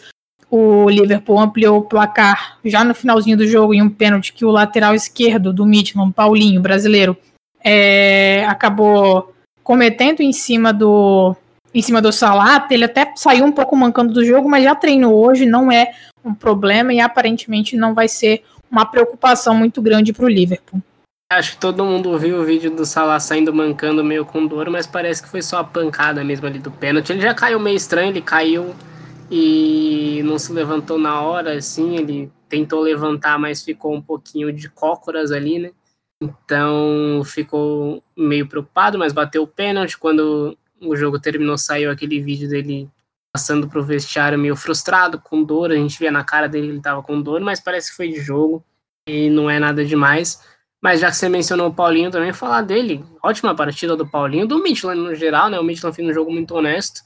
o 0.50 0.90
Liverpool 0.90 1.40
ampliou 1.40 1.80
o 1.80 1.84
placar 1.84 2.58
já 2.64 2.84
no 2.84 2.94
finalzinho 2.94 3.38
do 3.38 3.48
jogo 3.48 3.74
em 3.74 3.82
um 3.82 3.90
pênalti 3.90 4.34
que 4.34 4.46
o 4.46 4.52
lateral 4.52 4.94
esquerdo 4.94 5.52
do 5.52 5.66
Midland, 5.66 6.14
Paulinho, 6.14 6.62
brasileiro, 6.62 7.18
é, 7.64 8.46
acabou 8.48 9.34
cometendo 9.64 10.22
em 10.22 10.32
cima 10.32 10.72
do 10.72 11.36
em 11.74 11.82
cima 11.82 12.02
do 12.02 12.12
Salah. 12.12 12.66
Ele 12.72 12.86
até 12.86 13.12
saiu 13.16 13.44
um 13.44 13.52
pouco 13.52 13.76
mancando 13.76 14.14
do 14.14 14.24
jogo, 14.24 14.48
mas 14.48 14.64
já 14.64 14.74
treinou 14.76 15.14
hoje, 15.14 15.46
não 15.46 15.72
é 15.72 15.92
um 16.24 16.34
problema 16.34 16.94
e 16.94 17.00
aparentemente 17.00 17.76
não 17.76 17.94
vai 17.94 18.08
ser 18.08 18.44
uma 18.72 18.86
preocupação 18.86 19.56
muito 19.56 19.82
grande 19.82 20.14
para 20.14 20.26
o 20.26 20.30
Liverpool. 20.30 20.82
Acho 21.32 21.54
que 21.54 21.58
todo 21.58 21.84
mundo 21.84 22.18
viu 22.20 22.40
o 22.40 22.46
vídeo 22.46 22.70
do 22.70 22.86
Salah 22.86 23.20
saindo 23.20 23.52
mancando 23.52 24.04
meio 24.04 24.24
com 24.26 24.46
dor, 24.46 24.70
mas 24.70 24.86
parece 24.86 25.24
que 25.24 25.30
foi 25.30 25.42
só 25.42 25.58
a 25.58 25.64
pancada 25.64 26.24
mesmo 26.24 26.46
ali 26.46 26.60
do 26.60 26.70
pênalti. 26.70 27.12
Ele 27.12 27.22
já 27.22 27.34
caiu 27.34 27.60
meio 27.60 27.76
estranho, 27.76 28.12
ele 28.12 28.22
caiu 28.22 28.76
e 29.32 30.22
não 30.24 30.38
se 30.38 30.54
levantou 30.54 31.00
na 31.00 31.22
hora, 31.22 31.58
assim, 31.58 31.98
ele 31.98 32.32
tentou 32.48 32.80
levantar, 32.80 33.40
mas 33.40 33.64
ficou 33.64 33.96
um 33.96 34.02
pouquinho 34.02 34.54
de 34.54 34.70
cócoras 34.70 35.32
ali, 35.32 35.58
né? 35.58 35.72
Então 36.22 37.24
ficou 37.26 38.04
meio 38.16 38.48
preocupado, 38.48 39.00
mas 39.00 39.12
bateu 39.12 39.42
o 39.44 39.48
pênalti. 39.48 39.98
Quando 39.98 40.56
o 40.80 40.96
jogo 40.96 41.20
terminou, 41.20 41.58
saiu 41.58 41.90
aquele 41.90 42.22
vídeo 42.22 42.48
dele 42.48 42.88
passando 43.34 43.68
pro 43.68 43.84
vestiário 43.84 44.38
meio 44.38 44.56
frustrado, 44.56 45.20
com 45.20 45.44
dor. 45.44 45.72
A 45.72 45.76
gente 45.76 45.98
via 45.98 46.12
na 46.12 46.24
cara 46.24 46.48
dele 46.48 46.68
que 46.68 46.74
ele 46.74 46.82
tava 46.82 47.02
com 47.02 47.20
dor, 47.20 47.42
mas 47.42 47.60
parece 47.60 47.90
que 47.90 47.98
foi 47.98 48.10
de 48.10 48.22
jogo 48.22 48.64
e 49.08 49.28
não 49.30 49.50
é 49.50 49.60
nada 49.60 49.84
demais. 49.84 50.40
Mas 50.82 51.00
já 51.00 51.10
que 51.10 51.18
você 51.18 51.28
mencionou 51.28 51.70
o 51.70 51.74
Paulinho 51.74 52.12
também, 52.12 52.32
falar 52.32 52.62
dele. 52.62 53.04
Ótima 53.24 53.56
partida 53.56 53.96
do 53.96 54.08
Paulinho, 54.08 54.48
do 54.48 54.62
Midland 54.62 55.02
no 55.02 55.16
geral, 55.16 55.50
né? 55.50 55.60
O 55.60 55.64
Midland 55.64 55.96
fez 55.96 56.08
um 56.08 56.14
jogo 56.14 56.32
muito 56.32 56.54
honesto. 56.54 57.02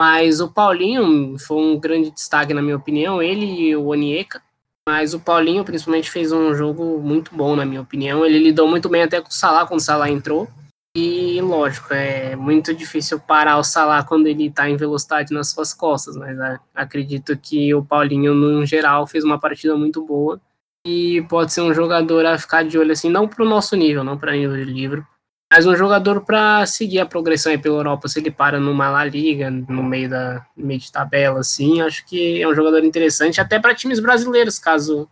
Mas 0.00 0.40
o 0.40 0.48
Paulinho 0.52 1.36
foi 1.38 1.56
um 1.56 1.78
grande 1.78 2.10
destaque, 2.10 2.54
na 2.54 2.62
minha 2.62 2.76
opinião. 2.76 3.22
Ele 3.22 3.44
e 3.44 3.76
o 3.76 3.86
Onieka. 3.86 4.42
Mas 4.86 5.14
o 5.14 5.20
Paulinho, 5.20 5.64
principalmente, 5.64 6.10
fez 6.10 6.30
um 6.30 6.54
jogo 6.54 7.00
muito 7.00 7.34
bom, 7.34 7.56
na 7.56 7.64
minha 7.64 7.80
opinião. 7.80 8.24
Ele 8.24 8.38
lidou 8.38 8.68
muito 8.68 8.88
bem 8.88 9.02
até 9.02 9.20
com 9.20 9.28
o 9.28 9.32
Salah 9.32 9.66
quando 9.66 9.80
o 9.80 9.82
Salah 9.82 10.10
entrou. 10.10 10.48
E, 10.96 11.40
lógico, 11.40 11.92
é 11.92 12.36
muito 12.36 12.72
difícil 12.72 13.18
parar 13.18 13.58
o 13.58 13.64
Salah 13.64 14.04
quando 14.04 14.26
ele 14.26 14.46
está 14.46 14.68
em 14.68 14.76
velocidade 14.76 15.32
nas 15.32 15.50
suas 15.50 15.72
costas. 15.74 16.16
Mas 16.16 16.38
é, 16.38 16.58
acredito 16.74 17.36
que 17.36 17.74
o 17.74 17.84
Paulinho, 17.84 18.34
no 18.34 18.64
geral, 18.66 19.06
fez 19.06 19.24
uma 19.24 19.40
partida 19.40 19.76
muito 19.76 20.04
boa 20.04 20.40
e 20.86 21.22
pode 21.28 21.52
ser 21.52 21.62
um 21.62 21.72
jogador 21.72 22.26
a 22.26 22.38
ficar 22.38 22.64
de 22.64 22.78
olho 22.78 22.92
assim, 22.92 23.08
não 23.08 23.26
para 23.26 23.42
o 23.42 23.48
nosso 23.48 23.74
nível, 23.76 24.04
não 24.04 24.18
para 24.18 24.32
nível 24.32 24.56
de 24.56 24.64
livro, 24.64 25.06
mas 25.50 25.66
um 25.66 25.76
jogador 25.76 26.22
para 26.22 26.66
seguir 26.66 27.00
a 27.00 27.06
progressão 27.06 27.52
aí 27.52 27.58
pela 27.58 27.76
Europa, 27.76 28.08
se 28.08 28.18
ele 28.18 28.30
para 28.30 28.58
numa 28.60 28.90
La 28.90 29.04
Liga, 29.04 29.50
no 29.50 29.82
meio 29.82 30.10
da 30.10 30.44
no 30.56 30.66
meio 30.66 30.80
de 30.80 30.90
tabela, 30.90 31.40
assim, 31.40 31.80
acho 31.80 32.04
que 32.06 32.42
é 32.42 32.48
um 32.48 32.54
jogador 32.54 32.84
interessante, 32.84 33.40
até 33.40 33.58
para 33.58 33.74
times 33.74 34.00
brasileiros, 34.00 34.58
caso 34.58 35.08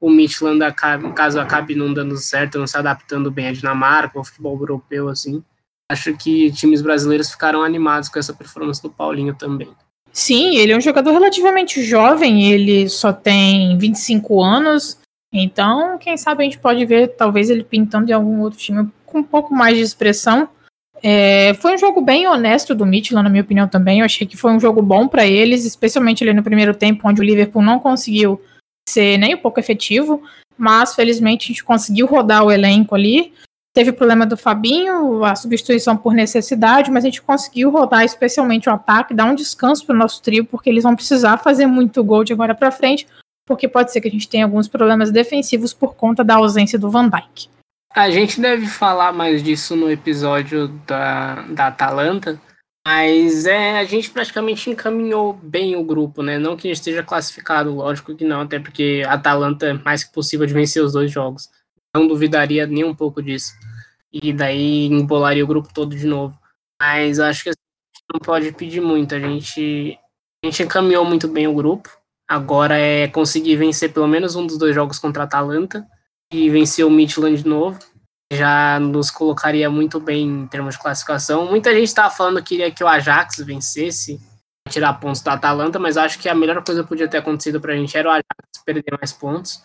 o 0.00 0.08
Midland 0.08 0.62
acabe, 0.64 1.12
caso 1.12 1.38
acabe 1.38 1.74
não 1.74 1.92
dando 1.92 2.16
certo, 2.16 2.58
não 2.58 2.66
se 2.66 2.78
adaptando 2.78 3.30
bem 3.30 3.48
à 3.48 3.52
Dinamarca, 3.52 4.18
ao 4.18 4.24
futebol 4.24 4.58
europeu, 4.58 5.08
assim. 5.08 5.44
Acho 5.90 6.16
que 6.16 6.50
times 6.52 6.80
brasileiros 6.80 7.30
ficaram 7.30 7.62
animados 7.62 8.08
com 8.08 8.18
essa 8.18 8.32
performance 8.32 8.80
do 8.80 8.88
Paulinho 8.88 9.34
também. 9.34 9.68
Sim, 10.12 10.56
ele 10.56 10.72
é 10.72 10.76
um 10.76 10.80
jogador 10.80 11.12
relativamente 11.12 11.82
jovem, 11.82 12.50
ele 12.50 12.88
só 12.88 13.12
tem 13.12 13.76
25 13.76 14.42
anos, 14.42 14.99
então, 15.32 15.96
quem 15.98 16.16
sabe 16.16 16.42
a 16.42 16.44
gente 16.44 16.58
pode 16.58 16.84
ver 16.84 17.08
talvez 17.08 17.50
ele 17.50 17.62
pintando 17.62 18.10
em 18.10 18.14
algum 18.14 18.40
outro 18.40 18.58
time 18.58 18.90
com 19.06 19.18
um 19.18 19.22
pouco 19.22 19.54
mais 19.54 19.76
de 19.76 19.82
expressão. 19.82 20.48
É, 21.02 21.54
foi 21.54 21.74
um 21.74 21.78
jogo 21.78 22.00
bem 22.00 22.26
honesto 22.26 22.74
do 22.74 22.84
Midland, 22.84 23.24
na 23.24 23.30
minha 23.30 23.42
opinião 23.42 23.68
também. 23.68 24.00
Eu 24.00 24.04
achei 24.04 24.26
que 24.26 24.36
foi 24.36 24.52
um 24.52 24.60
jogo 24.60 24.82
bom 24.82 25.08
para 25.08 25.26
eles, 25.26 25.64
especialmente 25.64 26.22
ali 26.22 26.34
no 26.34 26.42
primeiro 26.42 26.74
tempo, 26.74 27.08
onde 27.08 27.20
o 27.20 27.24
Liverpool 27.24 27.62
não 27.62 27.78
conseguiu 27.78 28.40
ser 28.88 29.18
nem 29.18 29.34
um 29.34 29.38
pouco 29.38 29.60
efetivo, 29.60 30.22
mas 30.58 30.94
felizmente 30.94 31.46
a 31.46 31.48
gente 31.48 31.64
conseguiu 31.64 32.06
rodar 32.06 32.44
o 32.44 32.50
elenco 32.50 32.94
ali. 32.94 33.32
Teve 33.72 33.90
o 33.90 33.94
problema 33.94 34.26
do 34.26 34.36
Fabinho, 34.36 35.24
a 35.24 35.36
substituição 35.36 35.96
por 35.96 36.12
necessidade, 36.12 36.90
mas 36.90 37.04
a 37.04 37.06
gente 37.06 37.22
conseguiu 37.22 37.70
rodar 37.70 38.04
especialmente 38.04 38.68
o 38.68 38.72
ataque, 38.72 39.14
dar 39.14 39.26
um 39.26 39.34
descanso 39.34 39.86
para 39.86 39.94
o 39.94 39.98
nosso 39.98 40.20
trio, 40.20 40.44
porque 40.44 40.68
eles 40.68 40.82
vão 40.82 40.96
precisar 40.96 41.38
fazer 41.38 41.66
muito 41.66 42.02
gol 42.02 42.24
de 42.24 42.32
agora 42.32 42.52
para 42.52 42.72
frente, 42.72 43.06
porque 43.50 43.66
pode 43.66 43.90
ser 43.90 44.00
que 44.00 44.06
a 44.06 44.10
gente 44.12 44.28
tenha 44.28 44.44
alguns 44.44 44.68
problemas 44.68 45.10
defensivos 45.10 45.74
por 45.74 45.96
conta 45.96 46.22
da 46.22 46.36
ausência 46.36 46.78
do 46.78 46.88
Van 46.88 47.10
Dijk. 47.10 47.48
A 47.92 48.08
gente 48.08 48.40
deve 48.40 48.68
falar 48.68 49.12
mais 49.12 49.42
disso 49.42 49.74
no 49.74 49.90
episódio 49.90 50.68
da, 50.86 51.42
da 51.48 51.66
Atalanta, 51.66 52.40
mas 52.86 53.46
é, 53.46 53.80
a 53.80 53.82
gente 53.82 54.08
praticamente 54.08 54.70
encaminhou 54.70 55.32
bem 55.32 55.74
o 55.74 55.82
grupo, 55.82 56.22
né? 56.22 56.38
Não 56.38 56.56
que 56.56 56.70
esteja 56.70 57.02
classificado, 57.02 57.74
lógico 57.74 58.14
que 58.14 58.24
não, 58.24 58.42
até 58.42 58.60
porque 58.60 59.02
a 59.04 59.14
Atalanta 59.14 59.66
é 59.66 59.72
mais 59.72 60.04
que 60.04 60.12
possível 60.12 60.46
de 60.46 60.54
vencer 60.54 60.80
os 60.84 60.92
dois 60.92 61.10
jogos. 61.10 61.50
Não 61.92 62.06
duvidaria 62.06 62.68
nem 62.68 62.84
um 62.84 62.94
pouco 62.94 63.20
disso. 63.20 63.52
E 64.12 64.32
daí 64.32 64.86
embolaria 64.86 65.42
o 65.42 65.48
grupo 65.48 65.74
todo 65.74 65.96
de 65.96 66.06
novo. 66.06 66.38
Mas 66.80 67.18
acho 67.18 67.42
que 67.42 67.48
a 67.48 67.52
gente 67.52 68.04
não 68.14 68.20
pode 68.20 68.52
pedir 68.52 68.80
muito. 68.80 69.12
A 69.12 69.18
gente, 69.18 69.98
a 70.40 70.46
gente 70.46 70.62
encaminhou 70.62 71.04
muito 71.04 71.26
bem 71.26 71.48
o 71.48 71.54
grupo. 71.54 71.99
Agora 72.30 72.78
é 72.78 73.08
conseguir 73.08 73.56
vencer 73.56 73.92
pelo 73.92 74.06
menos 74.06 74.36
um 74.36 74.46
dos 74.46 74.56
dois 74.56 74.72
jogos 74.72 75.00
contra 75.00 75.24
a 75.24 75.26
Atalanta 75.26 75.84
e 76.32 76.48
vencer 76.48 76.86
o 76.86 76.90
Midland 76.90 77.42
de 77.42 77.48
novo. 77.48 77.76
Já 78.32 78.78
nos 78.78 79.10
colocaria 79.10 79.68
muito 79.68 79.98
bem 79.98 80.28
em 80.28 80.46
termos 80.46 80.76
de 80.76 80.80
classificação. 80.80 81.46
Muita 81.46 81.74
gente 81.74 81.88
estava 81.88 82.08
falando 82.08 82.40
que 82.40 82.50
queria 82.50 82.70
que 82.70 82.84
o 82.84 82.86
Ajax 82.86 83.38
vencesse, 83.38 84.20
tirar 84.68 84.94
pontos 85.00 85.22
da 85.22 85.32
Atalanta, 85.32 85.80
mas 85.80 85.96
acho 85.96 86.20
que 86.20 86.28
a 86.28 86.34
melhor 86.34 86.62
coisa 86.62 86.84
que 86.84 86.88
podia 86.88 87.08
ter 87.08 87.18
acontecido 87.18 87.60
para 87.60 87.72
a 87.72 87.76
gente 87.76 87.98
era 87.98 88.08
o 88.08 88.12
Ajax 88.12 88.62
perder 88.64 88.96
mais 88.96 89.12
pontos, 89.12 89.60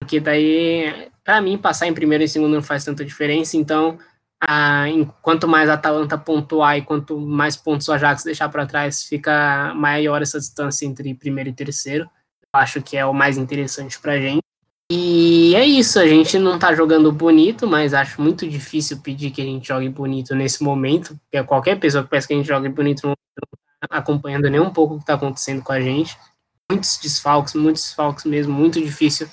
porque 0.00 0.18
daí, 0.18 1.08
para 1.22 1.40
mim, 1.40 1.56
passar 1.56 1.86
em 1.86 1.94
primeiro 1.94 2.24
e 2.24 2.28
segundo 2.28 2.52
não 2.52 2.62
faz 2.64 2.84
tanta 2.84 3.04
diferença. 3.04 3.56
Então, 3.56 3.96
a, 4.40 4.88
em, 4.88 5.04
quanto 5.22 5.48
mais 5.48 5.68
a 5.68 5.74
Atalanta 5.74 6.16
pontuar 6.16 6.78
e 6.78 6.82
quanto 6.82 7.18
mais 7.18 7.56
pontos 7.56 7.88
o 7.88 7.92
Ajax 7.92 8.24
deixar 8.24 8.48
para 8.48 8.66
trás, 8.66 9.02
fica 9.02 9.72
maior 9.74 10.22
essa 10.22 10.38
distância 10.38 10.86
entre 10.86 11.14
primeiro 11.14 11.50
e 11.50 11.52
terceiro. 11.52 12.04
Eu 12.54 12.60
acho 12.60 12.80
que 12.80 12.96
é 12.96 13.04
o 13.04 13.12
mais 13.12 13.36
interessante 13.36 13.98
para 13.98 14.18
gente. 14.18 14.42
E 14.90 15.54
é 15.54 15.66
isso, 15.66 15.98
a 15.98 16.06
gente 16.06 16.38
não 16.38 16.54
está 16.54 16.74
jogando 16.74 17.12
bonito, 17.12 17.66
mas 17.66 17.92
acho 17.92 18.22
muito 18.22 18.48
difícil 18.48 18.98
pedir 19.02 19.30
que 19.30 19.42
a 19.42 19.44
gente 19.44 19.68
jogue 19.68 19.88
bonito 19.90 20.34
nesse 20.34 20.62
momento, 20.62 21.18
porque 21.24 21.46
qualquer 21.46 21.78
pessoa 21.78 22.02
que 22.02 22.08
peça 22.08 22.26
que 22.26 22.32
a 22.32 22.36
gente 22.36 22.48
jogue 22.48 22.70
bonito 22.70 23.06
não 23.06 23.14
está 23.84 23.98
acompanhando 23.98 24.48
nem 24.48 24.60
um 24.60 24.70
pouco 24.70 24.94
o 24.94 24.96
que 24.96 25.02
está 25.02 25.14
acontecendo 25.14 25.62
com 25.62 25.72
a 25.72 25.80
gente. 25.80 26.16
Muitos 26.70 26.98
desfalques, 27.02 27.52
muitos 27.52 27.82
desfalques 27.82 28.24
mesmo, 28.24 28.54
muito 28.54 28.80
difícil 28.80 29.28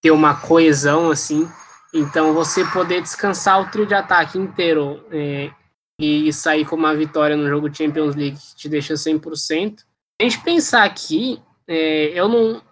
ter 0.00 0.12
uma 0.12 0.34
coesão 0.34 1.10
assim. 1.10 1.48
Então, 1.92 2.32
você 2.32 2.64
poder 2.66 3.02
descansar 3.02 3.60
o 3.60 3.70
trio 3.70 3.86
de 3.86 3.94
ataque 3.94 4.38
inteiro 4.38 5.04
é, 5.10 5.50
e 5.98 6.32
sair 6.32 6.64
com 6.64 6.76
uma 6.76 6.94
vitória 6.94 7.36
no 7.36 7.48
jogo 7.48 7.74
Champions 7.74 8.14
League 8.14 8.36
que 8.36 8.56
te 8.56 8.68
deixa 8.68 8.94
100%. 8.94 9.80
A 10.20 10.24
gente 10.24 10.40
pensar 10.40 10.84
aqui, 10.84 11.42
é, 11.66 12.18
eu, 12.18 12.28
não, 12.28 12.62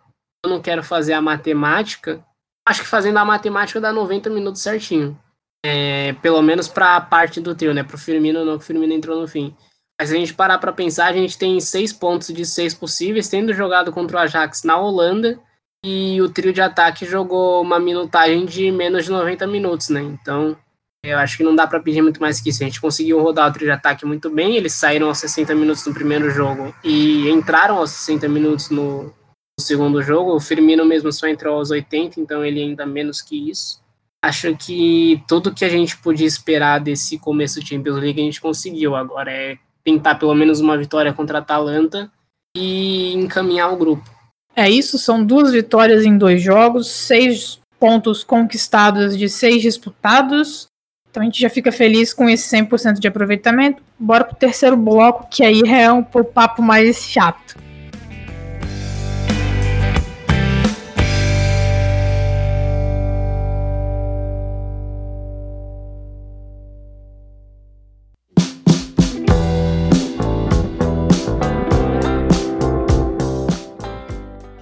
eu 0.45 0.51
não 0.51 0.61
quero 0.61 0.83
fazer 0.83 1.15
a 1.15 1.21
matemática, 1.21 2.25
acho 2.67 2.83
que 2.83 2.89
fazendo 2.89 3.19
a 3.19 3.25
matemática 3.25 3.81
dá 3.81 3.93
90 3.93 4.31
minutos 4.31 4.63
certinho. 4.63 5.19
É, 5.65 6.13
pelo 6.23 6.41
menos 6.41 6.69
para 6.69 6.97
a 6.97 7.01
parte 7.01 7.41
do 7.41 7.55
trio, 7.55 7.75
né? 7.75 7.83
Para 7.83 7.97
o 7.97 7.99
Firmino, 7.99 8.45
não, 8.45 8.57
que 8.57 8.65
o 8.65 8.67
Firmino 8.67 8.93
entrou 8.93 9.21
no 9.21 9.27
fim. 9.27 9.57
Mas 10.01 10.11
se 10.11 10.17
a 10.17 10.19
gente 10.19 10.33
parar 10.33 10.59
para 10.59 10.73
pensar, 10.73 11.09
a 11.09 11.13
gente 11.13 11.37
tem 11.37 11.59
seis 11.61 11.93
pontos 11.93 12.29
de 12.29 12.47
seis 12.47 12.73
possíveis, 12.73 13.29
tendo 13.29 13.53
jogado 13.53 13.91
contra 13.93 14.19
o 14.19 14.21
Ajax 14.21 14.63
na 14.63 14.79
Holanda, 14.79 15.41
e 15.85 16.21
o 16.21 16.29
trio 16.29 16.53
de 16.53 16.61
ataque 16.61 17.07
jogou 17.07 17.63
uma 17.63 17.79
minutagem 17.79 18.45
de 18.45 18.71
menos 18.71 19.05
de 19.05 19.11
90 19.11 19.47
minutos, 19.47 19.89
né? 19.89 20.03
Então, 20.03 20.57
eu 21.05 21.17
acho 21.19 21.37
que 21.37 21.45
não 21.45 21.55
dá 21.55 21.67
para 21.67 21.81
pedir 21.81 22.03
muito 22.03 22.21
mais 22.21 22.41
que 22.41 22.51
isso. 22.51 22.63
A 22.63 22.67
gente 22.67 22.81
conseguiu 22.81 23.21
rodar 23.21 23.49
o 23.49 23.53
trio 23.53 23.67
de 23.67 23.73
ataque 23.73 24.05
muito 24.05 24.29
bem. 24.29 24.57
Eles 24.57 24.75
saíram 24.75 25.09
aos 25.09 25.19
60 25.19 25.55
minutos 25.55 25.87
no 25.87 25.95
primeiro 25.95 26.31
jogo 26.31 26.75
e 26.83 27.29
entraram 27.31 27.79
aos 27.79 27.91
60 27.91 28.29
minutos 28.29 28.71
no, 28.71 29.05
no 29.05 29.13
segundo 29.61 30.03
jogo. 30.03 30.35
O 30.35 30.41
Firmino 30.41 30.85
mesmo 30.85 31.13
só 31.13 31.29
entrou 31.29 31.57
aos 31.57 31.71
80, 31.71 32.21
então 32.21 32.45
ele 32.45 32.61
ainda 32.61 32.85
menos 32.85 33.23
que 33.23 33.51
isso. 33.51 33.81
Acho 34.21 34.57
que 34.57 35.23
tudo 35.29 35.55
que 35.55 35.65
a 35.65 35.69
gente 35.69 35.97
podia 35.99 36.27
esperar 36.27 36.81
desse 36.81 37.19
começo 37.19 37.61
de 37.61 37.69
Champions 37.69 37.97
League 37.97 38.21
a 38.21 38.25
gente 38.25 38.41
conseguiu. 38.41 38.97
Agora 38.97 39.31
é 39.31 39.57
tentar 39.85 40.17
pelo 40.17 40.35
menos 40.35 40.59
uma 40.59 40.77
vitória 40.77 41.13
contra 41.13 41.39
a 41.39 41.41
Atalanta 41.41 42.11
e 42.57 43.15
encaminhar 43.15 43.73
o 43.73 43.77
grupo. 43.77 44.18
É 44.59 44.69
isso, 44.69 44.99
são 44.99 45.25
duas 45.25 45.53
vitórias 45.53 46.05
em 46.05 46.19
dois 46.19 46.43
jogos, 46.43 46.91
seis 46.91 47.61
pontos 47.79 48.25
conquistados 48.25 49.17
de 49.17 49.29
seis 49.29 49.63
disputados. 49.63 50.67
Então 51.09 51.23
a 51.23 51.27
gente 51.27 51.41
já 51.41 51.49
fica 51.49 51.71
feliz 51.71 52.13
com 52.13 52.29
esse 52.29 52.57
100% 52.57 52.99
de 52.99 53.07
aproveitamento. 53.07 53.81
Bora 53.97 54.25
pro 54.25 54.35
terceiro 54.35 54.77
bloco, 54.77 55.29
que 55.31 55.45
aí 55.45 55.63
é 55.65 55.93
um 55.93 56.03
papo 56.03 56.61
mais 56.61 57.05
chato. 57.05 57.55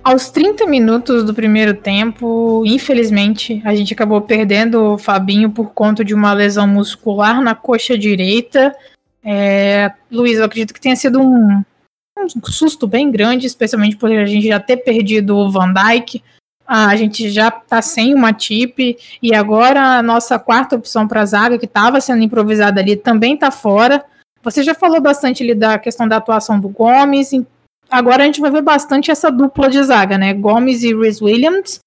Aos 0.06 0.30
30 0.30 0.68
minutos 0.68 1.24
do 1.24 1.34
primeiro 1.34 1.74
tempo, 1.74 2.62
infelizmente, 2.64 3.60
a 3.64 3.74
gente 3.74 3.92
acabou 3.92 4.20
perdendo 4.20 4.92
o 4.92 4.98
Fabinho 4.98 5.50
por 5.50 5.72
conta 5.72 6.04
de 6.04 6.14
uma 6.14 6.32
lesão 6.32 6.64
muscular 6.64 7.42
na 7.42 7.56
coxa 7.56 7.98
direita. 7.98 8.72
É, 9.24 9.90
Luiz, 10.08 10.38
eu 10.38 10.44
acredito 10.44 10.72
que 10.72 10.80
tenha 10.80 10.94
sido 10.94 11.20
um, 11.20 11.60
um 12.20 12.44
susto 12.44 12.86
bem 12.86 13.10
grande, 13.10 13.48
especialmente 13.48 13.96
por 13.96 14.08
a 14.12 14.24
gente 14.26 14.46
já 14.46 14.60
ter 14.60 14.76
perdido 14.76 15.36
o 15.36 15.50
Van 15.50 15.72
Dijk. 15.72 16.22
A 16.64 16.94
gente 16.94 17.28
já 17.28 17.50
tá 17.50 17.82
sem 17.82 18.14
uma 18.14 18.32
tip 18.32 18.96
e 19.20 19.34
agora 19.34 19.98
a 19.98 20.02
nossa 20.04 20.38
quarta 20.38 20.76
opção 20.76 21.08
para 21.08 21.26
zaga, 21.26 21.58
que 21.58 21.66
estava 21.66 22.00
sendo 22.00 22.22
improvisada 22.22 22.80
ali, 22.80 22.94
também 22.94 23.34
está 23.34 23.50
fora. 23.50 24.04
Você 24.44 24.62
já 24.62 24.72
falou 24.72 25.00
bastante 25.00 25.42
ali 25.42 25.52
da 25.52 25.80
questão 25.80 26.06
da 26.06 26.18
atuação 26.18 26.60
do 26.60 26.68
Gomes, 26.68 27.32
agora 27.90 28.22
a 28.22 28.26
gente 28.26 28.40
vai 28.40 28.50
ver 28.50 28.62
bastante 28.62 29.10
essa 29.10 29.30
dupla 29.30 29.68
de 29.68 29.82
zaga, 29.82 30.18
né? 30.18 30.34
Gomes 30.34 30.82
e 30.82 30.94
Rhys 30.94 31.20
Williams. 31.20 31.78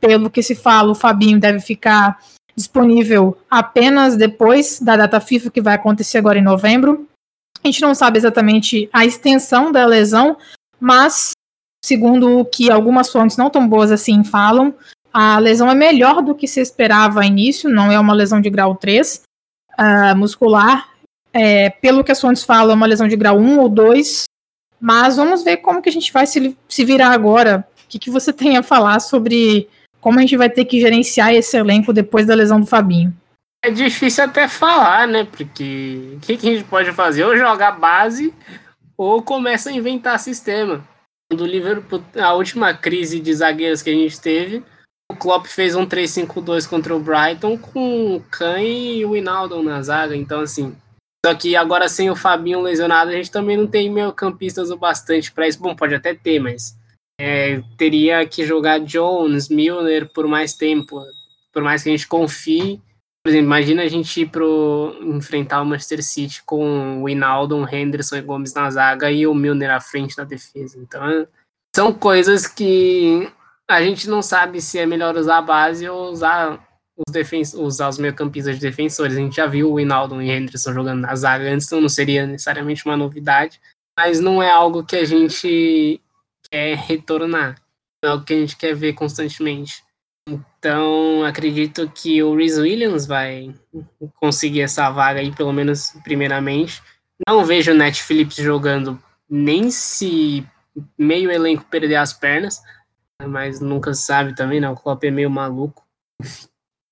Pelo 0.00 0.30
que 0.30 0.42
se 0.42 0.54
fala, 0.54 0.90
o 0.90 0.96
Fabinho 0.96 1.38
deve 1.38 1.60
ficar 1.60 2.18
disponível 2.56 3.38
apenas 3.50 4.16
depois 4.16 4.80
da 4.80 4.96
data 4.96 5.20
FIFA, 5.20 5.50
que 5.50 5.60
vai 5.60 5.74
acontecer 5.74 6.18
agora 6.18 6.38
em 6.38 6.42
novembro. 6.42 7.06
A 7.62 7.68
gente 7.68 7.80
não 7.80 7.94
sabe 7.94 8.18
exatamente 8.18 8.88
a 8.92 9.04
extensão 9.04 9.70
da 9.70 9.86
lesão, 9.86 10.36
mas, 10.80 11.32
segundo 11.84 12.40
o 12.40 12.44
que 12.44 12.70
algumas 12.70 13.10
fontes 13.10 13.36
não 13.36 13.48
tão 13.48 13.68
boas 13.68 13.92
assim 13.92 14.24
falam, 14.24 14.74
a 15.12 15.38
lesão 15.38 15.70
é 15.70 15.74
melhor 15.74 16.22
do 16.22 16.34
que 16.34 16.48
se 16.48 16.60
esperava 16.60 17.20
a 17.20 17.26
início, 17.26 17.70
não 17.70 17.92
é 17.92 18.00
uma 18.00 18.14
lesão 18.14 18.40
de 18.40 18.50
grau 18.50 18.74
3 18.74 19.14
uh, 19.16 19.20
ah, 19.78 20.14
muscular. 20.14 20.88
É, 21.34 21.70
pelo 21.70 22.02
que 22.02 22.12
as 22.12 22.20
fontes 22.20 22.42
falam, 22.42 22.72
é 22.72 22.74
uma 22.74 22.86
lesão 22.86 23.06
de 23.06 23.16
grau 23.16 23.38
1 23.38 23.58
ou 23.60 23.68
2, 23.68 24.24
mas 24.82 25.16
vamos 25.16 25.44
ver 25.44 25.58
como 25.58 25.80
que 25.80 25.88
a 25.88 25.92
gente 25.92 26.12
vai 26.12 26.26
se, 26.26 26.56
se 26.68 26.84
virar 26.84 27.10
agora. 27.10 27.64
O 27.84 27.88
que, 27.88 28.00
que 28.00 28.10
você 28.10 28.32
tem 28.34 28.56
a 28.56 28.62
falar 28.64 28.98
sobre 28.98 29.68
como 30.00 30.18
a 30.18 30.22
gente 30.22 30.36
vai 30.36 30.50
ter 30.50 30.64
que 30.64 30.80
gerenciar 30.80 31.32
esse 31.32 31.56
elenco 31.56 31.92
depois 31.92 32.26
da 32.26 32.34
lesão 32.34 32.60
do 32.60 32.66
Fabinho? 32.66 33.14
É 33.64 33.70
difícil 33.70 34.24
até 34.24 34.48
falar, 34.48 35.06
né? 35.06 35.22
Porque 35.22 36.14
o 36.16 36.20
que, 36.20 36.36
que 36.36 36.48
a 36.48 36.52
gente 36.52 36.64
pode 36.64 36.90
fazer? 36.90 37.22
Ou 37.22 37.36
jogar 37.36 37.78
base 37.78 38.34
ou 38.96 39.22
começa 39.22 39.70
a 39.70 39.72
inventar 39.72 40.18
sistema. 40.18 40.84
Do 41.32 41.46
Liverpool, 41.46 42.02
a 42.20 42.34
última 42.34 42.74
crise 42.74 43.20
de 43.20 43.32
zagueiros 43.32 43.82
que 43.82 43.88
a 43.88 43.94
gente 43.94 44.20
teve, 44.20 44.64
o 45.10 45.14
Klopp 45.14 45.46
fez 45.46 45.76
um 45.76 45.86
3-5-2 45.86 46.68
contra 46.68 46.94
o 46.94 47.00
Brighton 47.00 47.56
com 47.56 48.16
o 48.16 48.20
Khan 48.30 48.60
e 48.60 49.04
o 49.04 49.16
Inaldo 49.16 49.62
na 49.62 49.80
zaga. 49.80 50.16
Então, 50.16 50.40
assim, 50.40 50.76
só 51.24 51.34
que 51.34 51.54
agora 51.54 51.88
sem 51.88 52.10
o 52.10 52.16
Fabinho 52.16 52.60
lesionado, 52.60 53.10
a 53.10 53.14
gente 53.14 53.30
também 53.30 53.56
não 53.56 53.66
tem 53.66 53.88
meio 53.88 54.12
campistas 54.12 54.70
o 54.70 54.76
bastante 54.76 55.30
para 55.30 55.46
isso. 55.46 55.60
Bom, 55.60 55.74
pode 55.74 55.94
até 55.94 56.14
ter, 56.14 56.40
mas 56.40 56.76
é, 57.20 57.62
teria 57.78 58.26
que 58.26 58.44
jogar 58.44 58.80
Jones, 58.80 59.48
Milner 59.48 60.12
por 60.12 60.26
mais 60.26 60.54
tempo. 60.54 61.00
Por 61.52 61.62
mais 61.62 61.82
que 61.82 61.88
a 61.88 61.92
gente 61.92 62.08
confie. 62.08 62.80
Por 63.24 63.30
exemplo, 63.30 63.46
imagina 63.46 63.82
a 63.82 63.88
gente 63.88 64.22
ir 64.22 64.30
pro 64.30 64.96
enfrentar 65.00 65.62
o 65.62 65.64
Manchester 65.64 66.02
City 66.02 66.42
com 66.44 67.02
o 67.02 67.08
Hinaldo, 67.08 67.68
Henderson 67.72 68.16
e 68.16 68.20
Gomes 68.20 68.52
na 68.52 68.68
zaga 68.68 69.12
e 69.12 69.24
o 69.24 69.34
Milner 69.34 69.70
à 69.70 69.78
frente 69.78 70.18
na 70.18 70.24
defesa. 70.24 70.76
Então, 70.76 71.28
são 71.74 71.92
coisas 71.92 72.48
que 72.48 73.30
a 73.70 73.80
gente 73.80 74.08
não 74.08 74.22
sabe 74.22 74.60
se 74.60 74.76
é 74.76 74.84
melhor 74.84 75.16
usar 75.16 75.38
a 75.38 75.42
base 75.42 75.88
ou 75.88 76.10
usar 76.10 76.71
os 77.06 77.12
defens 77.12 77.54
os 77.54 77.98
meio-campistas 77.98 78.56
de 78.56 78.60
defensores. 78.60 79.16
A 79.16 79.20
gente 79.20 79.36
já 79.36 79.46
viu 79.46 79.72
o 79.72 79.80
Hinaldo 79.80 80.14
e 80.16 80.18
o 80.18 80.32
Henderson 80.32 80.72
jogando 80.72 81.00
na 81.00 81.14
zaga 81.14 81.50
antes, 81.50 81.66
então 81.66 81.80
não 81.80 81.88
seria 81.88 82.26
necessariamente 82.26 82.84
uma 82.84 82.96
novidade, 82.96 83.60
mas 83.98 84.20
não 84.20 84.42
é 84.42 84.50
algo 84.50 84.84
que 84.84 84.96
a 84.96 85.04
gente 85.04 86.00
quer 86.50 86.76
retornar, 86.76 87.60
é 88.04 88.08
algo 88.08 88.24
que 88.24 88.34
a 88.34 88.38
gente 88.38 88.56
quer 88.56 88.74
ver 88.74 88.92
constantemente. 88.92 89.82
Então, 90.28 91.24
acredito 91.24 91.90
que 91.90 92.22
o 92.22 92.36
Rhys 92.36 92.56
Williams 92.56 93.06
vai 93.06 93.54
conseguir 94.14 94.60
essa 94.60 94.88
vaga 94.90 95.20
aí, 95.20 95.34
pelo 95.34 95.52
menos 95.52 95.92
primeiramente. 96.04 96.80
Não 97.26 97.44
vejo 97.44 97.72
o 97.72 97.74
Net 97.74 98.02
Phillips 98.02 98.36
jogando 98.36 99.02
nem 99.28 99.70
se 99.70 100.46
meio 100.96 101.30
elenco 101.30 101.64
perder 101.64 101.96
as 101.96 102.12
pernas, 102.12 102.60
mas 103.26 103.60
nunca 103.60 103.94
sabe 103.94 104.34
também, 104.34 104.60
né? 104.60 104.68
O 104.68 104.76
Klopp 104.76 105.02
é 105.04 105.10
meio 105.10 105.30
maluco. 105.30 105.84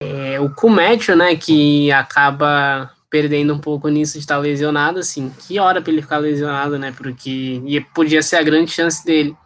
É, 0.02 0.40
o 0.40 0.48
Kumetio, 0.54 1.14
né, 1.14 1.36
que 1.36 1.92
acaba 1.92 2.90
perdendo 3.10 3.52
um 3.52 3.58
pouco 3.58 3.88
nisso 3.88 4.14
de 4.14 4.20
estar 4.20 4.38
lesionado, 4.38 5.00
assim, 5.00 5.30
que 5.30 5.58
hora 5.58 5.82
para 5.82 5.92
ele 5.92 6.00
ficar 6.00 6.18
lesionado, 6.18 6.78
né, 6.78 6.92
porque 6.96 7.60
podia 7.92 8.22
ser 8.22 8.36
a 8.36 8.42
grande 8.42 8.70
chance 8.70 9.04
dele. 9.04 9.36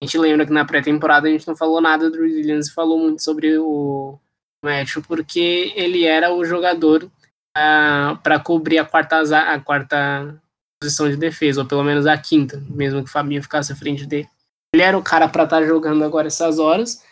A 0.00 0.06
gente 0.06 0.18
lembra 0.18 0.44
que 0.44 0.52
na 0.52 0.64
pré-temporada 0.64 1.26
a 1.26 1.30
gente 1.30 1.48
não 1.48 1.56
falou 1.56 1.80
nada 1.80 2.10
do 2.10 2.20
Williams, 2.20 2.70
falou 2.70 2.98
muito 2.98 3.22
sobre 3.22 3.58
o 3.58 4.18
Kumetio, 4.62 5.02
porque 5.02 5.72
ele 5.74 6.04
era 6.04 6.32
o 6.32 6.44
jogador 6.44 7.04
uh, 7.04 7.10
ah, 7.56 8.20
para 8.22 8.38
cobrir 8.38 8.78
a 8.78 8.84
quarta, 8.84 9.20
a 9.20 9.60
quarta 9.60 10.40
posição 10.80 11.08
de 11.08 11.16
defesa, 11.16 11.62
ou 11.62 11.66
pelo 11.66 11.82
menos 11.82 12.06
a 12.06 12.16
quinta, 12.18 12.62
mesmo 12.68 13.02
que 13.02 13.08
o 13.08 13.12
Fabinho 13.12 13.42
ficasse 13.42 13.72
à 13.72 13.76
frente 13.76 14.04
dele. 14.04 14.28
Ele 14.74 14.82
era 14.82 14.98
o 14.98 15.02
cara 15.02 15.28
para 15.28 15.44
estar 15.44 15.60
tá 15.60 15.66
jogando 15.66 16.04
agora 16.04 16.26
essas 16.26 16.58
horas, 16.58 17.02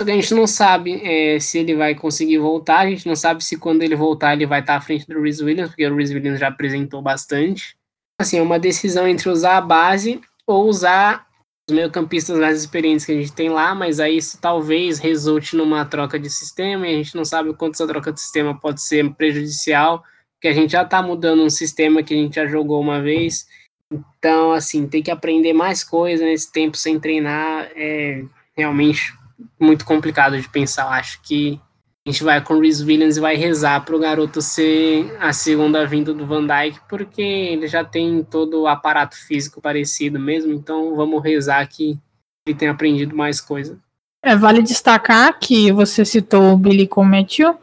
a 0.00 0.04
gente 0.04 0.32
não 0.32 0.46
sabe 0.46 1.00
é, 1.02 1.40
se 1.40 1.58
ele 1.58 1.74
vai 1.74 1.94
conseguir 1.94 2.38
voltar, 2.38 2.80
a 2.80 2.90
gente 2.90 3.06
não 3.06 3.16
sabe 3.16 3.42
se 3.42 3.56
quando 3.56 3.82
ele 3.82 3.96
voltar 3.96 4.32
ele 4.32 4.46
vai 4.46 4.60
estar 4.60 4.76
à 4.76 4.80
frente 4.80 5.06
do 5.06 5.20
Rhys 5.20 5.40
Williams, 5.40 5.70
porque 5.70 5.86
o 5.86 5.94
Rhys 5.94 6.10
Williams 6.10 6.38
já 6.38 6.48
apresentou 6.48 7.02
bastante. 7.02 7.76
Assim, 8.20 8.38
é 8.38 8.42
uma 8.42 8.58
decisão 8.58 9.06
entre 9.08 9.28
usar 9.28 9.56
a 9.56 9.60
base 9.60 10.20
ou 10.46 10.68
usar 10.68 11.26
os 11.68 11.74
meio-campistas 11.74 12.38
mais 12.38 12.58
experientes 12.58 13.04
que 13.04 13.12
a 13.12 13.14
gente 13.14 13.32
tem 13.32 13.50
lá, 13.50 13.74
mas 13.74 14.00
aí 14.00 14.16
isso 14.16 14.40
talvez 14.40 14.98
resulte 14.98 15.56
numa 15.56 15.84
troca 15.84 16.18
de 16.18 16.30
sistema 16.30 16.86
e 16.86 16.94
a 16.94 16.96
gente 16.96 17.14
não 17.14 17.24
sabe 17.24 17.50
o 17.50 17.54
quanto 17.54 17.74
essa 17.74 17.86
troca 17.86 18.12
de 18.12 18.20
sistema 18.20 18.58
pode 18.58 18.80
ser 18.80 19.08
prejudicial, 19.14 20.02
porque 20.34 20.48
a 20.48 20.52
gente 20.52 20.72
já 20.72 20.82
está 20.82 21.02
mudando 21.02 21.42
um 21.42 21.50
sistema 21.50 22.02
que 22.02 22.14
a 22.14 22.16
gente 22.16 22.36
já 22.36 22.46
jogou 22.46 22.80
uma 22.80 23.02
vez. 23.02 23.46
Então, 23.92 24.52
assim, 24.52 24.86
tem 24.86 25.02
que 25.02 25.10
aprender 25.10 25.52
mais 25.52 25.82
coisa 25.82 26.24
nesse 26.24 26.50
tempo 26.52 26.76
sem 26.76 26.98
treinar 27.00 27.68
é 27.74 28.24
realmente 28.56 29.17
muito 29.58 29.84
complicado 29.84 30.40
de 30.40 30.48
pensar. 30.48 30.88
Acho 30.88 31.20
que 31.22 31.60
a 32.06 32.10
gente 32.10 32.24
vai 32.24 32.40
com 32.42 32.54
o 32.54 32.60
Rhys 32.60 32.80
Williams 32.80 33.16
e 33.16 33.20
vai 33.20 33.36
rezar 33.36 33.84
para 33.84 33.94
o 33.94 33.98
garoto 33.98 34.40
ser 34.40 35.14
a 35.20 35.32
segunda 35.32 35.86
vinda 35.86 36.14
do 36.14 36.26
Van 36.26 36.46
Dyke, 36.46 36.80
porque 36.88 37.22
ele 37.22 37.66
já 37.66 37.84
tem 37.84 38.24
todo 38.24 38.62
o 38.62 38.66
aparato 38.66 39.16
físico 39.26 39.60
parecido 39.60 40.18
mesmo, 40.18 40.52
então 40.52 40.96
vamos 40.96 41.22
rezar 41.22 41.66
que 41.66 41.98
ele 42.46 42.56
tenha 42.56 42.70
aprendido 42.70 43.14
mais 43.14 43.40
coisa. 43.40 43.78
É, 44.22 44.34
vale 44.34 44.62
destacar 44.62 45.38
que 45.38 45.70
você 45.70 46.04
citou 46.04 46.54
o 46.54 46.56
Billy 46.56 46.88
Cometio, 46.88 47.56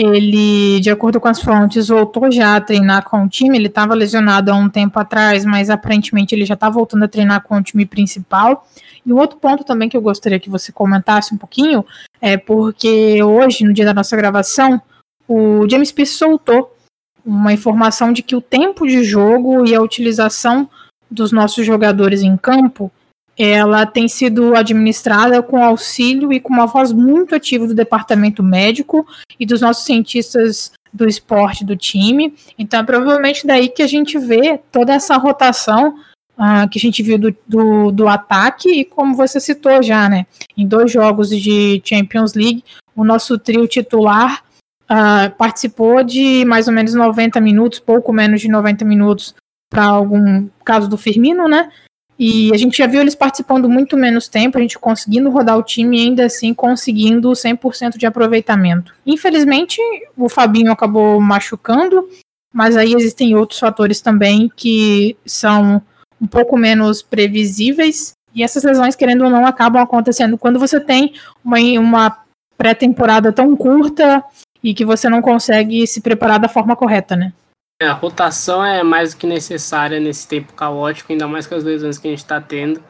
ele, 0.00 0.78
de 0.78 0.90
acordo 0.90 1.18
com 1.18 1.26
as 1.26 1.42
fontes, 1.42 1.88
voltou 1.88 2.30
já 2.30 2.54
a 2.54 2.60
treinar 2.60 3.02
com 3.02 3.24
o 3.24 3.28
time. 3.28 3.58
Ele 3.58 3.66
estava 3.66 3.94
lesionado 3.94 4.52
há 4.52 4.54
um 4.54 4.68
tempo 4.68 4.96
atrás, 4.96 5.44
mas 5.44 5.68
aparentemente 5.68 6.32
ele 6.36 6.46
já 6.46 6.54
está 6.54 6.70
voltando 6.70 7.04
a 7.04 7.08
treinar 7.08 7.42
com 7.42 7.56
o 7.56 7.62
time 7.62 7.84
principal. 7.84 8.64
E 9.08 9.12
um 9.12 9.16
outro 9.16 9.38
ponto 9.38 9.64
também 9.64 9.88
que 9.88 9.96
eu 9.96 10.02
gostaria 10.02 10.38
que 10.38 10.50
você 10.50 10.70
comentasse 10.70 11.34
um 11.34 11.38
pouquinho 11.38 11.82
é 12.20 12.36
porque 12.36 13.22
hoje, 13.22 13.64
no 13.64 13.72
dia 13.72 13.86
da 13.86 13.94
nossa 13.94 14.14
gravação, 14.14 14.82
o 15.26 15.66
James 15.66 15.90
Pierce 15.90 16.12
soltou 16.12 16.76
uma 17.24 17.50
informação 17.54 18.12
de 18.12 18.22
que 18.22 18.36
o 18.36 18.40
tempo 18.42 18.86
de 18.86 19.02
jogo 19.02 19.66
e 19.66 19.74
a 19.74 19.80
utilização 19.80 20.68
dos 21.10 21.32
nossos 21.32 21.64
jogadores 21.64 22.22
em 22.22 22.36
campo 22.36 22.92
ela 23.38 23.86
tem 23.86 24.08
sido 24.08 24.54
administrada 24.54 25.42
com 25.42 25.64
auxílio 25.64 26.30
e 26.30 26.40
com 26.40 26.52
uma 26.52 26.66
voz 26.66 26.92
muito 26.92 27.34
ativa 27.34 27.66
do 27.66 27.74
departamento 27.74 28.42
médico 28.42 29.06
e 29.40 29.46
dos 29.46 29.62
nossos 29.62 29.84
cientistas 29.84 30.72
do 30.92 31.08
esporte 31.08 31.64
do 31.64 31.76
time. 31.76 32.34
Então, 32.58 32.80
é 32.80 32.82
provavelmente 32.82 33.46
daí 33.46 33.68
que 33.68 33.82
a 33.82 33.86
gente 33.86 34.18
vê 34.18 34.58
toda 34.70 34.92
essa 34.92 35.16
rotação 35.16 35.98
uh, 36.38 36.68
que 36.70 36.78
a 36.78 36.80
gente 36.80 37.02
viu 37.02 37.18
do, 37.18 37.36
do, 37.46 37.90
do, 37.90 38.08
ataque 38.08 38.70
e 38.70 38.84
como 38.84 39.14
você 39.14 39.40
citou 39.40 39.82
já, 39.82 40.08
né? 40.08 40.26
Em 40.56 40.66
dois 40.66 40.90
jogos 40.90 41.28
de 41.28 41.82
Champions 41.84 42.34
League, 42.34 42.64
o 42.94 43.04
nosso 43.04 43.38
trio 43.38 43.66
titular 43.66 44.44
uh, 44.84 45.34
participou 45.36 46.02
de 46.04 46.44
mais 46.44 46.68
ou 46.68 46.72
menos 46.72 46.94
90 46.94 47.40
minutos, 47.40 47.80
pouco 47.80 48.12
menos 48.12 48.40
de 48.40 48.48
90 48.48 48.84
minutos 48.84 49.34
para 49.68 49.84
algum 49.84 50.48
caso 50.64 50.88
do 50.88 50.96
Firmino, 50.96 51.48
né? 51.48 51.70
E 52.18 52.52
a 52.52 52.56
gente 52.56 52.76
já 52.76 52.86
viu 52.86 53.00
eles 53.00 53.14
participando 53.14 53.68
muito 53.68 53.96
menos 53.96 54.26
tempo, 54.26 54.58
a 54.58 54.60
gente 54.60 54.76
conseguindo 54.76 55.30
rodar 55.30 55.56
o 55.56 55.62
time 55.62 55.96
e 55.96 56.00
ainda 56.06 56.24
assim 56.24 56.52
conseguindo 56.52 57.30
100% 57.30 57.96
de 57.96 58.06
aproveitamento. 58.06 58.92
Infelizmente, 59.06 59.80
o 60.16 60.28
Fabinho 60.28 60.72
acabou 60.72 61.20
machucando, 61.20 62.08
mas 62.52 62.76
aí 62.76 62.92
existem 62.92 63.36
outros 63.36 63.60
fatores 63.60 64.00
também 64.00 64.50
que 64.56 65.16
são 65.24 65.80
um 66.20 66.26
pouco 66.26 66.56
menos 66.56 67.02
previsíveis. 67.02 68.12
E 68.34 68.42
essas 68.42 68.62
lesões, 68.62 68.94
querendo 68.94 69.24
ou 69.24 69.30
não, 69.30 69.46
acabam 69.46 69.82
acontecendo 69.82 70.38
quando 70.38 70.58
você 70.58 70.78
tem 70.78 71.14
uma, 71.44 71.58
uma 71.78 72.18
pré-temporada 72.56 73.32
tão 73.32 73.56
curta 73.56 74.22
e 74.62 74.74
que 74.74 74.84
você 74.84 75.08
não 75.08 75.22
consegue 75.22 75.86
se 75.86 76.00
preparar 76.00 76.38
da 76.38 76.48
forma 76.48 76.76
correta, 76.76 77.16
né? 77.16 77.32
É, 77.80 77.86
a 77.86 77.92
rotação 77.92 78.64
é 78.64 78.82
mais 78.82 79.14
do 79.14 79.20
que 79.20 79.26
necessária 79.26 80.00
nesse 80.00 80.26
tempo 80.26 80.52
caótico, 80.52 81.12
ainda 81.12 81.28
mais 81.28 81.46
com 81.46 81.54
as 81.54 81.62
lesões 81.62 81.96
que 81.96 82.08
a 82.08 82.10
gente 82.10 82.18
está 82.18 82.40
tendo. 82.40 82.82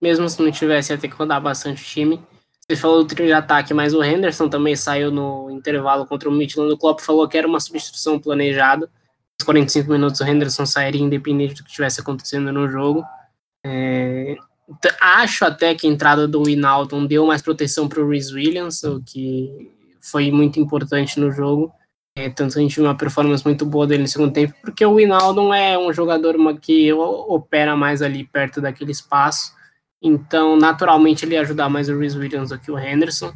Mesmo 0.00 0.28
se 0.28 0.40
não 0.40 0.50
tivesse, 0.52 0.92
ia 0.92 0.98
ter 0.98 1.08
que 1.08 1.16
rodar 1.16 1.40
bastante 1.40 1.84
time. 1.84 2.22
Você 2.68 2.76
falou 2.76 3.02
do 3.02 3.08
trio 3.08 3.26
de 3.26 3.32
ataque, 3.32 3.74
mas 3.74 3.94
o 3.94 4.02
Henderson 4.02 4.48
também 4.48 4.76
saiu 4.76 5.10
no 5.10 5.50
intervalo 5.50 6.06
contra 6.06 6.28
o 6.28 6.32
Midland. 6.32 6.72
O 6.72 6.78
Klopp 6.78 7.00
falou 7.00 7.26
que 7.28 7.36
era 7.36 7.46
uma 7.46 7.60
substituição 7.60 8.18
planejada. 8.18 8.88
Nos 9.38 9.44
45 9.44 9.90
minutos 9.90 10.20
o 10.20 10.24
Henderson 10.24 10.64
sairia 10.64 11.02
independente 11.02 11.54
do 11.54 11.62
que 11.62 11.70
estivesse 11.70 12.00
acontecendo 12.00 12.52
no 12.52 12.68
jogo. 12.68 13.04
É... 13.64 14.36
Acho 15.00 15.44
até 15.44 15.74
que 15.74 15.86
a 15.86 15.90
entrada 15.90 16.26
do 16.26 16.42
Winalton 16.42 17.06
deu 17.06 17.26
mais 17.26 17.42
proteção 17.42 17.88
para 17.88 18.00
o 18.00 18.08
Rhys 18.08 18.32
Williams, 18.32 18.82
o 18.82 19.00
que 19.00 19.70
foi 20.00 20.30
muito 20.30 20.58
importante 20.58 21.20
no 21.20 21.30
jogo. 21.30 21.72
É, 22.18 22.30
tanto 22.30 22.58
a 22.58 22.62
gente 22.62 22.74
viu 22.76 22.84
uma 22.84 22.96
performance 22.96 23.44
muito 23.44 23.66
boa 23.66 23.86
dele 23.86 24.02
no 24.02 24.08
segundo 24.08 24.32
tempo, 24.32 24.54
porque 24.62 24.84
o 24.86 24.94
Winaldo 24.94 25.52
é 25.52 25.78
um 25.78 25.92
jogador 25.92 26.34
que 26.58 26.90
opera 26.92 27.76
mais 27.76 28.00
ali 28.00 28.24
perto 28.24 28.58
daquele 28.58 28.90
espaço, 28.90 29.52
então 30.00 30.56
naturalmente 30.56 31.26
ele 31.26 31.34
ia 31.34 31.42
ajudar 31.42 31.68
mais 31.68 31.90
o 31.90 31.98
Rhys 31.98 32.14
Williams 32.14 32.48
do 32.48 32.58
que 32.58 32.70
o 32.70 32.78
Henderson. 32.78 33.34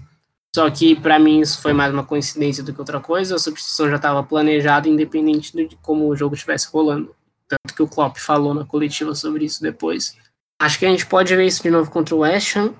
Só 0.54 0.68
que 0.68 0.96
para 0.96 1.18
mim 1.18 1.40
isso 1.40 1.62
foi 1.62 1.72
mais 1.72 1.92
uma 1.92 2.04
coincidência 2.04 2.62
do 2.62 2.72
que 2.72 2.80
outra 2.80 3.00
coisa, 3.00 3.36
a 3.36 3.38
substituição 3.38 3.88
já 3.88 3.96
estava 3.96 4.22
planejada, 4.22 4.88
independente 4.88 5.56
de 5.56 5.76
como 5.76 6.08
o 6.08 6.16
jogo 6.16 6.34
estivesse 6.34 6.68
rolando. 6.72 7.14
Tanto 7.48 7.74
que 7.74 7.82
o 7.82 7.88
Klopp 7.88 8.16
falou 8.18 8.52
na 8.52 8.64
coletiva 8.64 9.14
sobre 9.14 9.44
isso 9.44 9.62
depois. 9.62 10.16
Acho 10.60 10.78
que 10.78 10.86
a 10.86 10.90
gente 10.90 11.06
pode 11.06 11.34
ver 11.34 11.46
isso 11.46 11.62
de 11.62 11.70
novo 11.70 11.90
contra 11.90 12.14
o 12.14 12.18
West 12.18 12.56
Ham. 12.56 12.74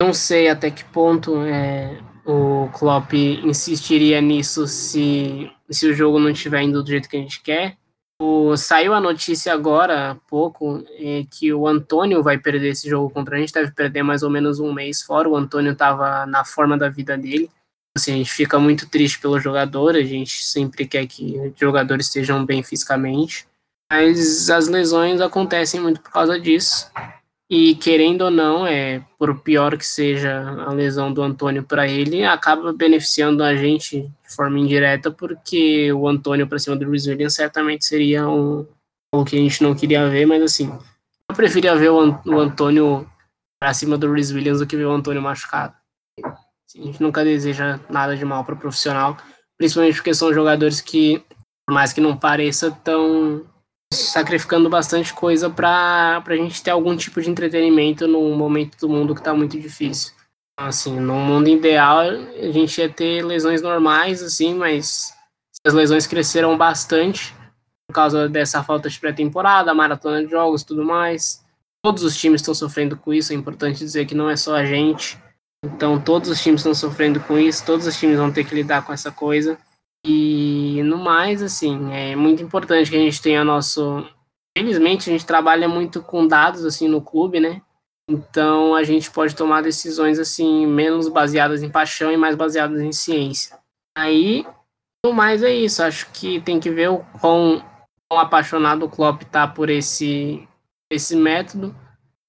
Não 0.00 0.12
sei 0.12 0.48
até 0.48 0.70
que 0.70 0.84
ponto 0.84 1.36
é, 1.42 1.96
o 2.26 2.68
Klopp 2.72 3.12
insistiria 3.14 4.20
nisso 4.20 4.66
se, 4.66 5.50
se 5.70 5.86
o 5.86 5.94
jogo 5.94 6.18
não 6.18 6.30
estiver 6.30 6.62
indo 6.62 6.82
do 6.82 6.90
jeito 6.90 7.08
que 7.08 7.16
a 7.16 7.20
gente 7.20 7.40
quer. 7.40 7.76
O, 8.24 8.56
saiu 8.56 8.94
a 8.94 9.00
notícia 9.00 9.52
agora, 9.52 10.12
há 10.12 10.14
pouco, 10.14 10.84
é, 10.90 11.24
que 11.28 11.52
o 11.52 11.66
Antônio 11.66 12.22
vai 12.22 12.38
perder 12.38 12.68
esse 12.68 12.88
jogo 12.88 13.10
contra 13.10 13.34
a 13.34 13.40
gente, 13.40 13.52
deve 13.52 13.72
perder 13.72 14.04
mais 14.04 14.22
ou 14.22 14.30
menos 14.30 14.60
um 14.60 14.72
mês 14.72 15.02
fora. 15.02 15.28
O 15.28 15.34
Antônio 15.34 15.72
estava 15.72 16.24
na 16.24 16.44
forma 16.44 16.78
da 16.78 16.88
vida 16.88 17.18
dele. 17.18 17.50
Assim, 17.96 18.12
a 18.12 18.16
gente 18.18 18.32
fica 18.32 18.60
muito 18.60 18.88
triste 18.88 19.18
pelo 19.18 19.40
jogador, 19.40 19.96
a 19.96 20.02
gente 20.02 20.44
sempre 20.44 20.86
quer 20.86 21.04
que 21.08 21.36
os 21.36 21.58
jogadores 21.58 22.06
estejam 22.06 22.46
bem 22.46 22.62
fisicamente. 22.62 23.44
Mas 23.90 24.48
as 24.48 24.68
lesões 24.68 25.20
acontecem 25.20 25.80
muito 25.80 26.00
por 26.00 26.12
causa 26.12 26.38
disso. 26.38 26.92
E 27.54 27.74
querendo 27.74 28.22
ou 28.22 28.30
não, 28.30 28.66
é 28.66 29.04
por 29.18 29.40
pior 29.40 29.76
que 29.76 29.84
seja 29.84 30.40
a 30.66 30.72
lesão 30.72 31.12
do 31.12 31.20
Antônio 31.20 31.62
para 31.62 31.86
ele, 31.86 32.24
acaba 32.24 32.72
beneficiando 32.72 33.44
a 33.44 33.54
gente 33.54 34.00
de 34.00 34.34
forma 34.34 34.58
indireta, 34.58 35.10
porque 35.10 35.92
o 35.92 36.08
Antônio 36.08 36.46
para 36.46 36.58
cima 36.58 36.76
do 36.76 36.86
Luiz 36.86 37.06
Williams 37.06 37.34
certamente 37.34 37.84
seria 37.84 38.26
um 38.26 38.66
algo 39.12 39.28
que 39.28 39.36
a 39.36 39.38
gente 39.38 39.62
não 39.62 39.74
queria 39.74 40.08
ver, 40.08 40.24
mas 40.24 40.42
assim, 40.42 40.72
eu 41.28 41.36
preferia 41.36 41.76
ver 41.76 41.90
o, 41.90 42.00
Antônio 42.40 43.06
para 43.60 43.74
cima 43.74 43.98
do 43.98 44.06
Luiz 44.06 44.30
Williams 44.30 44.60
do 44.60 44.66
que 44.66 44.74
ver 44.74 44.86
o 44.86 44.92
Antônio 44.92 45.20
machucado. 45.20 45.74
Assim, 46.24 46.80
a 46.80 46.84
gente 46.86 47.02
nunca 47.02 47.22
deseja 47.22 47.78
nada 47.90 48.16
de 48.16 48.24
mal 48.24 48.46
para 48.46 48.54
o 48.54 48.58
profissional, 48.58 49.14
principalmente 49.58 49.96
porque 49.96 50.14
são 50.14 50.32
jogadores 50.32 50.80
que, 50.80 51.22
por 51.66 51.74
mais 51.74 51.92
que 51.92 52.00
não 52.00 52.16
pareça, 52.16 52.70
tão 52.70 53.44
sacrificando 53.92 54.68
bastante 54.68 55.12
coisa 55.12 55.48
para 55.48 56.22
a 56.24 56.36
gente 56.36 56.62
ter 56.62 56.70
algum 56.70 56.96
tipo 56.96 57.20
de 57.20 57.30
entretenimento 57.30 58.06
num 58.08 58.34
momento 58.34 58.76
do 58.78 58.88
mundo 58.88 59.14
que 59.14 59.20
está 59.20 59.34
muito 59.34 59.58
difícil. 59.58 60.12
Assim, 60.58 60.98
no 60.98 61.14
mundo 61.14 61.48
ideal, 61.48 62.00
a 62.00 62.52
gente 62.52 62.78
ia 62.78 62.88
ter 62.88 63.24
lesões 63.24 63.62
normais, 63.62 64.22
assim, 64.22 64.54
mas 64.54 65.14
as 65.64 65.74
lesões 65.74 66.06
cresceram 66.06 66.56
bastante 66.56 67.34
por 67.88 67.94
causa 67.94 68.28
dessa 68.28 68.62
falta 68.62 68.88
de 68.88 68.98
pré-temporada, 68.98 69.74
maratona 69.74 70.24
de 70.24 70.30
jogos 70.30 70.62
tudo 70.62 70.84
mais. 70.84 71.44
Todos 71.84 72.02
os 72.02 72.16
times 72.16 72.40
estão 72.40 72.54
sofrendo 72.54 72.96
com 72.96 73.12
isso, 73.12 73.32
é 73.32 73.36
importante 73.36 73.78
dizer 73.78 74.06
que 74.06 74.14
não 74.14 74.30
é 74.30 74.36
só 74.36 74.56
a 74.56 74.64
gente. 74.64 75.18
Então, 75.64 76.00
todos 76.00 76.28
os 76.28 76.42
times 76.42 76.60
estão 76.60 76.74
sofrendo 76.74 77.20
com 77.20 77.38
isso, 77.38 77.64
todos 77.64 77.86
os 77.86 77.96
times 77.98 78.18
vão 78.18 78.32
ter 78.32 78.44
que 78.44 78.54
lidar 78.54 78.84
com 78.84 78.92
essa 78.92 79.10
coisa. 79.10 79.58
E 80.04 80.82
no 80.84 80.98
mais, 80.98 81.42
assim, 81.42 81.92
é 81.92 82.16
muito 82.16 82.42
importante 82.42 82.90
que 82.90 82.96
a 82.96 83.00
gente 83.00 83.22
tenha 83.22 83.44
nosso. 83.44 84.06
Felizmente, 84.56 85.08
a 85.08 85.12
gente 85.12 85.24
trabalha 85.24 85.68
muito 85.68 86.02
com 86.02 86.26
dados 86.26 86.64
assim 86.64 86.88
no 86.88 87.00
clube, 87.00 87.40
né? 87.40 87.62
Então 88.08 88.74
a 88.74 88.82
gente 88.82 89.10
pode 89.10 89.34
tomar 89.34 89.62
decisões 89.62 90.18
assim 90.18 90.66
menos 90.66 91.08
baseadas 91.08 91.62
em 91.62 91.70
paixão 91.70 92.12
e 92.12 92.16
mais 92.16 92.34
baseadas 92.34 92.80
em 92.80 92.92
ciência. 92.92 93.58
Aí, 93.96 94.44
no 95.04 95.12
mais 95.12 95.42
é 95.42 95.54
isso. 95.54 95.82
Acho 95.82 96.10
que 96.12 96.40
tem 96.40 96.58
que 96.58 96.70
ver 96.70 96.90
o 96.90 96.98
quão, 97.20 97.64
quão 98.10 98.20
apaixonado 98.20 98.84
o 98.84 98.90
Klopp 98.90 99.22
tá 99.22 99.46
por 99.46 99.70
esse 99.70 100.46
esse 100.92 101.16
método 101.16 101.74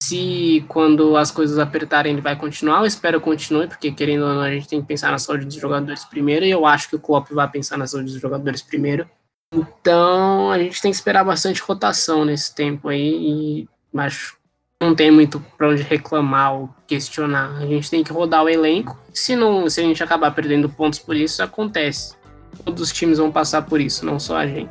se 0.04 0.64
quando 0.68 1.16
as 1.16 1.30
coisas 1.30 1.58
apertarem 1.58 2.12
ele 2.12 2.20
vai 2.20 2.36
continuar, 2.36 2.80
eu 2.80 2.86
espero 2.86 3.18
que 3.18 3.24
continue, 3.24 3.66
porque 3.66 3.90
querendo 3.90 4.26
ou 4.26 4.34
não, 4.34 4.40
a 4.42 4.50
gente 4.50 4.68
tem 4.68 4.80
que 4.80 4.86
pensar 4.86 5.10
na 5.10 5.18
saúde 5.18 5.46
dos 5.46 5.54
jogadores 5.54 6.04
primeiro, 6.04 6.44
e 6.44 6.50
eu 6.50 6.66
acho 6.66 6.90
que 6.90 6.96
o 6.96 7.00
Klopp 7.00 7.30
vai 7.30 7.48
pensar 7.48 7.78
na 7.78 7.86
saúde 7.86 8.12
dos 8.12 8.20
jogadores 8.20 8.60
primeiro. 8.60 9.08
Então, 9.52 10.50
a 10.50 10.58
gente 10.58 10.82
tem 10.82 10.90
que 10.90 10.96
esperar 10.96 11.24
bastante 11.24 11.62
rotação 11.62 12.24
nesse 12.24 12.54
tempo 12.54 12.88
aí, 12.88 13.66
e 13.66 13.68
acho 13.96 14.36
não 14.80 14.94
tem 14.94 15.10
muito 15.10 15.40
para 15.56 15.70
onde 15.70 15.82
reclamar 15.82 16.54
ou 16.54 16.68
questionar. 16.86 17.56
A 17.56 17.66
gente 17.66 17.88
tem 17.88 18.04
que 18.04 18.12
rodar 18.12 18.44
o 18.44 18.48
elenco. 18.48 18.98
Se 19.14 19.34
não, 19.34 19.70
se 19.70 19.80
a 19.80 19.84
gente 19.84 20.02
acabar 20.02 20.30
perdendo 20.32 20.68
pontos 20.68 20.98
por 20.98 21.16
isso, 21.16 21.42
acontece. 21.42 22.14
Todos 22.62 22.82
os 22.82 22.92
times 22.92 23.16
vão 23.16 23.32
passar 23.32 23.62
por 23.62 23.80
isso, 23.80 24.04
não 24.04 24.20
só 24.20 24.36
a 24.36 24.46
gente. 24.46 24.70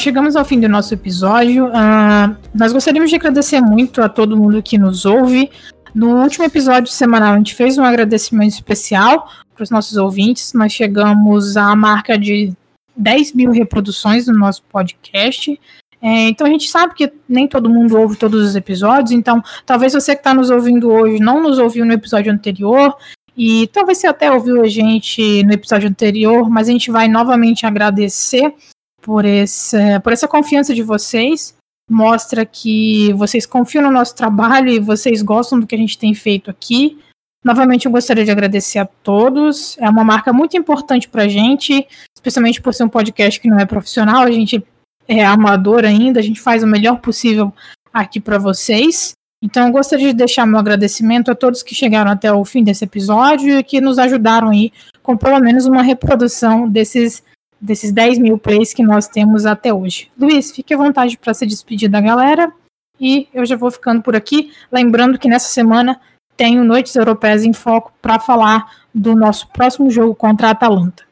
Nós 0.00 0.04
chegamos 0.04 0.34
ao 0.34 0.46
fim 0.46 0.58
do 0.58 0.66
nosso 0.66 0.94
episódio. 0.94 1.66
Uh, 1.66 2.34
nós 2.54 2.72
gostaríamos 2.72 3.10
de 3.10 3.16
agradecer 3.16 3.60
muito 3.60 4.00
a 4.00 4.08
todo 4.08 4.34
mundo 4.34 4.62
que 4.62 4.78
nos 4.78 5.04
ouve. 5.04 5.50
No 5.94 6.22
último 6.22 6.46
episódio 6.46 6.90
semanal, 6.90 7.34
a 7.34 7.36
gente 7.36 7.54
fez 7.54 7.76
um 7.76 7.84
agradecimento 7.84 8.52
especial 8.52 9.30
para 9.54 9.62
os 9.62 9.68
nossos 9.68 9.98
ouvintes. 9.98 10.54
Nós 10.54 10.72
chegamos 10.72 11.54
à 11.54 11.76
marca 11.76 12.18
de 12.18 12.50
10 12.96 13.34
mil 13.34 13.50
reproduções 13.50 14.26
no 14.26 14.32
nosso 14.38 14.62
podcast. 14.72 15.60
É, 16.00 16.28
então 16.28 16.46
a 16.46 16.50
gente 16.50 16.70
sabe 16.70 16.94
que 16.94 17.12
nem 17.28 17.46
todo 17.46 17.68
mundo 17.68 17.98
ouve 17.98 18.16
todos 18.16 18.42
os 18.42 18.56
episódios, 18.56 19.10
então 19.10 19.42
talvez 19.66 19.92
você 19.92 20.14
que 20.14 20.20
está 20.20 20.32
nos 20.32 20.48
ouvindo 20.48 20.90
hoje 20.90 21.22
não 21.22 21.42
nos 21.42 21.58
ouviu 21.58 21.84
no 21.84 21.92
episódio 21.92 22.32
anterior, 22.32 22.96
e 23.36 23.66
talvez 23.66 23.98
você 23.98 24.06
até 24.06 24.32
ouviu 24.32 24.62
a 24.62 24.66
gente 24.66 25.42
no 25.44 25.52
episódio 25.52 25.90
anterior, 25.90 26.48
mas 26.48 26.68
a 26.68 26.72
gente 26.72 26.90
vai 26.90 27.06
novamente 27.06 27.66
agradecer 27.66 28.54
por, 29.00 29.24
esse, 29.24 29.76
por 30.00 30.12
essa 30.12 30.28
confiança 30.28 30.74
de 30.74 30.82
vocês. 30.82 31.54
Mostra 31.90 32.46
que 32.46 33.12
vocês 33.14 33.44
confiam 33.46 33.82
no 33.82 33.90
nosso 33.90 34.14
trabalho 34.14 34.68
e 34.68 34.78
vocês 34.78 35.22
gostam 35.22 35.58
do 35.58 35.66
que 35.66 35.74
a 35.74 35.78
gente 35.78 35.98
tem 35.98 36.14
feito 36.14 36.50
aqui. 36.50 36.98
Novamente, 37.44 37.86
eu 37.86 37.92
gostaria 37.92 38.24
de 38.24 38.30
agradecer 38.30 38.78
a 38.78 38.86
todos. 38.86 39.76
É 39.78 39.88
uma 39.88 40.04
marca 40.04 40.32
muito 40.32 40.56
importante 40.56 41.08
para 41.08 41.22
a 41.22 41.28
gente, 41.28 41.86
especialmente 42.14 42.60
por 42.60 42.74
ser 42.74 42.84
um 42.84 42.88
podcast 42.88 43.40
que 43.40 43.48
não 43.48 43.58
é 43.58 43.64
profissional. 43.64 44.22
A 44.22 44.30
gente 44.30 44.62
é 45.08 45.24
amador 45.24 45.84
ainda, 45.84 46.20
a 46.20 46.22
gente 46.22 46.40
faz 46.40 46.62
o 46.62 46.66
melhor 46.66 47.00
possível 47.00 47.52
aqui 47.92 48.20
para 48.20 48.38
vocês. 48.38 49.14
Então, 49.42 49.66
eu 49.66 49.72
gostaria 49.72 50.08
de 50.08 50.14
deixar 50.14 50.46
meu 50.46 50.58
agradecimento 50.58 51.30
a 51.30 51.34
todos 51.34 51.62
que 51.62 51.74
chegaram 51.74 52.10
até 52.10 52.30
o 52.30 52.44
fim 52.44 52.62
desse 52.62 52.84
episódio 52.84 53.58
e 53.58 53.64
que 53.64 53.80
nos 53.80 53.98
ajudaram 53.98 54.50
aí 54.50 54.70
com 55.02 55.16
pelo 55.16 55.40
menos 55.40 55.64
uma 55.64 55.82
reprodução 55.82 56.68
desses, 56.68 57.22
desses 57.60 57.92
10 57.92 58.18
mil 58.18 58.38
plays 58.38 58.72
que 58.72 58.82
nós 58.82 59.06
temos 59.06 59.44
até 59.44 59.72
hoje. 59.72 60.10
Luiz, 60.18 60.50
fique 60.50 60.72
à 60.72 60.76
vontade 60.76 61.18
para 61.18 61.34
se 61.34 61.46
despedir 61.46 61.88
da 61.88 62.00
galera 62.00 62.52
e 62.98 63.28
eu 63.34 63.44
já 63.44 63.56
vou 63.56 63.70
ficando 63.70 64.02
por 64.02 64.16
aqui. 64.16 64.52
Lembrando 64.70 65.18
que 65.18 65.28
nessa 65.28 65.48
semana 65.48 66.00
tenho 66.36 66.64
Noites 66.64 66.94
Europeias 66.94 67.44
em 67.44 67.52
Foco 67.52 67.92
para 68.00 68.18
falar 68.18 68.66
do 68.94 69.14
nosso 69.14 69.48
próximo 69.48 69.90
jogo 69.90 70.14
contra 70.14 70.48
a 70.48 70.50
Atalanta. 70.52 71.04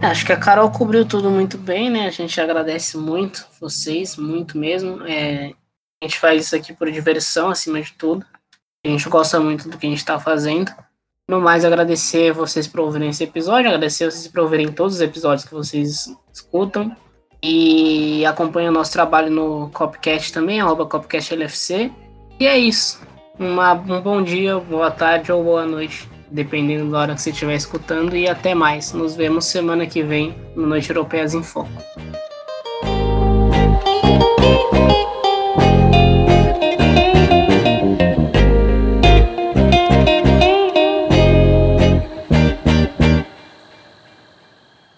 Acho 0.00 0.24
que 0.24 0.32
a 0.32 0.36
Carol 0.38 0.70
cobriu 0.70 1.04
tudo 1.04 1.28
muito 1.28 1.58
bem, 1.58 1.90
né? 1.90 2.06
A 2.06 2.10
gente 2.10 2.40
agradece 2.40 2.96
muito 2.96 3.46
vocês, 3.60 4.16
muito 4.16 4.56
mesmo. 4.56 5.02
É, 5.04 5.52
a 6.00 6.06
gente 6.06 6.18
faz 6.18 6.46
isso 6.46 6.56
aqui 6.56 6.72
por 6.72 6.90
diversão, 6.90 7.50
acima 7.50 7.82
de 7.82 7.92
tudo. 7.92 8.24
A 8.86 8.88
gente 8.88 9.08
gosta 9.08 9.40
muito 9.40 9.68
do 9.68 9.76
que 9.76 9.86
a 9.86 9.90
gente 9.90 9.98
está 9.98 10.18
fazendo. 10.20 10.72
No 11.28 11.42
mais, 11.42 11.62
agradecer 11.62 12.32
vocês 12.32 12.66
por 12.66 12.80
ouvirem 12.80 13.10
esse 13.10 13.22
episódio, 13.22 13.66
agradecer 13.66 14.10
vocês 14.10 14.26
por 14.26 14.40
ouvirem 14.40 14.72
todos 14.72 14.94
os 14.94 15.00
episódios 15.02 15.44
que 15.44 15.52
vocês 15.52 16.10
escutam. 16.32 16.90
E 17.42 18.24
acompanhe 18.24 18.70
o 18.70 18.72
nosso 18.72 18.92
trabalho 18.94 19.30
no 19.30 19.68
Copcast 19.74 20.32
também, 20.32 20.58
arroba 20.58 20.86
CopcastLFC. 20.86 21.92
E 22.40 22.46
é 22.46 22.56
isso. 22.56 23.02
Uma, 23.38 23.74
um 23.74 24.00
bom 24.00 24.22
dia, 24.22 24.58
boa 24.58 24.90
tarde 24.90 25.30
ou 25.30 25.44
boa 25.44 25.66
noite, 25.66 26.08
dependendo 26.30 26.90
da 26.90 26.98
hora 26.98 27.14
que 27.14 27.20
você 27.20 27.28
estiver 27.28 27.56
escutando. 27.56 28.16
E 28.16 28.26
até 28.26 28.54
mais. 28.54 28.94
Nos 28.94 29.14
vemos 29.14 29.44
semana 29.44 29.84
que 29.86 30.02
vem 30.02 30.34
no 30.56 30.66
Noite 30.66 30.88
Europeias 30.88 31.34
em 31.34 31.42
Foco. 31.42 31.70